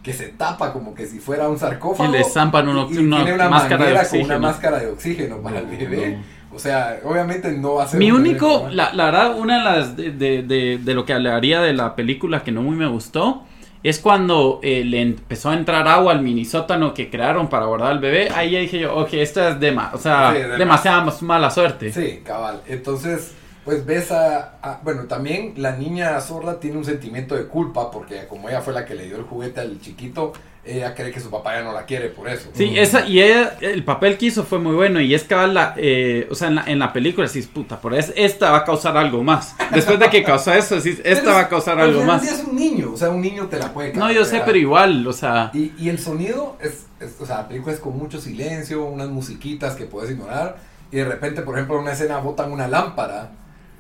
que 0.04 0.14
se 0.14 0.28
tapa 0.30 0.72
como 0.74 0.94
que 0.96 1.06
si 1.06 1.20
fuera 1.20 1.48
un 1.50 1.60
sarcófago. 1.60 2.10
Y 2.10 2.18
le 2.18 2.24
zampan 2.24 2.68
uno- 2.70 2.88
y, 2.90 2.96
y 2.96 2.98
una 3.00 3.18
tiene 3.18 3.34
una 3.34 3.50
máscara 3.50 3.86
de 3.86 3.94
manguera 3.94 4.10
con 4.10 4.18
una 4.20 4.24
oxígeno. 4.26 4.40
máscara 4.40 4.80
de 4.80 4.88
oxígeno 4.88 5.38
para 5.42 5.60
el 5.60 5.66
bebé. 5.66 6.18
no. 6.18 6.40
O 6.52 6.58
sea, 6.58 7.00
obviamente 7.04 7.52
no 7.52 7.76
va 7.76 7.84
a 7.84 7.88
ser 7.88 8.00
Mi 8.00 8.12
un 8.12 8.22
único, 8.22 8.68
la, 8.72 8.92
la 8.94 9.06
verdad, 9.06 9.38
una 9.38 9.60
de 9.60 9.64
las 9.64 9.96
de, 9.96 10.12
de, 10.12 10.42
de- 10.42 10.80
de 10.84 10.94
lo 10.96 11.06
que 11.06 11.14
hablaría 11.14 11.62
de 11.62 11.74
la 11.74 11.96
película 11.96 12.44
que 12.44 12.52
no 12.52 12.64
muy 12.64 12.76
me 12.76 12.88
gustó 12.88 13.44
es 13.84 14.00
cuando 14.00 14.60
eh, 14.64 14.84
le 14.84 15.00
empezó 15.02 15.52
a 15.52 15.54
entrar 15.54 15.88
agua 15.88 16.12
al 16.12 16.22
mini 16.22 16.44
sótano 16.46 16.94
que 16.94 17.10
crearon 17.10 17.50
para 17.50 17.66
guardar 17.68 17.92
al 17.92 18.00
bebé. 18.00 18.30
Ahí 18.36 18.52
ya 18.52 18.60
dije 18.60 18.80
yo, 18.80 18.96
ok, 18.96 19.10
esta 19.14 19.50
es 19.50 19.60
dema, 19.60 19.92
o 19.94 19.98
sea, 20.00 20.34
Sí, 20.36 20.42
demasiada 20.58 21.04
mas- 21.06 21.22
mala 21.22 21.52
suerte. 21.52 21.94
Sí, 21.94 22.22
cabal. 22.26 22.62
Entonces, 22.68 23.36
pues 23.70 23.86
ves 23.86 24.12
a, 24.12 24.56
a- 24.64 24.80
Bueno, 24.84 25.04
también 25.04 25.54
la 25.58 25.76
niña 25.76 26.20
sorda 26.22 26.60
tiene 26.60 26.78
un 26.78 26.86
sentimiento 26.86 27.36
de 27.36 27.46
culpa 27.46 27.92
porque 27.92 28.26
como 28.28 28.50
ella 28.50 28.62
fue 28.62 28.74
la 28.74 28.84
que 28.84 28.96
le 28.96 29.06
dio 29.06 29.18
el 29.18 29.24
juguete 29.24 29.60
al 29.62 29.80
chiquito, 29.80 30.34
ella 30.66 30.96
cree 30.96 31.12
que 31.12 31.20
su 31.20 31.30
papá 31.30 31.54
ya 31.56 31.64
no 31.64 31.72
la 31.72 31.86
quiere 31.86 32.10
por 32.10 32.28
eso. 32.28 32.50
Sí, 32.54 32.74
esa, 32.80 33.06
y 33.06 33.22
ella- 33.22 33.58
el 33.62 33.84
papel 33.84 34.18
que 34.18 34.26
hizo 34.26 34.44
fue 34.44 34.58
muy 34.58 34.74
bueno. 34.74 35.00
Y 35.02 35.14
es 35.14 35.24
que 35.24 35.36
la, 35.36 35.76
eh, 35.78 36.28
o 36.32 36.36
sea, 36.36 36.48
en 36.48 36.56
la, 36.56 36.64
en 36.66 36.80
la 36.80 36.92
película 36.92 37.28
decís, 37.28 37.46
puta, 37.46 37.80
por 37.80 37.94
es, 37.94 38.12
esta 38.16 38.50
va 38.52 38.58
a 38.58 38.66
causar 38.66 38.98
algo 38.98 39.24
más. 39.24 39.56
Después 39.72 40.00
de 40.00 40.10
que 40.10 40.24
causó 40.24 40.52
eso, 40.52 40.76
decís, 40.78 41.00
esta 41.04 41.22
Pero 41.26 41.34
va 41.36 41.40
a 41.42 41.48
causar 41.50 41.76
pero 41.76 41.88
algo 41.90 42.02
al 42.02 42.08
más. 42.08 42.24
Es 42.28 42.44
un 42.44 42.56
niño, 42.56 42.92
o 42.94 42.98
sea, 42.98 43.12
un 43.12 43.22
niño 43.22 43.46
te 43.50 43.58
la 43.60 43.72
puede 43.72 43.94
No, 43.94 44.12
yo 44.12 44.26
sé, 44.26 44.42
pero 44.44 44.58
igual, 44.58 45.06
o 45.06 45.14
sea, 45.14 45.52
Y, 45.54 45.74
y 45.78 45.90
el 45.90 46.00
sonido 46.00 46.58
es, 46.60 46.88
es- 47.00 47.22
o 47.22 47.26
sea, 47.28 47.38
la 47.38 47.48
película 47.48 47.72
es 47.76 47.80
con 47.80 47.96
mucho 47.96 48.20
silencio, 48.20 48.84
unas 48.84 49.10
musiquitas 49.10 49.76
que 49.76 49.86
puedes 49.86 50.10
ignorar. 50.10 50.58
Y 50.92 50.96
de 50.98 51.06
repente, 51.06 51.44
por 51.44 51.54
ejemplo, 51.56 51.76
en 51.76 51.84
una 51.84 51.92
escena 51.92 52.18
botan 52.18 52.52
una 52.52 52.68
lámpara 52.68 53.30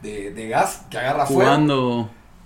de, 0.01 0.31
de 0.31 0.47
gas 0.47 0.81
que 0.89 0.97
agarra 0.97 1.25
fuego. 1.25 1.51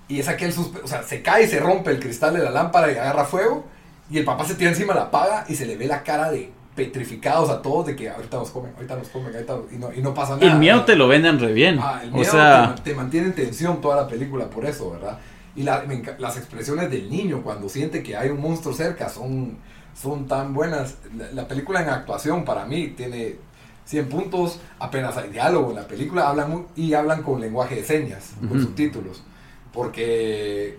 Y 0.07 0.19
es 0.19 0.27
aquel 0.27 0.53
suspe- 0.53 0.81
o 0.83 0.87
sea, 0.87 1.03
se 1.03 1.21
cae 1.21 1.43
y 1.45 1.47
se 1.47 1.59
rompe 1.59 1.91
el 1.91 1.99
cristal 1.99 2.33
de 2.33 2.43
la 2.43 2.49
lámpara 2.51 2.91
y 2.91 2.97
agarra 2.97 3.25
fuego. 3.25 3.65
Y 4.09 4.17
el 4.17 4.25
papá 4.25 4.45
se 4.45 4.55
tira 4.55 4.69
encima, 4.69 4.93
la 4.93 5.03
apaga 5.03 5.45
y 5.47 5.55
se 5.55 5.65
le 5.65 5.77
ve 5.77 5.87
la 5.87 6.03
cara 6.03 6.29
de 6.31 6.51
petrificados 6.75 7.49
a 7.49 7.61
todos 7.61 7.85
de 7.85 7.95
que 7.95 8.09
ahorita 8.09 8.37
nos 8.37 8.49
comen, 8.49 8.73
ahorita 8.75 8.95
nos 8.95 9.07
comen, 9.09 9.33
ahorita 9.33 9.53
nos-", 9.55 9.71
y, 9.71 9.77
no, 9.77 9.93
y 9.93 10.01
no 10.01 10.13
pasa 10.13 10.35
nada. 10.35 10.51
El 10.51 10.57
miedo 10.57 10.83
te 10.83 10.95
lo 10.95 11.07
venden 11.07 11.39
re 11.39 11.53
bien. 11.53 11.79
Ah, 11.81 12.01
el 12.03 12.09
o 12.13 12.23
sea, 12.31 12.75
te, 12.75 12.81
te 12.91 12.95
mantiene 12.95 13.27
en 13.27 13.33
tensión 13.33 13.79
toda 13.79 13.95
la 13.95 14.07
película 14.07 14.45
por 14.49 14.65
eso, 14.65 14.91
¿verdad? 14.91 15.17
Y 15.55 15.63
la- 15.63 15.83
me 15.83 16.03
las 16.17 16.35
expresiones 16.37 16.89
del 16.91 17.09
niño 17.09 17.41
cuando 17.43 17.69
siente 17.69 18.01
que 18.03 18.17
hay 18.17 18.29
un 18.29 18.41
monstruo 18.41 18.73
cerca 18.73 19.07
son, 19.07 19.57
son 19.99 20.27
tan 20.27 20.53
buenas. 20.53 20.95
La, 21.15 21.31
la 21.31 21.47
película 21.47 21.81
en 21.81 21.89
actuación 21.89 22.43
para 22.43 22.65
mí 22.65 22.87
tiene 22.89 23.35
100 23.85 24.09
puntos, 24.09 24.59
apenas 24.79 25.17
hay 25.17 25.29
diálogo 25.29 25.69
en 25.71 25.75
la 25.77 25.87
película, 25.87 26.29
hablan 26.29 26.49
muy- 26.49 26.65
y 26.75 26.93
hablan 26.93 27.21
con 27.23 27.41
lenguaje 27.41 27.75
de 27.75 27.83
señas, 27.83 28.31
con 28.47 28.61
subtítulos. 28.61 29.23
Porque... 29.73 30.77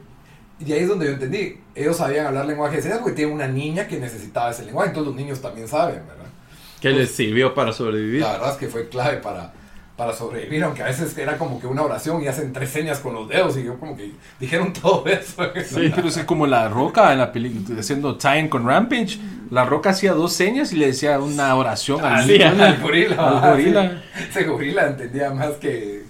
Y 0.60 0.72
ahí 0.72 0.80
es 0.80 0.88
donde 0.88 1.06
yo 1.06 1.12
entendí, 1.12 1.60
ellos 1.74 1.96
sabían 1.96 2.26
hablar 2.26 2.46
lenguaje 2.46 2.76
de 2.76 2.82
señas 2.82 2.98
porque 2.98 3.14
tienen 3.16 3.34
una 3.34 3.48
niña 3.48 3.88
que 3.88 3.98
necesitaba 3.98 4.50
ese 4.50 4.64
lenguaje, 4.64 4.90
entonces 4.90 5.12
los 5.12 5.20
niños 5.20 5.40
también 5.42 5.66
saben, 5.68 6.02
¿verdad? 6.06 6.24
que 6.80 6.90
les 6.90 7.10
sirvió 7.12 7.54
para 7.54 7.72
sobrevivir. 7.72 8.20
La 8.20 8.32
verdad 8.32 8.52
es 8.52 8.56
que 8.58 8.68
fue 8.68 8.88
clave 8.90 9.16
para, 9.16 9.52
para 9.96 10.12
sobrevivir, 10.12 10.64
aunque 10.64 10.82
a 10.82 10.86
veces 10.86 11.16
era 11.16 11.38
como 11.38 11.60
que 11.60 11.68
una 11.68 11.82
oración 11.82 12.20
y 12.22 12.26
hacen 12.26 12.52
tres 12.52 12.70
señas 12.70 12.98
con 12.98 13.14
los 13.14 13.28
dedos 13.28 13.56
y 13.56 13.62
yo 13.62 13.78
como 13.78 13.96
que 13.96 14.10
dijeron 14.40 14.72
todo 14.82 15.04
eso. 15.06 15.42
Sí, 15.64 15.92
pero 15.94 16.08
es 16.08 16.18
como 16.24 16.46
la 16.48 16.68
roca 16.68 17.12
en 17.12 17.18
la 17.18 17.30
película, 17.30 17.78
haciendo 17.80 18.16
Time 18.16 18.48
con 18.48 18.66
Rampage. 18.66 19.18
La 19.50 19.64
roca 19.64 19.90
hacía 19.90 20.12
dos 20.12 20.32
señas 20.32 20.72
y 20.72 20.76
le 20.76 20.86
decía 20.86 21.20
una 21.20 21.54
oración 21.54 22.04
al 22.04 22.14
Al, 22.22 22.26
niño. 22.26 22.46
al 22.64 22.80
gorila. 22.82 23.28
Al 23.28 23.50
gorila. 23.52 24.02
sí. 24.16 24.24
Ese 24.30 24.44
gorila 24.44 24.86
entendía 24.88 25.30
más 25.30 25.50
que, 25.60 26.02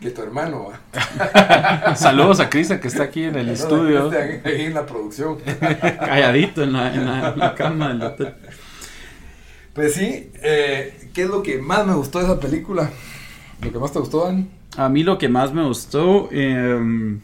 que 0.00 0.10
tu 0.10 0.22
hermano. 0.22 0.72
Saludos 1.96 2.40
a 2.40 2.50
Cristian 2.50 2.78
que 2.78 2.88
está 2.88 3.04
aquí 3.04 3.24
en 3.24 3.36
el 3.36 3.48
estudio. 3.48 4.10
Ahí 4.44 4.66
en 4.66 4.74
la 4.74 4.84
producción. 4.84 5.38
Calladito 5.98 6.62
en 6.62 6.72
la, 6.74 6.92
en 6.94 7.06
la- 7.06 7.28
en 7.30 7.38
la 7.38 7.54
cama 7.54 7.88
del 7.88 8.02
hotel. 8.02 8.34
Pues 9.72 9.94
sí, 9.94 10.30
eh, 10.42 11.08
¿qué 11.14 11.22
es 11.22 11.28
lo 11.28 11.42
que 11.42 11.58
más 11.58 11.86
me 11.86 11.94
gustó 11.94 12.18
de 12.18 12.24
esa 12.26 12.38
película? 12.40 12.90
¿Lo 13.62 13.72
que 13.72 13.78
más 13.78 13.92
te 13.92 13.98
gustó, 13.98 14.24
Dan? 14.26 14.48
A 14.76 14.88
mí 14.88 15.02
lo 15.02 15.18
que 15.18 15.28
más 15.28 15.52
me 15.52 15.64
gustó. 15.66 16.28
em, 16.32 17.20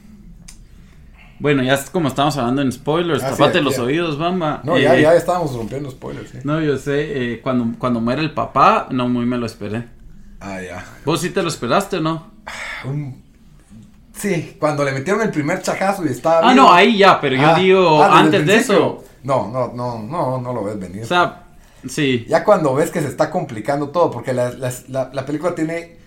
bueno, 1.39 1.63
ya 1.63 1.75
es 1.75 1.91
como 1.91 2.09
estamos 2.09 2.37
hablando 2.37 2.63
en 2.63 2.73
spoilers. 2.73 3.23
Ah, 3.23 3.31
tapate 3.31 3.61
los 3.61 3.77
ya. 3.77 3.83
oídos, 3.83 4.19
bamba. 4.19 4.61
No, 4.65 4.79
ya, 4.79 4.97
Eh, 4.97 5.03
ya 5.03 5.15
estábamos 5.15 5.55
rompiendo 5.55 5.91
spoilers. 5.91 6.31
¿sí? 6.31 6.39
No, 6.45 6.61
yo 6.61 6.77
sé. 6.79 7.35
eh, 7.35 7.41
cuando, 7.43 7.79
cuando 7.79 8.01
muere 8.01 8.23
el 8.23 8.33
papá, 8.33 8.89
no 8.91 9.09
muy 9.09 9.27
me 9.27 9.37
lo 9.39 9.47
esperé. 9.47 9.85
Ah, 10.41 10.61
ya. 10.63 10.85
¿Vos 11.05 11.21
sí 11.21 11.31
te 11.31 11.43
lo 11.43 11.49
esperaste 11.49 11.97
o 11.97 12.01
no? 12.01 12.31
Un- 12.85 13.25
Sí, 14.13 14.57
cuando 14.59 14.83
le 14.83 14.93
metieron 14.93 15.21
el 15.21 15.31
primer 15.31 15.61
chajazo 15.61 16.03
y 16.07 16.09
estaba. 16.09 16.39
Ah, 16.49 16.53
vivo. 16.55 16.65
no, 16.65 16.73
ahí 16.73 16.97
ya, 16.97 17.21
pero 17.21 17.37
yo 17.37 17.47
Ah, 17.49 17.59
digo 17.59 18.03
ah, 18.03 18.19
antes 18.19 18.47
de 18.47 18.57
eso. 18.57 19.05
No, 19.25 19.51
no, 19.51 19.73
no, 19.75 19.99
no, 20.03 20.41
no 20.41 20.53
lo 20.55 20.65
ves 20.65 20.79
venir. 20.79 21.03
O 21.03 21.07
sea, 21.07 21.43
Sí. 21.87 22.25
Ya 22.29 22.43
cuando 22.43 22.75
ves 22.75 22.91
que 22.91 23.01
se 23.03 23.09
está 23.09 23.31
complicando 23.31 23.91
todo, 23.91 24.11
porque 24.11 24.33
la, 24.33 24.51
la- 24.53 24.73
la- 24.89 25.11
la 25.13 25.27
película 25.27 25.55
tiene 25.55 25.99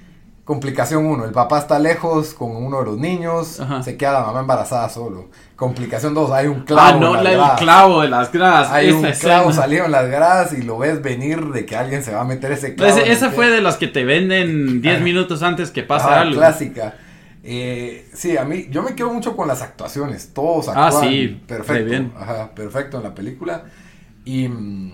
complicación 0.50 1.06
uno, 1.06 1.26
el 1.26 1.32
papá 1.32 1.60
está 1.60 1.78
lejos 1.78 2.34
con 2.34 2.56
uno 2.56 2.80
de 2.80 2.86
los 2.86 2.98
niños, 2.98 3.60
Ajá. 3.60 3.84
se 3.84 3.98
queda 3.98 4.14
la 4.14 4.22
mamá 4.24 4.40
embarazada 4.40 4.90
solo. 4.90 5.30
Complicación 5.56 6.16
dos, 6.16 6.32
hay 6.32 6.48
un 6.48 6.62
clavo. 6.62 6.82
Ah, 6.82 7.00
no, 7.00 7.16
en 7.20 7.24
la- 7.24 7.24
las 7.24 7.32
el 7.34 7.38
gradas. 7.38 7.60
clavo 7.62 8.02
de 8.02 8.08
las 8.10 8.32
gradas. 8.32 8.72
Hay 8.72 8.90
un 8.90 9.06
escena. 9.06 9.36
clavo 9.36 9.54
salido 9.54 9.86
en 9.86 9.92
las 9.92 10.08
gradas 10.10 10.54
y 10.54 10.64
lo 10.64 10.80
ves 10.80 11.04
venir 11.04 11.40
de 11.52 11.68
que 11.68 11.76
alguien 11.76 12.04
se 12.04 12.16
va 12.16 12.22
a 12.22 12.24
meter 12.24 12.52
ese 12.52 12.74
clavo. 12.74 12.90
Ese- 12.92 13.02
en 13.02 13.06
el 13.06 13.14
esa 13.14 13.30
fue 13.30 13.48
de 13.52 13.62
las 13.62 13.78
que 13.78 13.88
te 13.88 14.04
venden 14.04 14.82
10 14.82 14.96
Ajá. 14.96 15.04
minutos 15.04 15.44
antes 15.44 15.70
que 15.70 15.84
pase 15.84 16.08
Ajá, 16.08 16.22
algo. 16.22 16.38
Clásica. 16.38 16.96
Eh, 17.44 18.10
sí, 18.16 18.36
a 18.36 18.44
mí, 18.44 18.70
yo 18.72 18.82
me 18.82 18.96
quedo 18.96 19.14
mucho 19.14 19.36
con 19.36 19.48
las 19.48 19.62
actuaciones. 19.62 20.34
Todos 20.34 20.68
Ah, 20.70 20.88
actúan 20.88 21.04
sí, 21.10 21.42
perfecto. 21.46 21.86
bien. 21.92 22.12
Ajá, 22.20 22.50
perfecto 22.56 22.98
en 22.98 23.04
la 23.04 23.14
película. 23.14 23.66
Y 24.26 24.48
mm, 24.48 24.94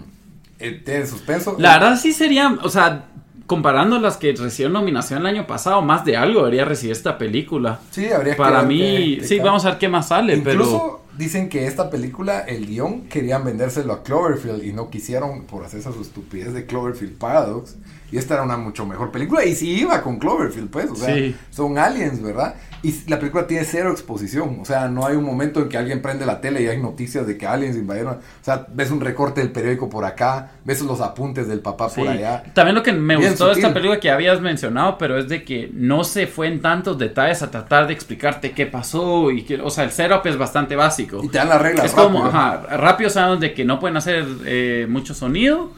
eh, 0.59 1.05
suspenso. 1.09 1.55
La 1.59 1.79
verdad 1.79 1.95
sí 1.97 2.11
sería, 2.11 2.57
o 2.61 2.67
sea, 2.69 3.05
comparando 3.45 3.99
las 3.99 4.17
que 4.17 4.33
recibieron 4.33 4.73
nominación 4.73 5.19
el 5.21 5.27
año 5.27 5.47
pasado, 5.47 5.81
más 5.81 6.05
de 6.05 6.17
algo 6.17 6.39
debería 6.39 6.65
recibir 6.65 6.93
esta 6.93 7.17
película. 7.17 7.79
Sí, 7.91 8.11
habría 8.11 8.33
que 8.33 8.37
Para 8.37 8.59
ver 8.59 8.67
mí, 8.67 9.19
sí, 9.21 9.39
vamos 9.39 9.65
a 9.65 9.71
ver 9.71 9.79
qué 9.79 9.89
más 9.89 10.09
sale, 10.09 10.35
Incluso 10.35 11.01
dicen 11.17 11.49
que 11.49 11.67
esta 11.67 11.89
película, 11.89 12.41
el 12.41 12.65
guion, 12.65 13.03
querían 13.07 13.43
vendérselo 13.45 13.93
a 13.93 14.03
Cloverfield 14.03 14.63
y 14.63 14.73
no 14.73 14.89
quisieron 14.89 15.43
por 15.45 15.63
hacer 15.63 15.79
esa 15.79 15.93
su 15.93 16.01
estupidez 16.01 16.53
de 16.53 16.65
Cloverfield 16.65 17.17
Paradox. 17.17 17.75
Y 18.15 18.17
esta 18.17 18.35
era 18.35 18.43
una 18.43 18.55
mucho 18.55 18.85
mejor 18.85 19.11
película. 19.11 19.43
Y 19.43 19.55
sí 19.55 19.71
iba 19.71 20.01
con 20.01 20.19
Cloverfield, 20.19 20.69
pues. 20.69 20.89
O 20.89 20.95
sea, 20.95 21.13
Sí. 21.13 21.35
son 21.49 21.77
aliens, 21.77 22.21
¿verdad? 22.23 22.55
Y 22.81 22.93
la 23.09 23.19
película 23.19 23.45
tiene 23.45 23.65
cero 23.65 23.91
exposición. 23.91 24.59
O 24.61 24.63
sea, 24.63 24.87
no 24.87 25.05
hay 25.05 25.17
un 25.17 25.25
momento 25.25 25.59
en 25.59 25.67
que 25.67 25.77
alguien 25.77 26.01
prende 26.01 26.25
la 26.25 26.39
tele 26.39 26.61
y 26.61 26.67
hay 26.67 26.81
noticias 26.81 27.27
de 27.27 27.37
que 27.37 27.45
aliens 27.45 27.75
invadieron. 27.75 28.13
O 28.13 28.19
sea, 28.43 28.67
ves 28.71 28.89
un 28.89 29.01
recorte 29.01 29.41
del 29.41 29.51
periódico 29.51 29.89
por 29.89 30.05
acá, 30.05 30.51
ves 30.63 30.81
los 30.81 31.01
apuntes 31.01 31.49
del 31.49 31.59
papá 31.59 31.89
por 31.89 32.07
allá. 32.07 32.41
También 32.53 32.75
lo 32.75 32.83
que 32.83 32.93
me 32.93 33.17
Bien 33.17 33.31
gustó 33.31 33.47
de 33.47 33.53
esta 33.53 33.73
película 33.73 33.99
que 33.99 34.09
habías 34.09 34.39
mencionado, 34.39 34.97
pero 34.97 35.17
es 35.17 35.27
de 35.27 35.43
que 35.43 35.69
no 35.73 36.05
se 36.05 36.25
fue 36.25 36.47
en 36.47 36.61
tantos 36.61 36.97
detalles 36.97 37.43
a 37.43 37.51
tratar 37.51 37.85
de 37.87 37.91
explicarte 37.93 38.53
qué 38.53 38.65
pasó 38.65 39.29
y 39.29 39.43
que, 39.43 39.59
o 39.59 39.69
sea, 39.69 39.83
el 39.83 39.91
setup 39.91 40.25
es 40.25 40.37
bastante 40.37 40.77
básico. 40.77 41.19
Y 41.21 41.27
te 41.27 41.37
dan 41.37 41.49
las 41.49 41.61
reglas. 41.61 41.87
Es 41.87 41.91
como, 41.91 42.25
ajá, 42.25 42.77
rápido 42.77 43.09
sabemos 43.09 43.41
de 43.41 43.53
que 43.53 43.65
no 43.65 43.77
pueden 43.77 43.97
hacer 43.97 44.25
eh, 44.45 44.87
mucho 44.89 45.13
sonido 45.13 45.71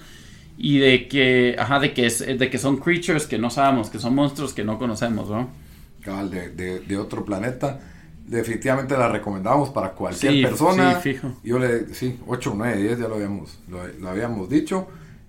y 0.57 0.79
de 0.79 1.07
que, 1.07 1.55
ajá, 1.59 1.79
de 1.79 1.93
que, 1.93 2.05
es, 2.07 2.19
de 2.19 2.49
que 2.49 2.57
son 2.57 2.77
creatures 2.77 3.27
que 3.27 3.37
no 3.37 3.49
sabemos, 3.49 3.89
que 3.89 3.99
son 3.99 4.15
monstruos 4.15 4.53
que 4.53 4.63
no 4.63 4.77
conocemos, 4.79 5.29
¿no? 5.29 5.49
de, 6.29 6.49
de- 6.51 6.79
de 6.79 6.97
otro 6.97 7.25
planeta. 7.25 7.79
Definitivamente 8.25 8.97
la 8.97 9.09
recomendamos 9.09 9.69
para 9.69 9.91
cualquier 9.91 10.33
Sí, 10.33 10.41
persona. 10.41 11.01
sí, 11.01 11.13
fijo. 11.13 11.33
Yo 11.43 11.59
le, 11.59 11.93
sí, 11.93 12.17
8, 12.27 12.53
9, 12.55 12.81
10 12.81 12.99
ya 12.99 13.07
lo 13.07 13.15
habíamos, 13.15 13.59
lo, 13.69 13.85
lo 13.87 14.09
habíamos 14.09 14.49
dicho. 14.49 14.87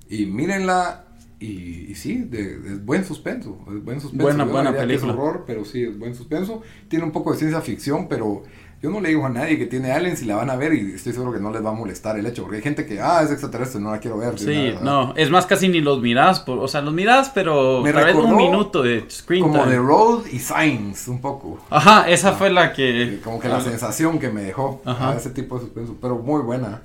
Y 0.08 0.26
mírenla. 0.26 1.04
Y, 1.40 1.90
y 1.90 1.94
sí, 1.94 2.18
de, 2.18 2.58
de 2.58 2.76
buen 2.76 3.04
suspenso. 3.04 3.58
Es 3.68 3.84
buen 3.84 4.00
suspenso. 4.00 4.24
Buena- 4.24 4.44
Yo 4.44 4.50
buena 4.50 4.72
que 4.72 4.78
película. 4.78 5.12
Es 5.12 5.18
horror, 5.18 5.44
pero 5.46 5.64
sí, 5.64 5.82
es 5.84 5.96
buen 5.98 6.14
suspenso. 6.16 6.62
Tiene 6.88 7.04
un 7.04 7.12
poco 7.12 7.32
de 7.32 7.38
ciencia 7.38 7.60
ficción, 7.60 8.08
pero 8.08 8.42
yo 8.80 8.90
no 8.90 9.00
le 9.00 9.08
digo 9.08 9.26
a 9.26 9.28
nadie 9.28 9.58
que 9.58 9.66
tiene 9.66 9.90
aliens 9.90 10.22
y 10.22 10.24
la 10.24 10.36
van 10.36 10.50
a 10.50 10.56
ver 10.56 10.72
y 10.72 10.92
estoy 10.92 11.12
seguro 11.12 11.32
que 11.32 11.40
no 11.40 11.50
les 11.50 11.64
va 11.64 11.70
a 11.70 11.72
molestar 11.72 12.16
el 12.16 12.26
hecho. 12.26 12.42
Porque 12.42 12.58
hay 12.58 12.62
gente 12.62 12.86
que, 12.86 13.00
ah, 13.00 13.22
es 13.24 13.30
extraterrestre, 13.32 13.80
no 13.80 13.90
la 13.90 13.98
quiero 13.98 14.18
ver. 14.18 14.38
Sí, 14.38 14.70
nada, 14.74 14.80
no, 14.82 15.14
es 15.16 15.30
más 15.30 15.46
casi 15.46 15.68
ni 15.68 15.80
los 15.80 16.00
mirás, 16.00 16.38
por, 16.40 16.58
o 16.58 16.68
sea, 16.68 16.80
los 16.80 16.94
mirás, 16.94 17.30
pero 17.34 17.82
Me 17.82 17.92
tal 17.92 18.04
vez 18.04 18.14
un 18.14 18.36
minuto 18.36 18.82
de 18.82 19.04
screen 19.10 19.42
Como 19.42 19.58
time. 19.58 19.72
The 19.72 19.78
Road 19.78 20.26
y 20.32 20.38
Signs, 20.38 21.08
un 21.08 21.20
poco. 21.20 21.58
Ajá, 21.70 22.08
esa 22.08 22.32
fue 22.34 22.50
la 22.50 22.72
que... 22.72 23.20
Como 23.24 23.40
que 23.40 23.48
la 23.48 23.60
sensación 23.60 24.20
que 24.20 24.30
me 24.30 24.42
dejó 24.42 24.80
Ajá. 24.84 25.10
a 25.10 25.16
ese 25.16 25.30
tipo 25.30 25.56
de 25.56 25.62
suspenso, 25.62 25.96
pero 26.00 26.16
muy 26.18 26.42
buena. 26.42 26.82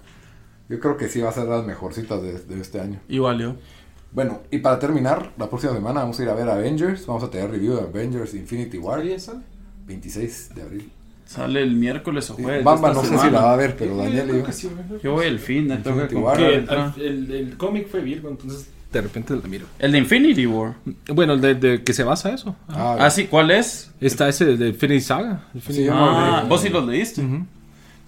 Yo 0.70 0.80
creo 0.80 0.98
que 0.98 1.08
sí 1.08 1.22
va 1.22 1.30
a 1.30 1.34
ser 1.34 1.46
las 1.46 1.64
mejorcitas 1.64 2.22
de, 2.24 2.40
de 2.40 2.62
este 2.62 2.82
año. 2.82 3.00
Igual 3.08 3.40
yo. 3.40 3.56
Bueno, 4.12 4.42
y 4.50 4.60
para 4.60 4.80
terminar, 4.80 5.32
la 5.38 5.48
próxima 5.48 5.74
semana 5.74 6.02
vamos 6.02 6.20
a 6.20 6.24
ir 6.24 6.30
a 6.30 6.34
ver 6.34 6.50
Avengers. 6.50 7.06
Vamos 7.06 7.24
a 7.24 7.30
tener 7.30 7.52
review 7.52 7.76
de 7.76 7.82
Avengers 7.82 8.34
Infinity 8.34 8.80
War. 8.80 9.04
26 9.86 10.56
de 10.56 10.62
abril. 10.62 10.92
Sale 11.26 11.62
el 11.64 11.76
miércoles 11.76 12.30
o 12.30 12.36
jueves. 12.36 12.64
Bamba 12.64 12.94
no 12.94 13.02
sé 13.04 13.18
si 13.18 13.30
la 13.32 13.42
va 13.42 13.54
a 13.54 13.56
ver, 13.56 13.76
pero 13.78 13.98
Daniel 13.98 14.28
yo. 14.28 15.00
Yo 15.04 15.12
voy 15.14 15.26
el 15.26 15.40
fin, 15.40 15.68
el, 16.98 17.32
el 17.32 17.58
cómic 17.58 17.88
fue 17.90 18.02
Virgo, 18.02 18.30
entonces 18.30 18.70
de 18.92 19.02
repente 19.02 19.36
la 19.36 19.48
miro. 19.48 19.66
El 19.80 19.92
de 19.94 19.98
Infinity 19.98 20.46
War. 20.46 20.76
Bueno, 21.08 21.34
el 21.34 21.42
de, 21.42 21.56
de 21.56 21.84
que 21.84 21.94
se 21.94 22.04
basa 22.04 22.32
eso. 22.34 22.56
Ah, 22.68 22.98
Ah, 23.00 23.10
sí, 23.10 23.26
¿cuál 23.26 23.50
es? 23.52 23.92
Está 24.00 24.30
ese 24.30 24.46
de 24.58 24.68
Infinity 24.70 25.02
Saga. 25.02 25.46
Infinity- 25.56 25.84
Sí, 25.86 25.88
Ah, 25.92 26.46
vos 26.48 26.62
sí 26.62 26.70
los 26.70 26.86
leíste. 26.86 27.24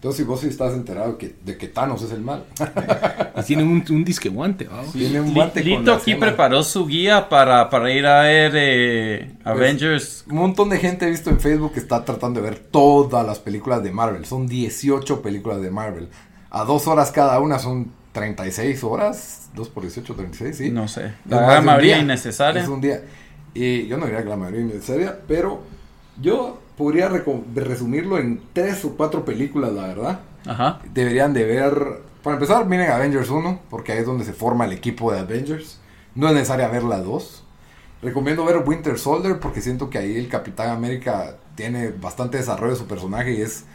Entonces, 0.06 0.24
si 0.24 0.30
vos 0.30 0.40
sí 0.40 0.48
estás 0.50 0.74
enterado 0.74 1.18
que, 1.18 1.34
de 1.44 1.58
que 1.58 1.68
Thanos 1.68 2.04
es 2.04 2.12
el 2.12 2.22
mal. 2.22 2.46
Y 3.38 3.44
tiene 3.44 3.64
un, 3.64 3.84
un 3.90 4.06
disque 4.06 4.30
guante. 4.30 4.66
¿va? 4.66 4.84
Tiene 4.94 5.20
un 5.20 5.34
guante 5.34 5.64
Lito 5.64 5.92
aquí 5.92 6.12
escena. 6.12 6.28
preparó 6.28 6.62
su 6.62 6.86
guía 6.86 7.28
para, 7.28 7.72
para 7.72 7.92
ir 7.92 8.06
a 8.06 8.22
ver 8.22 8.52
eh, 8.56 9.32
Pues, 9.44 9.56
Avengers. 9.58 10.26
Un 10.30 10.36
montón 10.36 10.70
de 10.70 10.78
gente 10.78 11.08
he 11.08 11.10
visto 11.10 11.32
en 11.32 11.40
Facebook 11.40 11.74
que 11.74 11.80
está 11.80 12.06
tratando 12.06 12.40
de 12.40 12.50
ver 12.52 12.60
todas 12.60 13.26
las 13.26 13.40
películas 13.40 13.82
de 13.82 13.92
Marvel. 13.92 14.26
Son 14.26 14.46
18 14.48 15.24
películas 15.24 15.60
de 15.60 15.72
Marvel. 15.72 16.08
A 16.52 16.66
dos 16.66 16.86
horas 16.86 17.12
cada 17.12 17.40
una 17.40 17.58
son 17.58 17.92
36 18.12 18.84
horas. 18.84 19.50
2 19.56 19.70
por 19.70 19.82
18, 19.82 20.14
36, 20.14 20.56
sí. 20.56 20.70
No 20.70 20.88
sé. 20.88 21.14
La 21.28 21.42
gran 21.42 21.66
mayoría 21.66 21.98
innecesaria. 21.98 22.62
Es 22.62 22.70
un 22.70 22.80
día. 22.80 23.02
Y 23.56 23.88
yo 23.88 23.98
no 23.98 24.06
diría 24.06 24.22
que 24.22 24.30
la 24.30 24.38
mayoría 24.38 24.62
innecesaria, 24.62 25.18
pero 25.28 25.64
yo 26.22 26.62
podría 26.78 27.10
resumirlo 27.56 28.18
en 28.18 28.42
tres 28.54 28.84
o 28.86 28.96
cuatro 28.96 29.26
películas, 29.26 29.72
la 29.74 29.88
verdad. 29.88 30.20
Ajá. 30.46 30.80
Deberían 30.94 31.34
de 31.34 31.44
ver. 31.46 32.02
Para 32.24 32.36
empezar, 32.36 32.66
miren 32.66 32.90
Avengers 32.90 33.30
1, 33.30 33.60
porque 33.70 33.92
ahí 33.92 34.00
es 34.00 34.06
donde 34.06 34.26
se 34.26 34.34
forma 34.34 34.66
el 34.66 34.72
equipo 34.72 35.12
de 35.12 35.20
Avengers. 35.20 35.80
No 36.16 36.28
es 36.28 36.34
necesaria 36.34 36.68
ver 36.68 36.84
la 36.84 37.00
2. 37.00 37.44
Recomiendo 38.02 38.46
ver 38.46 38.58
Winter 38.66 38.98
Soldier 38.98 39.40
porque 39.40 39.62
siento 39.62 39.90
que 39.90 39.98
ahí 39.98 40.18
el 40.18 40.28
Capitán 40.28 40.70
América 40.70 41.38
tiene 41.56 41.90
bastante 41.92 42.38
desarrollo 42.38 42.74
de 42.74 42.80
su 42.80 42.88
personaje 42.88 43.34
y 43.34 43.42
es 43.42 43.66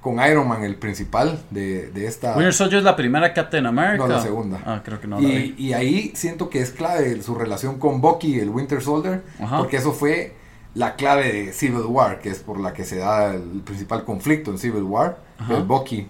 con 0.00 0.18
Iron 0.26 0.48
Man 0.48 0.64
el 0.64 0.76
principal 0.76 1.42
de, 1.50 1.90
de 1.90 2.06
esta... 2.06 2.34
Winter 2.34 2.54
Soldier 2.54 2.78
es 2.78 2.84
la 2.84 2.96
primera 2.96 3.32
Captain 3.34 3.66
America. 3.66 3.98
No, 3.98 4.08
la 4.08 4.20
segunda. 4.20 4.60
Ah, 4.64 4.80
creo 4.84 5.00
que 5.00 5.06
no 5.06 5.20
la 5.20 5.28
y, 5.28 5.52
vi. 5.52 5.66
y 5.66 5.72
ahí 5.74 6.12
siento 6.14 6.48
que 6.48 6.60
es 6.60 6.70
clave 6.70 7.22
su 7.22 7.34
relación 7.34 7.78
con 7.78 8.00
Bucky, 8.00 8.40
el 8.40 8.48
Winter 8.48 8.80
Soldier, 8.82 9.22
Ajá. 9.38 9.58
porque 9.58 9.76
eso 9.76 9.92
fue 9.92 10.34
la 10.74 10.94
clave 10.96 11.32
de 11.32 11.52
Civil 11.52 11.82
War, 11.86 12.20
que 12.20 12.30
es 12.30 12.38
por 12.40 12.60
la 12.60 12.72
que 12.72 12.84
se 12.84 12.96
da 12.98 13.34
el 13.34 13.60
principal 13.64 14.04
conflicto 14.04 14.50
en 14.50 14.58
Civil 14.58 14.82
War, 14.84 15.18
Ajá. 15.38 15.56
el 15.56 15.64
Bucky 15.64 16.06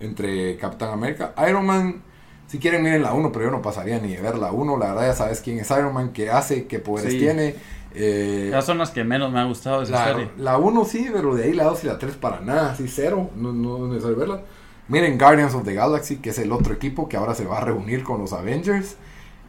entre 0.00 0.56
Capitán 0.58 0.90
América. 0.90 1.34
Iron 1.48 1.66
Man, 1.66 2.02
si 2.46 2.58
quieren 2.58 2.82
miren 2.82 3.02
la 3.02 3.12
1, 3.14 3.32
pero 3.32 3.46
yo 3.46 3.50
no 3.50 3.62
pasaría 3.62 3.98
ni 3.98 4.14
de 4.14 4.20
ver 4.22 4.36
la 4.38 4.52
1, 4.52 4.76
la 4.78 4.88
verdad 4.94 5.06
ya 5.08 5.14
sabes 5.14 5.40
quién 5.40 5.58
es 5.58 5.70
Iron 5.70 5.92
Man, 5.94 6.10
qué 6.12 6.30
hace, 6.30 6.66
qué 6.66 6.78
poderes 6.78 7.12
Sí. 7.12 7.18
tiene. 7.18 7.54
eh, 7.94 8.48
Esas 8.50 8.66
son 8.66 8.78
las 8.78 8.90
que 8.90 9.02
menos 9.04 9.32
me 9.32 9.40
ha 9.40 9.44
gustado 9.44 9.78
de 9.78 9.84
esa 9.84 9.92
la, 9.94 10.04
serie. 10.04 10.30
la 10.36 10.58
1 10.58 10.84
sí, 10.84 11.08
pero 11.12 11.34
de 11.34 11.44
ahí 11.44 11.52
la 11.54 11.64
2 11.64 11.84
y 11.84 11.86
la 11.86 11.98
3 11.98 12.14
para 12.16 12.40
nada, 12.40 12.72
así 12.72 12.86
cero, 12.88 13.30
no, 13.34 13.52
no 13.52 13.76
es 13.86 13.90
necesario 13.92 14.16
verla. 14.16 14.42
Miren 14.88 15.18
Guardians 15.18 15.54
of 15.54 15.64
the 15.64 15.74
Galaxy, 15.74 16.16
que 16.16 16.30
es 16.30 16.38
el 16.38 16.52
otro 16.52 16.72
equipo 16.74 17.08
que 17.08 17.16
ahora 17.16 17.34
se 17.34 17.44
va 17.44 17.58
a 17.58 17.60
reunir 17.62 18.04
con 18.04 18.20
los 18.20 18.32
Avengers. 18.32 18.96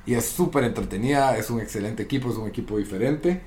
Y 0.05 0.15
es 0.15 0.25
súper 0.25 0.63
entretenida, 0.63 1.37
es 1.37 1.49
un 1.49 1.59
excelente 1.61 2.01
equipo, 2.03 2.29
es 2.31 2.35
un 2.37 2.47
equipo 2.47 2.77
diferente. 2.77 3.41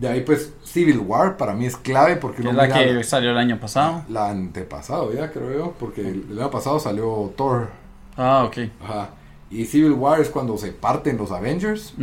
De 0.00 0.08
ahí 0.08 0.22
pues 0.22 0.54
Civil 0.64 0.98
War 1.00 1.36
para 1.36 1.52
mí 1.52 1.66
es 1.66 1.76
clave 1.76 2.16
porque 2.16 2.40
es 2.40 2.46
la 2.46 2.64
mira 2.64 2.74
que 2.74 3.04
salió 3.04 3.32
el 3.32 3.36
año 3.36 3.60
pasado. 3.60 4.02
la 4.08 4.30
antepasado 4.30 5.12
ya 5.12 5.30
creo 5.30 5.52
yo, 5.52 5.74
porque 5.78 6.00
el, 6.00 6.26
el 6.30 6.40
año 6.40 6.50
pasado 6.50 6.80
salió 6.80 7.32
Thor. 7.36 7.68
Ah, 8.16 8.44
ok. 8.44 8.58
Ajá. 8.82 9.10
Y 9.50 9.66
Civil 9.66 9.92
War 9.92 10.20
es 10.20 10.30
cuando 10.30 10.56
se 10.56 10.72
parten 10.72 11.18
los 11.18 11.30
Avengers 11.32 11.94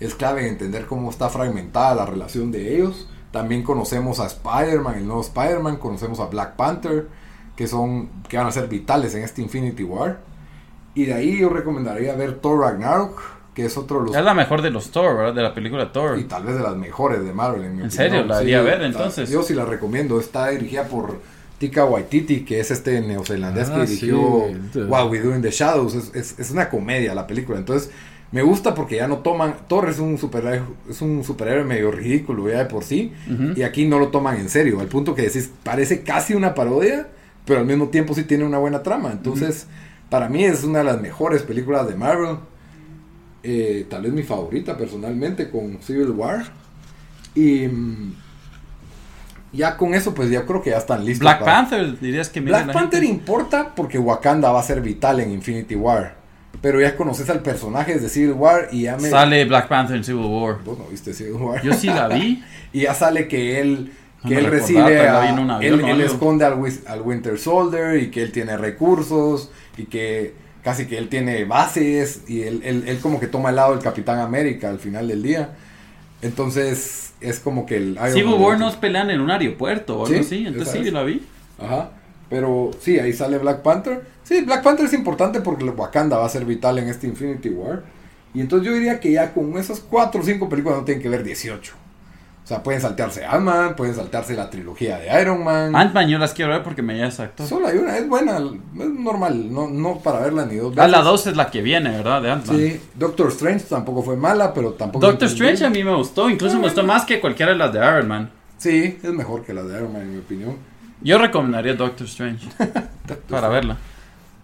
es 0.00 0.14
clave 0.14 0.48
entender 0.48 0.86
cómo 0.86 1.10
está 1.10 1.28
fragmentada 1.28 1.94
la 1.94 2.06
relación 2.06 2.50
de 2.50 2.74
ellos. 2.76 3.08
También 3.30 3.62
conocemos 3.62 4.20
a 4.20 4.26
Spider-Man, 4.26 4.94
el 4.96 5.06
nuevo 5.06 5.20
Spider-Man, 5.20 5.76
conocemos 5.76 6.20
a 6.20 6.26
Black 6.26 6.56
Panther, 6.56 7.08
que 7.56 7.66
son 7.66 8.08
que 8.28 8.36
van 8.36 8.46
a 8.46 8.52
ser 8.52 8.68
vitales 8.68 9.14
en 9.14 9.22
este 9.22 9.42
Infinity 9.42 9.84
War. 9.84 10.20
Y 10.94 11.06
de 11.06 11.14
ahí 11.14 11.38
yo 11.38 11.48
recomendaría 11.48 12.14
ver 12.14 12.40
Thor 12.40 12.60
Ragnarok, 12.60 13.20
que 13.54 13.64
es 13.64 13.76
otro 13.76 14.00
de 14.00 14.06
los 14.06 14.16
Es 14.16 14.24
la 14.24 14.34
mejor 14.34 14.62
de 14.62 14.70
los 14.70 14.90
Thor, 14.90 15.16
¿verdad? 15.16 15.32
De 15.34 15.42
la 15.42 15.54
película 15.54 15.92
Thor. 15.92 16.18
y 16.18 16.24
tal 16.24 16.42
vez 16.44 16.56
de 16.56 16.62
las 16.62 16.76
mejores 16.76 17.24
de 17.24 17.32
Marvel 17.32 17.62
en 17.64 17.76
mi 17.76 17.82
¿En 17.82 17.86
opinión. 17.86 17.90
serio? 17.90 18.24
¿La 18.26 18.38
debería 18.38 18.62
ver, 18.62 18.78
ta- 18.80 18.86
entonces? 18.86 19.30
Yo 19.30 19.42
sí 19.42 19.54
la 19.54 19.64
recomiendo. 19.64 20.18
Está 20.18 20.48
dirigida 20.48 20.84
por 20.84 21.20
Tika 21.58 21.84
Waititi, 21.84 22.40
que 22.44 22.58
es 22.60 22.70
este 22.70 23.00
neozelandés 23.00 23.70
Ah, 23.70 23.80
que 23.80 23.86
sí. 23.86 23.94
dirigió 24.06 24.44
Sí. 24.72 24.80
What 24.80 25.08
We 25.10 25.20
Do 25.20 25.34
in 25.34 25.42
the 25.42 25.50
Shadows. 25.50 25.94
Es, 25.94 26.14
es- 26.14 26.38
es 26.38 26.50
una 26.50 26.68
comedia 26.68 27.14
la 27.14 27.26
película. 27.26 27.58
Entonces, 27.58 27.90
me 28.32 28.42
gusta 28.42 28.74
porque 28.74 28.96
ya 28.96 29.06
no 29.06 29.18
toman. 29.18 29.54
Thor 29.68 29.88
es 29.88 30.00
un 30.00 30.18
superhéroe, 30.18 30.62
es 30.90 31.00
un 31.00 31.22
superhéroe 31.22 31.62
medio 31.62 31.92
ridículo 31.92 32.48
ya 32.50 32.58
de 32.58 32.64
por 32.64 32.82
sí. 32.82 33.12
Y 33.54 33.62
aquí 33.62 33.86
no 33.86 34.00
lo 34.00 34.08
toman 34.08 34.36
en 34.38 34.48
serio. 34.48 34.80
Al 34.80 34.88
punto 34.88 35.14
que 35.14 35.22
decís, 35.22 35.52
parece 35.62 36.02
casi 36.02 36.34
una 36.34 36.54
parodia, 36.56 37.06
pero 37.44 37.60
al 37.60 37.66
mismo 37.66 37.88
tiempo 37.90 38.12
sí 38.14 38.24
tiene 38.24 38.42
una 38.44 38.58
buena 38.58 38.82
trama. 38.82 39.12
Entonces, 39.12 39.68
para 40.10 40.28
mí 40.28 40.44
es 40.44 40.64
una 40.64 40.80
de 40.80 40.84
las 40.86 41.00
mejores 41.00 41.42
películas 41.42 41.86
de 41.88 41.94
Marvel. 41.94 42.38
Eh, 43.46 43.86
tal 43.90 44.02
vez 44.02 44.12
mi 44.12 44.22
favorita 44.22 44.76
personalmente 44.76 45.50
con 45.50 45.78
Civil 45.82 46.10
War. 46.10 46.44
Y 47.34 47.68
mm, 47.68 48.14
ya 49.52 49.76
con 49.76 49.94
eso, 49.94 50.14
pues 50.14 50.30
ya 50.30 50.44
creo 50.46 50.62
que 50.62 50.70
ya 50.70 50.78
están 50.78 51.04
listos. 51.04 51.20
Black 51.20 51.40
para- 51.40 51.52
Panther, 51.68 52.00
dirías 52.00 52.28
que 52.30 52.40
Black 52.40 52.66
la 52.68 52.72
Panther 52.72 53.02
gente. 53.02 53.14
importa 53.14 53.72
porque 53.76 53.98
Wakanda 53.98 54.50
va 54.50 54.60
a 54.60 54.62
ser 54.62 54.80
vital 54.80 55.20
en 55.20 55.30
Infinity 55.30 55.74
War. 55.76 56.16
pero 56.60 56.80
ya 56.80 56.96
conoces 56.96 57.28
al 57.28 57.40
personaje 57.40 57.98
de 57.98 58.08
Civil 58.08 58.32
War 58.32 58.68
y 58.72 58.82
ya 58.82 58.96
me... 58.96 59.10
Sale 59.10 59.44
Black 59.44 59.68
Panther 59.68 59.96
en 59.96 60.04
Civil 60.04 60.24
War. 60.24 60.58
Vos 60.64 60.78
no 60.78 60.86
viste 60.86 61.12
Civil 61.12 61.34
War. 61.34 61.62
Yo 61.62 61.74
sí 61.74 61.88
la 61.88 62.08
vi. 62.08 62.42
y 62.72 62.82
ya 62.82 62.94
sale 62.94 63.28
que 63.28 63.60
él 63.60 63.92
que 64.26 64.38
él 64.38 64.46
recordaba, 64.46 64.88
recibe 64.88 65.06
a- 65.06 65.22
avión 65.22 65.50
él, 65.62 65.80
él 65.84 66.00
esconde 66.00 66.46
al, 66.46 66.54
al 66.86 67.02
Winter 67.02 67.38
Soldier 67.38 68.00
y 68.02 68.10
que 68.10 68.22
él 68.22 68.32
tiene 68.32 68.56
recursos 68.56 69.50
y 69.76 69.84
que 69.84 70.32
casi 70.64 70.86
que 70.86 70.98
él 70.98 71.08
tiene 71.08 71.44
bases 71.44 72.22
y 72.26 72.42
él, 72.42 72.62
él, 72.64 72.84
él 72.86 72.98
como 72.98 73.20
que 73.20 73.28
toma 73.28 73.50
el 73.50 73.56
lado 73.56 73.74
del 73.74 73.82
Capitán 73.82 74.18
América 74.18 74.70
al 74.70 74.80
final 74.80 75.06
del 75.06 75.22
día 75.22 75.50
entonces 76.24 77.12
es 77.20 77.38
como 77.38 77.66
que 77.66 77.76
el 77.76 77.98
Civil 78.12 78.34
War 78.34 78.58
nos 78.58 78.76
pelean 78.76 79.10
en 79.10 79.20
un 79.20 79.30
aeropuerto 79.30 80.00
o 80.00 80.06
algo 80.06 80.22
Sí. 80.22 80.44
Entonces 80.46 80.72
sí, 80.72 80.88
es. 80.88 80.92
la 80.92 81.02
vi. 81.02 81.22
Ajá. 81.58 81.90
Pero 82.30 82.70
sí, 82.80 82.98
ahí 82.98 83.12
sale 83.12 83.38
Black 83.38 83.60
Panther. 83.60 84.02
Sí, 84.22 84.40
Black 84.40 84.62
Panther 84.62 84.86
es 84.86 84.94
importante 84.94 85.40
porque 85.40 85.64
Wakanda 85.64 86.16
va 86.16 86.24
a 86.24 86.30
ser 86.30 86.46
vital 86.46 86.78
en 86.78 86.88
este 86.88 87.06
Infinity 87.06 87.50
War. 87.50 87.82
Y 88.32 88.40
entonces 88.40 88.66
yo 88.66 88.74
diría 88.74 89.00
que 89.00 89.12
ya 89.12 89.32
con 89.34 89.56
esas 89.58 89.80
4 89.80 90.20
o 90.20 90.24
5 90.24 90.48
películas 90.48 90.78
no 90.78 90.84
tienen 90.84 91.02
que 91.02 91.10
ver 91.10 91.22
18. 91.22 91.74
O 92.44 92.46
sea, 92.46 92.62
pueden 92.62 92.78
saltearse 92.78 93.24
Ant-Man, 93.24 93.74
pueden 93.74 93.94
saltarse 93.94 94.34
la 94.36 94.50
trilogía 94.50 94.98
de 94.98 95.22
Iron 95.22 95.42
Man. 95.42 95.74
Ant-Man 95.74 96.08
yo 96.10 96.18
las 96.18 96.34
quiero 96.34 96.52
ver 96.52 96.62
porque 96.62 96.82
me 96.82 96.98
ya 96.98 97.06
exacto. 97.06 97.46
Solo 97.46 97.68
hay 97.68 97.78
una, 97.78 97.96
es 97.96 98.06
buena, 98.06 98.36
es 98.36 98.90
normal, 98.90 99.50
no, 99.50 99.66
no 99.70 99.98
para 100.00 100.20
verla 100.20 100.44
ni 100.44 100.56
dos 100.56 100.74
Ah, 100.76 100.82
veces. 100.84 100.90
la 100.92 101.00
2 101.02 101.26
es 101.28 101.36
la 101.38 101.50
que 101.50 101.62
viene, 101.62 101.88
¿verdad? 101.96 102.20
De 102.20 102.30
Ant-Man. 102.30 102.56
Sí, 102.58 102.80
Doctor 102.96 103.28
Strange 103.28 103.64
tampoco 103.64 104.02
fue 104.02 104.16
mala, 104.18 104.52
pero 104.52 104.74
tampoco... 104.74 105.06
Doctor. 105.06 105.26
Strange 105.28 105.64
a 105.64 105.70
mí 105.70 105.82
me 105.82 105.94
gustó. 105.94 106.28
Incluso 106.28 106.56
me 106.56 106.64
gustó 106.64 106.84
más 106.84 107.06
que 107.06 107.18
cualquiera 107.18 107.52
de 107.52 107.58
las 107.58 107.72
de 107.72 107.78
Iron 107.78 108.08
Man. 108.08 108.30
Sí, 108.58 108.98
es 109.02 109.10
mejor 109.10 109.42
que 109.42 109.54
la 109.54 109.62
de 109.62 109.78
Iron 109.78 109.92
Man 109.94 110.02
en 110.02 110.12
mi 110.12 110.18
opinión. 110.18 110.56
Yo 111.00 111.16
recomendaría 111.16 111.72
Doctor 111.74 112.06
Strange 112.06 112.46
para 113.30 113.48
verla. 113.48 113.78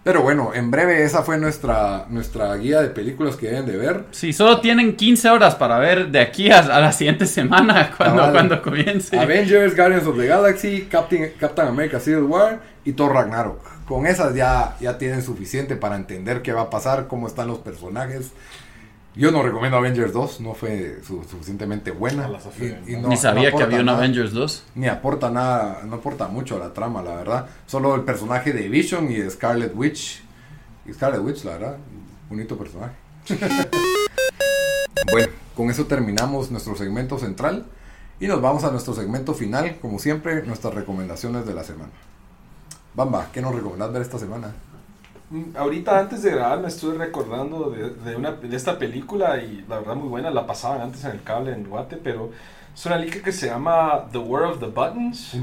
Pero 0.03 0.23
bueno, 0.23 0.51
en 0.55 0.71
breve 0.71 1.03
esa 1.03 1.21
fue 1.21 1.37
nuestra, 1.37 2.07
nuestra 2.09 2.55
guía 2.55 2.81
de 2.81 2.89
películas 2.89 3.35
que 3.35 3.47
deben 3.47 3.67
de 3.67 3.77
ver. 3.77 4.05
Sí, 4.09 4.33
solo 4.33 4.59
tienen 4.59 4.95
15 4.95 5.29
horas 5.29 5.53
para 5.53 5.77
ver 5.77 6.07
de 6.07 6.19
aquí 6.19 6.49
a, 6.49 6.57
a 6.59 6.79
la 6.79 6.91
siguiente 6.91 7.27
semana 7.27 7.91
cuando, 7.97 8.15
Cabal. 8.17 8.31
cuando 8.31 8.61
comience. 8.63 9.17
Avengers, 9.19 9.75
Guardians 9.75 10.07
of 10.07 10.17
the 10.17 10.25
Galaxy, 10.25 10.87
Captain, 10.89 11.31
Captain 11.39 11.67
America 11.67 11.99
Civil 11.99 12.23
War 12.23 12.59
y 12.83 12.93
Thor 12.93 13.13
Ragnarok. 13.13 13.61
Con 13.85 14.07
esas 14.07 14.33
ya, 14.33 14.75
ya 14.79 14.97
tienen 14.97 15.21
suficiente 15.21 15.75
para 15.75 15.97
entender 15.97 16.41
qué 16.41 16.51
va 16.51 16.61
a 16.61 16.69
pasar, 16.71 17.07
cómo 17.07 17.27
están 17.27 17.47
los 17.47 17.59
personajes. 17.59 18.31
Yo 19.13 19.29
no 19.31 19.43
recomiendo 19.43 19.77
Avengers 19.77 20.13
2, 20.13 20.39
no 20.39 20.53
fue 20.53 20.99
su- 21.05 21.23
suficientemente 21.25 21.91
buena. 21.91 22.27
No 22.27 22.33
la 22.33 22.39
sufrí, 22.41 22.73
Y- 22.87 22.93
y 22.93 22.95
no. 22.97 23.09
Ni 23.09 23.17
sabía 23.17 23.51
que 23.51 23.61
había 23.61 23.79
un 23.81 23.87
nada, 23.87 23.97
Avengers 23.97 24.31
2. 24.31 24.63
Ni 24.75 24.87
aporta 24.87 25.29
nada, 25.29 25.81
no 25.85 25.97
aporta 25.97 26.27
mucho 26.29 26.55
a 26.55 26.59
la 26.59 26.73
trama, 26.73 27.01
la 27.01 27.15
verdad. 27.15 27.47
Solo 27.67 27.93
el 27.95 28.03
personaje 28.03 28.53
de 28.53 28.69
Vision 28.69 29.11
y 29.11 29.15
de 29.15 29.29
Scarlet 29.29 29.73
Witch. 29.75 30.23
Y 30.85 30.93
Scarlet 30.93 31.21
Witch, 31.21 31.43
la 31.43 31.51
verdad, 31.53 31.77
bonito 32.29 32.57
personaje. 32.57 32.93
bueno, 35.11 35.27
con 35.55 35.69
eso 35.69 35.85
terminamos 35.85 36.49
nuestro 36.51 36.75
segmento 36.75 37.19
central. 37.19 37.65
Y 38.19 38.27
nos 38.27 38.41
vamos 38.41 38.63
a 38.63 38.71
nuestro 38.71 38.93
segmento 38.93 39.33
final, 39.33 39.77
como 39.81 39.97
siempre, 39.99 40.43
nuestras 40.43 40.73
recomendaciones 40.75 41.45
de 41.45 41.53
la 41.55 41.63
semana. 41.63 41.89
Bamba, 42.93 43.29
¿qué 43.33 43.41
nos 43.41 43.55
recomendás 43.55 43.91
ver 43.91 44.03
esta 44.03 44.19
semana? 44.19 44.53
Ahorita 45.55 45.97
antes 45.99 46.23
de 46.23 46.31
grabar 46.31 46.59
me 46.59 46.67
estuve 46.67 46.97
recordando 46.97 47.69
de, 47.69 47.89
de 47.91 48.15
una, 48.17 48.31
de 48.31 48.55
esta 48.55 48.77
película 48.77 49.37
y 49.37 49.63
la 49.69 49.79
verdad 49.79 49.95
muy 49.95 50.09
buena, 50.09 50.29
la 50.29 50.45
pasaban 50.45 50.81
antes 50.81 51.03
en 51.05 51.11
el 51.11 51.23
cable 51.23 51.53
en 51.53 51.69
Guate, 51.69 51.95
pero 51.97 52.31
es 52.73 52.85
una 52.85 52.97
liga 52.97 53.21
que 53.23 53.31
se 53.31 53.47
llama 53.47 54.07
The 54.11 54.17
War 54.17 54.43
of 54.43 54.59
the 54.59 54.65
Buttons, 54.67 55.33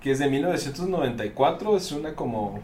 que 0.00 0.12
es 0.12 0.18
de 0.20 0.28
1994, 0.28 1.76
es 1.76 1.90
una 1.92 2.14
como 2.14 2.60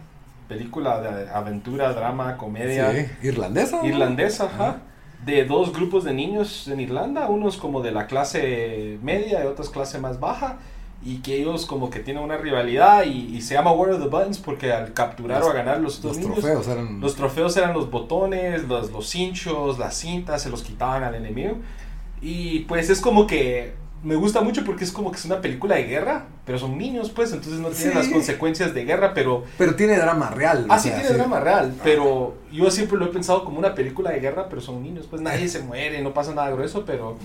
película 0.48 1.00
de 1.00 1.28
aventura, 1.30 1.92
drama, 1.92 2.36
comedia 2.36 2.92
Sí, 2.92 3.26
irlandesa. 3.28 3.78
¿no? 3.78 3.84
irlandesa, 3.88 4.44
ajá, 4.44 4.76
de 5.24 5.44
dos 5.44 5.72
grupos 5.72 6.04
de 6.04 6.14
niños 6.14 6.68
en 6.68 6.78
Irlanda, 6.78 7.28
unos 7.28 7.56
como 7.56 7.82
de 7.82 7.90
la 7.90 8.06
clase 8.06 8.98
media 9.02 9.42
y 9.42 9.46
otros 9.48 9.70
clase 9.70 9.98
más 9.98 10.20
baja, 10.20 10.58
y 11.04 11.18
que 11.18 11.36
ellos 11.36 11.66
como 11.66 11.88
que 11.90 12.00
tienen 12.00 12.22
una 12.22 12.36
rivalidad 12.36 13.04
y, 13.04 13.36
y 13.36 13.40
se 13.42 13.54
llama 13.54 13.70
War 13.72 13.90
of 13.90 14.00
the 14.02 14.08
Buttons 14.08 14.38
porque 14.38 14.72
al 14.72 14.92
capturar 14.92 15.38
Los- 15.40 15.48
o 15.48 15.50
a 15.50 15.54
ganar 15.54 15.80
los 15.80 16.02
Los 16.02 16.16
niños, 16.16 16.34
trofeos 16.40 16.66
eran. 16.68 17.00
los 17.00 17.14
trofeos 17.14 17.56
eran 17.56 17.74
los 17.74 17.90
botones, 17.90 18.64
los, 18.66 18.90
los 18.90 19.06
cinchos, 19.08 19.78
las 19.78 19.94
cintas, 19.96 20.42
se 20.42 20.50
los 20.50 20.62
quitaban 20.62 21.04
al 21.04 21.14
enemigo. 21.14 21.56
Y 22.22 22.60
pues 22.60 22.90
es 22.90 23.00
como 23.00 23.26
que 23.26 23.74
me 24.02 24.14
gusta 24.14 24.40
mucho 24.40 24.64
porque 24.64 24.84
es 24.84 24.92
como 24.92 25.10
que 25.10 25.16
es 25.18 25.24
una 25.24 25.40
película 25.40 25.76
de 25.76 25.84
guerra, 25.84 26.26
pero 26.44 26.58
son 26.58 26.76
niños 26.78 27.10
pues, 27.10 27.32
entonces 27.32 27.60
no 27.60 27.68
tienen 27.68 27.92
Sí. 27.92 27.98
las 27.98 28.08
consecuencias 28.08 28.72
de 28.74 28.84
guerra, 28.84 29.14
pero 29.14 29.44
Pero 29.58 29.74
tiene 29.74 29.96
drama 29.98 30.30
real. 30.30 30.66
Ah, 30.68 30.78
sí 30.78 30.88
sea, 30.88 31.00
tiene 31.00 31.16
drama 31.16 31.40
real, 31.40 31.74
pero 31.84 32.34
yo 32.52 32.70
siempre 32.70 32.98
lo 32.98 33.06
he 33.06 33.08
pensado 33.08 33.44
como 33.44 33.58
una 33.58 33.74
película 33.74 34.10
de 34.10 34.20
guerra, 34.20 34.48
pero 34.48 34.60
son 34.60 34.82
niños, 34.82 35.06
pues 35.08 35.22
nadie 35.22 35.48
se 35.48 35.60
muere, 35.60 36.02
no 36.02 36.12
pasa 36.14 36.34
nada 36.34 36.50
grueso, 36.50 36.84
pero 36.84 37.16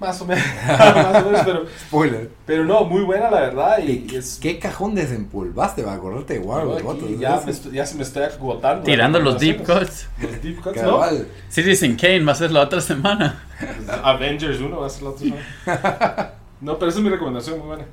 más 0.00 0.20
o 0.20 0.26
menos, 0.26 0.44
más 0.66 1.22
o 1.22 1.26
menos, 1.26 1.42
pero, 1.44 1.66
Spoiler. 1.86 2.30
pero 2.46 2.64
no, 2.64 2.84
muy 2.84 3.02
buena 3.02 3.30
la 3.30 3.40
verdad 3.40 3.78
y, 3.78 4.06
y 4.10 4.16
es... 4.16 4.38
¿Qué 4.40 4.58
cajón 4.58 4.94
desempolvaste 4.94 5.82
para 5.82 5.96
acordarte 5.96 6.34
de 6.34 6.40
War 6.40 6.62
yo 6.64 6.70
of 6.70 6.76
the 6.76 6.88
aquí 6.88 7.14
Buttons? 7.16 7.64
ya, 7.64 7.72
ya 7.72 7.86
se 7.86 7.96
me 7.96 8.02
estoy 8.02 8.22
agotando. 8.24 8.84
Tirando 8.84 9.18
los 9.18 9.38
deep 9.40 9.64
cuts. 9.64 10.08
Los 10.22 10.42
deep 10.42 10.60
cuts, 10.60 10.82
¿no? 10.82 11.00
Citizen 11.48 11.96
Kane 11.96 12.24
va 12.24 12.32
a 12.32 12.36
ser 12.36 12.50
la 12.52 12.62
otra 12.62 12.80
semana. 12.80 13.42
Avengers 14.04 14.60
1 14.60 14.78
va 14.80 14.86
a 14.86 14.90
ser 14.90 15.02
la 15.02 15.10
otra 15.10 15.26
semana. 15.26 16.30
No, 16.60 16.76
pero 16.76 16.88
esa 16.88 16.98
es 16.98 17.04
mi 17.04 17.10
recomendación, 17.10 17.58
muy 17.60 17.68
buena. 17.68 17.84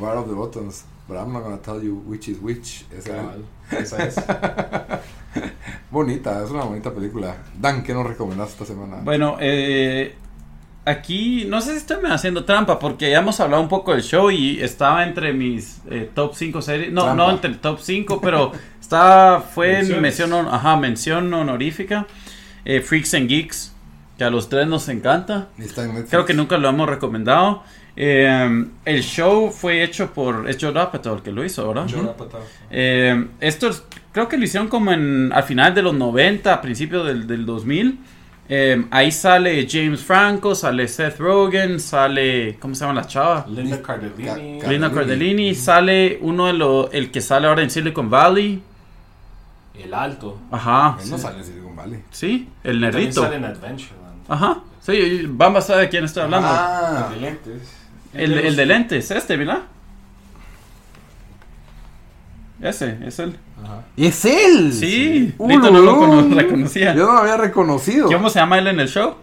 War 0.00 0.16
of 0.16 0.26
the 0.26 0.34
Buttons. 0.34 0.84
But 1.06 1.18
I'm 1.18 1.32
not 1.32 1.42
gonna 1.44 1.62
tell 1.62 1.80
you 1.80 2.02
which 2.04 2.28
is 2.28 2.38
which. 2.42 2.84
Esa 2.90 3.10
Cabal, 3.14 3.44
Esa 3.70 4.04
es. 4.04 4.16
Bonita, 5.90 6.42
es 6.44 6.50
una 6.50 6.64
bonita 6.64 6.92
película. 6.92 7.36
Dan, 7.58 7.82
¿qué 7.82 7.94
nos 7.94 8.06
recomendás 8.06 8.50
esta 8.50 8.64
semana? 8.64 8.98
Bueno, 9.02 9.36
eh, 9.40 10.16
aquí 10.88 11.44
no 11.46 11.60
sé 11.60 11.72
si 11.72 11.76
estoy 11.78 11.98
haciendo 12.10 12.44
trampa 12.44 12.78
porque 12.78 13.10
ya 13.10 13.18
hemos 13.18 13.38
hablado 13.40 13.62
un 13.62 13.68
poco 13.68 13.92
del 13.92 14.02
show 14.02 14.30
y 14.30 14.60
estaba 14.60 15.04
entre 15.04 15.32
mis 15.32 15.80
eh, 15.90 16.10
top 16.14 16.34
5 16.34 16.62
series. 16.62 16.92
No, 16.92 17.04
Trampa. 17.04 17.24
no 17.24 17.30
entre 17.30 17.50
el 17.50 17.58
top 17.58 17.78
5, 17.80 18.20
pero 18.20 18.52
estaba, 18.80 19.40
fue 19.40 19.68
en 19.70 19.74
Menciones. 19.88 20.02
mención, 20.02 20.48
ajá, 20.50 20.76
mención 20.76 21.32
honorífica. 21.34 22.06
Eh, 22.64 22.80
Freaks 22.80 23.14
and 23.14 23.28
Geeks, 23.28 23.74
que 24.18 24.24
a 24.24 24.30
los 24.30 24.48
tres 24.48 24.66
nos 24.66 24.88
encanta. 24.88 25.48
Está 25.58 25.82
en 25.82 25.88
Netflix. 25.88 26.10
Creo 26.10 26.24
que 26.24 26.34
nunca 26.34 26.58
lo 26.58 26.68
hemos 26.68 26.88
recomendado. 26.88 27.62
Eh, 28.00 28.66
el 28.84 29.02
show 29.02 29.50
fue 29.50 29.82
hecho 29.82 30.12
por 30.14 30.48
es 30.48 30.56
Joe 30.60 30.78
Apatow 30.78 31.16
el 31.16 31.22
que 31.22 31.32
lo 31.32 31.44
hizo, 31.44 31.66
¿verdad? 31.66 31.86
Yo 31.86 32.02
la 32.02 32.16
patada. 32.16 32.44
Eh, 32.70 33.26
esto 33.40 33.68
es- 33.68 33.82
creo 34.12 34.28
que 34.28 34.36
lo 34.38 34.44
hicieron 34.44 34.68
como 34.68 34.92
en 34.92 35.32
al 35.32 35.42
final 35.42 35.74
de 35.74 35.82
los 35.82 35.94
90, 35.94 36.54
a 36.54 36.60
principios 36.60 37.06
del, 37.06 37.26
del 37.26 37.44
2000. 37.44 37.98
Eh, 38.50 38.86
ahí 38.90 39.12
sale 39.12 39.66
James 39.70 40.00
Franco, 40.00 40.54
sale 40.54 40.88
Seth 40.88 41.18
Rogen, 41.18 41.78
sale 41.78 42.56
¿cómo 42.58 42.74
se 42.74 42.80
llama 42.86 43.00
la 43.02 43.06
chava? 43.06 43.44
Linda 43.48 43.82
Cardellini. 43.82 44.58
Ca- 44.58 44.68
Linda 44.68 44.88
Cardellini. 44.90 44.94
Cardellini, 44.94 45.54
sale 45.54 46.18
uno 46.22 46.46
de 46.46 46.52
los 46.54 46.88
el 46.94 47.10
que 47.10 47.20
sale 47.20 47.46
ahora 47.46 47.62
en 47.62 47.70
Silicon 47.70 48.08
Valley. 48.08 48.62
El 49.78 49.92
alto. 49.94 50.38
Ajá. 50.50 50.96
Él 51.02 51.10
no 51.10 51.16
sí. 51.18 51.22
sale 51.22 51.38
en 51.38 51.44
Silicon 51.44 51.76
Valley. 51.76 52.02
Sí, 52.10 52.48
el 52.64 52.80
También 52.80 52.80
nerdito. 53.02 53.22
sale 53.22 53.36
en 53.36 53.44
Adventureland. 53.44 54.22
Ajá. 54.28 54.58
Sí, 54.80 55.22
Bamba 55.28 55.60
sabe 55.60 55.82
de 55.82 55.88
quién 55.90 56.04
estoy 56.04 56.22
hablando. 56.22 56.48
Ah, 56.50 57.10
El 57.12 57.20
de 57.20 57.26
lentes. 57.26 57.74
el, 58.14 58.34
de- 58.34 58.48
el 58.48 58.56
de 58.56 58.66
lentes, 58.66 59.10
este, 59.10 59.36
¿verdad? 59.36 59.58
Ese, 62.60 62.98
es 63.06 63.18
él. 63.20 63.36
¡Es 63.96 64.24
él! 64.24 64.72
Sí, 64.72 65.34
Uh, 65.38 65.48
Lito 65.48 65.70
no 65.70 65.80
lo 65.80 65.92
no. 65.92 65.98
cono- 65.98 66.34
reconocía. 66.34 66.94
Yo 66.94 67.06
no 67.06 67.12
lo 67.12 67.18
había 67.20 67.36
reconocido. 67.36 68.10
¿Cómo 68.10 68.30
se 68.30 68.40
llama 68.40 68.58
él 68.58 68.66
en 68.66 68.80
el 68.80 68.88
show? 68.88 69.14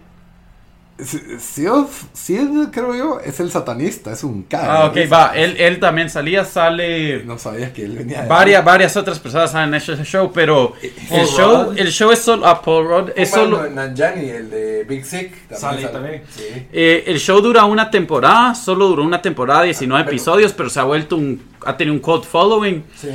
Sid, 0.98 1.74
Sid, 2.14 2.70
creo 2.72 2.96
yo, 2.96 3.20
es 3.20 3.40
el 3.42 3.52
satanista, 3.52 4.14
es 4.14 4.24
un 4.24 4.44
K. 4.44 4.58
Ah, 4.64 4.86
ok, 4.86 4.98
va. 5.12 5.32
Él, 5.36 5.58
él 5.60 5.78
también 5.80 6.10
salía, 6.10 6.46
sale. 6.46 7.22
No 7.26 7.38
sabía 7.38 7.74
que 7.74 7.84
él 7.84 7.98
venía 7.98 8.24
Varias, 8.26 8.64
varias 8.64 8.96
otras 8.96 9.20
personas 9.20 9.52
salen 9.52 9.70
en 9.70 9.76
ese 9.76 10.02
show, 10.06 10.32
pero 10.34 10.74
el 10.82 10.92
Paul 11.10 11.28
show, 11.28 11.74
el 11.76 11.92
show 11.92 12.12
es 12.12 12.20
solo. 12.20 12.48
ah, 12.48 12.62
Paul 12.62 12.88
Rudd, 12.88 13.10
es 13.14 13.30
Bueno, 13.32 13.58
solo. 13.58 13.70
Nanjani, 13.70 14.30
el 14.30 14.50
de 14.50 14.86
Big 14.88 15.04
Sick. 15.06 15.34
Sale 15.54 15.82
sale. 15.82 15.88
también. 15.90 16.22
Sí. 16.34 16.44
eh, 16.72 17.04
el 17.08 17.20
show 17.20 17.42
dura 17.42 17.66
una 17.66 17.92
temporada, 17.92 18.56
solo 18.56 18.88
duró 18.88 19.04
una 19.04 19.22
temporada, 19.22 19.64
19 19.64 20.06
pero- 20.06 20.16
episodios, 20.16 20.54
pero 20.54 20.70
se 20.70 20.80
ha 20.80 20.84
vuelto 20.86 21.18
un. 21.18 21.42
ha 21.66 21.76
tenido 21.76 21.94
un 21.94 22.00
cult 22.00 22.24
following. 22.24 22.84
Sí. 22.96 23.10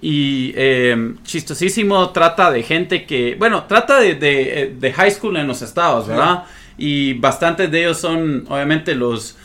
Y 0.00 0.52
eh, 0.56 1.14
chistosísimo, 1.22 2.10
trata 2.10 2.50
de 2.50 2.62
gente 2.62 3.04
que, 3.04 3.34
bueno, 3.38 3.64
trata 3.64 3.98
de, 4.00 4.14
de, 4.14 4.62
eh, 4.62 4.74
de 4.78 4.92
high 4.94 5.10
school 5.10 5.36
en 5.36 5.46
los 5.46 5.60
estados, 5.62 6.06
¿verdad? 6.06 6.44
Y 6.78 7.14
bastantes 7.14 7.70
de 7.70 7.80
ellos 7.80 7.98
son, 7.98 8.44
obviamente, 8.48 8.94
los, 8.94 9.36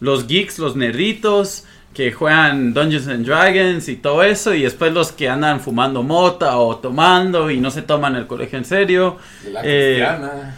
los 0.00 0.26
geeks, 0.26 0.58
los 0.58 0.76
nerditos, 0.76 1.64
que 1.94 2.12
juegan 2.12 2.72
Dungeons 2.72 3.08
and 3.08 3.26
Dragons 3.26 3.88
y 3.88 3.96
todo 3.96 4.22
eso, 4.22 4.54
y 4.54 4.62
después 4.62 4.92
los 4.92 5.10
que 5.12 5.28
andan 5.28 5.60
fumando 5.60 6.02
mota 6.02 6.56
o 6.58 6.76
tomando 6.76 7.50
y 7.50 7.60
no 7.60 7.70
se 7.70 7.82
toman 7.82 8.14
el 8.16 8.26
colegio 8.26 8.58
en 8.58 8.64
serio. 8.64 9.16
La 9.52 9.60
Eh, 9.64 9.96
cristiana. 9.96 10.56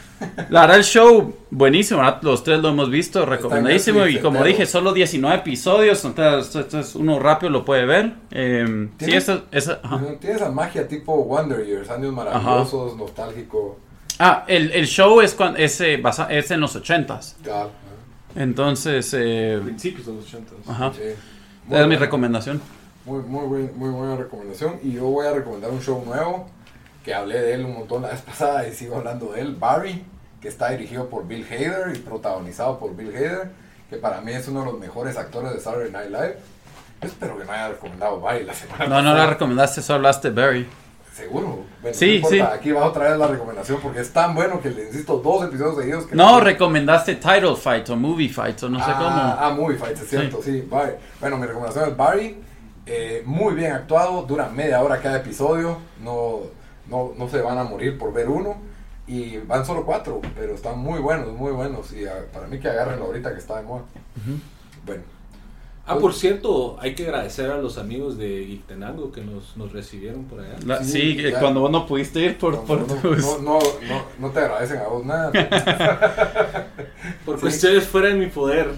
La 0.50 0.60
verdad, 0.60 0.76
el 0.76 0.84
show 0.84 1.34
buenísimo, 1.50 1.98
¿verdad? 1.98 2.20
los 2.22 2.44
tres 2.44 2.60
lo 2.60 2.68
hemos 2.68 2.88
visto, 2.90 3.26
recomendadísimo. 3.26 4.06
Y 4.06 4.18
como 4.20 4.44
dije, 4.44 4.66
solo 4.66 4.92
19 4.92 5.38
episodios, 5.38 6.04
entonces 6.04 6.94
uno 6.94 7.18
rápido 7.18 7.50
lo 7.50 7.64
puede 7.64 7.86
ver. 7.86 8.12
Eh, 8.30 8.64
sí, 8.90 8.96
¿Tiene? 8.98 9.16
eso, 9.16 9.42
eso- 9.50 9.78
ajá. 9.82 10.00
Tiene 10.20 10.36
esa 10.36 10.50
magia 10.50 10.86
tipo 10.86 11.24
Wonder 11.24 11.66
Years, 11.66 11.90
años 11.90 12.12
maravillosos, 12.12 12.96
nostálgico. 12.96 13.80
Ah, 14.24 14.44
el, 14.46 14.70
el 14.70 14.86
show 14.86 15.20
es, 15.20 15.34
cuan- 15.34 15.56
es, 15.58 15.80
eh, 15.80 15.96
basa- 15.96 16.28
es 16.30 16.50
en 16.52 16.60
los 16.60 16.76
80s. 16.76 17.36
Ya, 17.44 17.66
Entonces, 18.36 19.12
eh, 19.14 19.60
Principios 19.64 20.06
de 20.06 20.12
los 20.14 20.24
80. 20.26 20.52
ajá. 20.68 20.92
sí. 20.94 21.00
Esa 21.02 21.16
Muy 21.66 21.76
es 21.78 21.82
mi 21.82 21.86
buena. 21.86 21.98
recomendación. 21.98 22.60
Muy, 23.04 23.22
muy, 23.22 23.46
buen- 23.46 23.72
muy 23.78 23.90
buena 23.90 24.16
recomendación. 24.16 24.78
Y 24.82 24.92
yo 24.92 25.04
voy 25.06 25.26
a 25.26 25.32
recomendar 25.32 25.70
un 25.70 25.80
show 25.82 26.02
nuevo 26.04 26.46
que 27.04 27.12
hablé 27.14 27.40
de 27.40 27.54
él 27.54 27.64
un 27.64 27.74
montón 27.74 28.02
la 28.02 28.08
vez 28.10 28.20
pasada 28.26 28.66
y 28.68 28.72
sigo 28.74 28.96
hablando 28.96 29.32
de 29.32 29.40
él, 29.40 29.56
Barry, 29.56 30.04
que 30.40 30.48
está 30.48 30.70
dirigido 30.70 31.08
por 31.08 31.26
Bill 31.26 31.44
Hader 31.50 31.94
y 31.96 31.98
protagonizado 31.98 32.78
por 32.78 32.94
Bill 32.96 33.10
Hader, 33.14 33.50
que 33.90 33.96
para 33.96 34.20
mí 34.20 34.32
es 34.32 34.46
uno 34.48 34.60
de 34.60 34.66
los 34.66 34.78
mejores 34.78 35.16
actores 35.18 35.52
de 35.52 35.60
Saturday 35.60 35.90
Night 35.90 36.10
Live. 36.10 36.36
Yo 37.02 37.08
espero 37.08 37.36
que 37.36 37.44
me 37.44 37.50
haya 37.52 37.68
recomendado 37.70 38.20
Barry 38.20 38.44
la 38.44 38.54
semana 38.54 38.86
No, 38.86 39.02
no 39.02 39.14
la 39.14 39.26
recomendaste, 39.26 39.82
solo 39.82 39.96
hablaste 39.96 40.30
de 40.30 40.40
Barry. 40.40 40.66
Seguro. 41.14 41.64
Bueno, 41.82 41.96
Sí, 41.96 42.06
no 42.06 42.14
importa, 42.14 42.36
sí. 42.36 42.40
Aquí 42.40 42.72
va 42.72 42.86
otra 42.86 43.10
vez 43.10 43.18
la 43.18 43.26
recomendación 43.26 43.78
porque 43.82 44.00
es 44.00 44.12
tan 44.12 44.34
bueno 44.34 44.60
que 44.62 44.70
le 44.70 44.84
insisto 44.86 45.18
dos 45.18 45.44
episodios 45.44 45.76
seguidos. 45.76 46.06
Que 46.06 46.14
No, 46.16 46.40
recomendaste 46.40 47.16
Title 47.16 47.54
Fight 47.56 47.88
o 47.90 47.96
Movie 47.96 48.30
Fight 48.30 48.62
o 48.62 48.68
no 48.70 48.78
sé 48.78 48.84
ah, 48.88 48.94
cómo. 48.98 49.10
Ah, 49.10 49.54
Movie 49.54 49.76
Fights, 49.76 50.00
es 50.02 50.08
cierto, 50.08 50.40
sí. 50.42 50.66
Barry. 50.70 50.92
Bueno, 51.20 51.36
mi 51.36 51.46
recomendación 51.46 51.90
es 51.90 51.96
Barry. 51.96 52.36
eh, 52.86 53.22
muy 53.26 53.54
bien 53.54 53.72
actuado, 53.72 54.22
dura 54.22 54.48
media 54.48 54.82
hora 54.82 55.00
cada 55.00 55.18
episodio. 55.18 55.78
No, 56.02 56.40
no, 56.88 57.12
no 57.16 57.28
se 57.28 57.40
van 57.42 57.58
a 57.58 57.64
morir 57.64 57.98
por 57.98 58.12
ver 58.12 58.28
uno. 58.28 58.56
Y 59.06 59.36
van 59.38 59.66
solo 59.66 59.84
cuatro, 59.84 60.20
pero 60.34 60.54
están 60.54 60.78
muy 60.78 60.98
buenos, 61.00 61.28
muy 61.32 61.52
buenos. 61.52 61.92
Y 61.92 62.06
ah, 62.06 62.24
para 62.32 62.46
mí 62.46 62.58
que 62.58 62.68
agárrenlo 62.68 63.04
ahorita 63.04 63.32
que 63.32 63.38
está 63.38 63.56
de 63.58 63.64
moda. 63.64 63.82
Bueno, 64.86 65.02
Ah, 65.84 65.98
por 65.98 66.14
cierto, 66.14 66.76
hay 66.80 66.94
que 66.94 67.04
agradecer 67.06 67.50
a 67.50 67.58
los 67.58 67.76
amigos 67.76 68.16
de 68.16 68.44
Geektenango 68.46 69.10
que 69.10 69.20
nos, 69.20 69.56
nos 69.56 69.72
recibieron 69.72 70.24
por 70.26 70.38
allá. 70.40 70.54
La- 70.64 70.84
sí, 70.84 71.18
cuando 71.40 71.60
vos 71.60 71.70
no 71.72 71.86
pudiste 71.86 72.20
ir 72.20 72.38
por, 72.38 72.54
no, 72.54 72.62
por 72.62 72.80
no, 72.86 72.94
tus- 72.94 73.18
no, 73.18 73.38
no, 73.40 73.58
no, 73.88 74.02
no 74.18 74.30
te 74.30 74.38
agradecen 74.38 74.78
a 74.78 74.84
vos 74.88 75.04
nada. 75.04 75.32
Por 77.24 77.36
Sí. 77.36 77.40
cuestiones 77.42 77.84
fuera 77.84 78.08
de 78.08 78.14
mi 78.14 78.26
poder. 78.26 78.70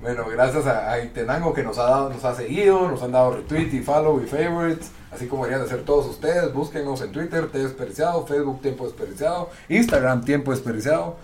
Bueno, 0.00 0.26
gracias 0.30 0.66
a, 0.66 0.90
a 0.92 1.02
Itenango 1.02 1.54
que 1.54 1.62
nos 1.62 1.78
ha 1.78 1.84
dado, 1.84 2.10
nos 2.10 2.24
ha 2.24 2.34
seguido, 2.34 2.86
nos 2.88 3.02
han 3.02 3.12
dado 3.12 3.32
retweet 3.36 3.72
y 3.72 3.80
follow 3.80 4.20
y 4.22 4.26
favorites, 4.26 4.90
así 5.10 5.26
como 5.28 5.44
deberían 5.44 5.66
de 5.66 5.72
hacer 5.72 5.84
todos 5.86 6.06
ustedes. 6.06 6.52
Búsquenos 6.52 7.00
en 7.02 7.12
Twitter, 7.12 7.46
T 7.50 7.58
Desperdiciado, 7.58 8.26
Facebook 8.26 8.60
Tiempo 8.60 8.84
Desperdiciado, 8.84 9.48
Instagram 9.68 10.24
Tiempo 10.24 10.50
Desperdiciado. 10.50 11.16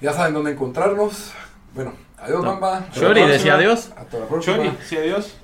Ya 0.00 0.12
saben 0.12 0.34
dónde 0.34 0.50
encontrarnos. 0.50 1.32
Bueno, 1.74 1.92
adiós, 2.22 2.44
Mamba. 2.44 2.84
Chori, 2.92 3.22
decía 3.22 3.54
adiós. 3.54 3.92
Hasta 3.96 4.18
la 4.18 4.26
próxima. 4.26 4.56
Chori, 4.56 4.72
sí, 4.84 4.96
adiós. 4.96 5.36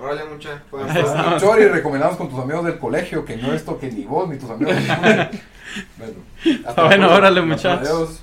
Órale, 0.00 0.24
mucha. 0.24 0.62
Chori, 1.38 1.68
recomendamos 1.68 2.16
con 2.16 2.28
tus 2.28 2.38
amigos 2.40 2.64
del 2.64 2.78
colegio, 2.78 3.24
que 3.24 3.36
no 3.36 3.52
esto 3.52 3.78
que 3.78 3.90
ni 3.90 4.04
vos 4.04 4.28
ni 4.28 4.38
tus 4.38 4.50
amigos. 4.50 4.74
bueno, 5.96 6.14
hasta 6.66 6.82
Bueno, 6.84 7.14
órale, 7.14 7.42
muchachos. 7.42 7.88
Adiós. 7.88 8.22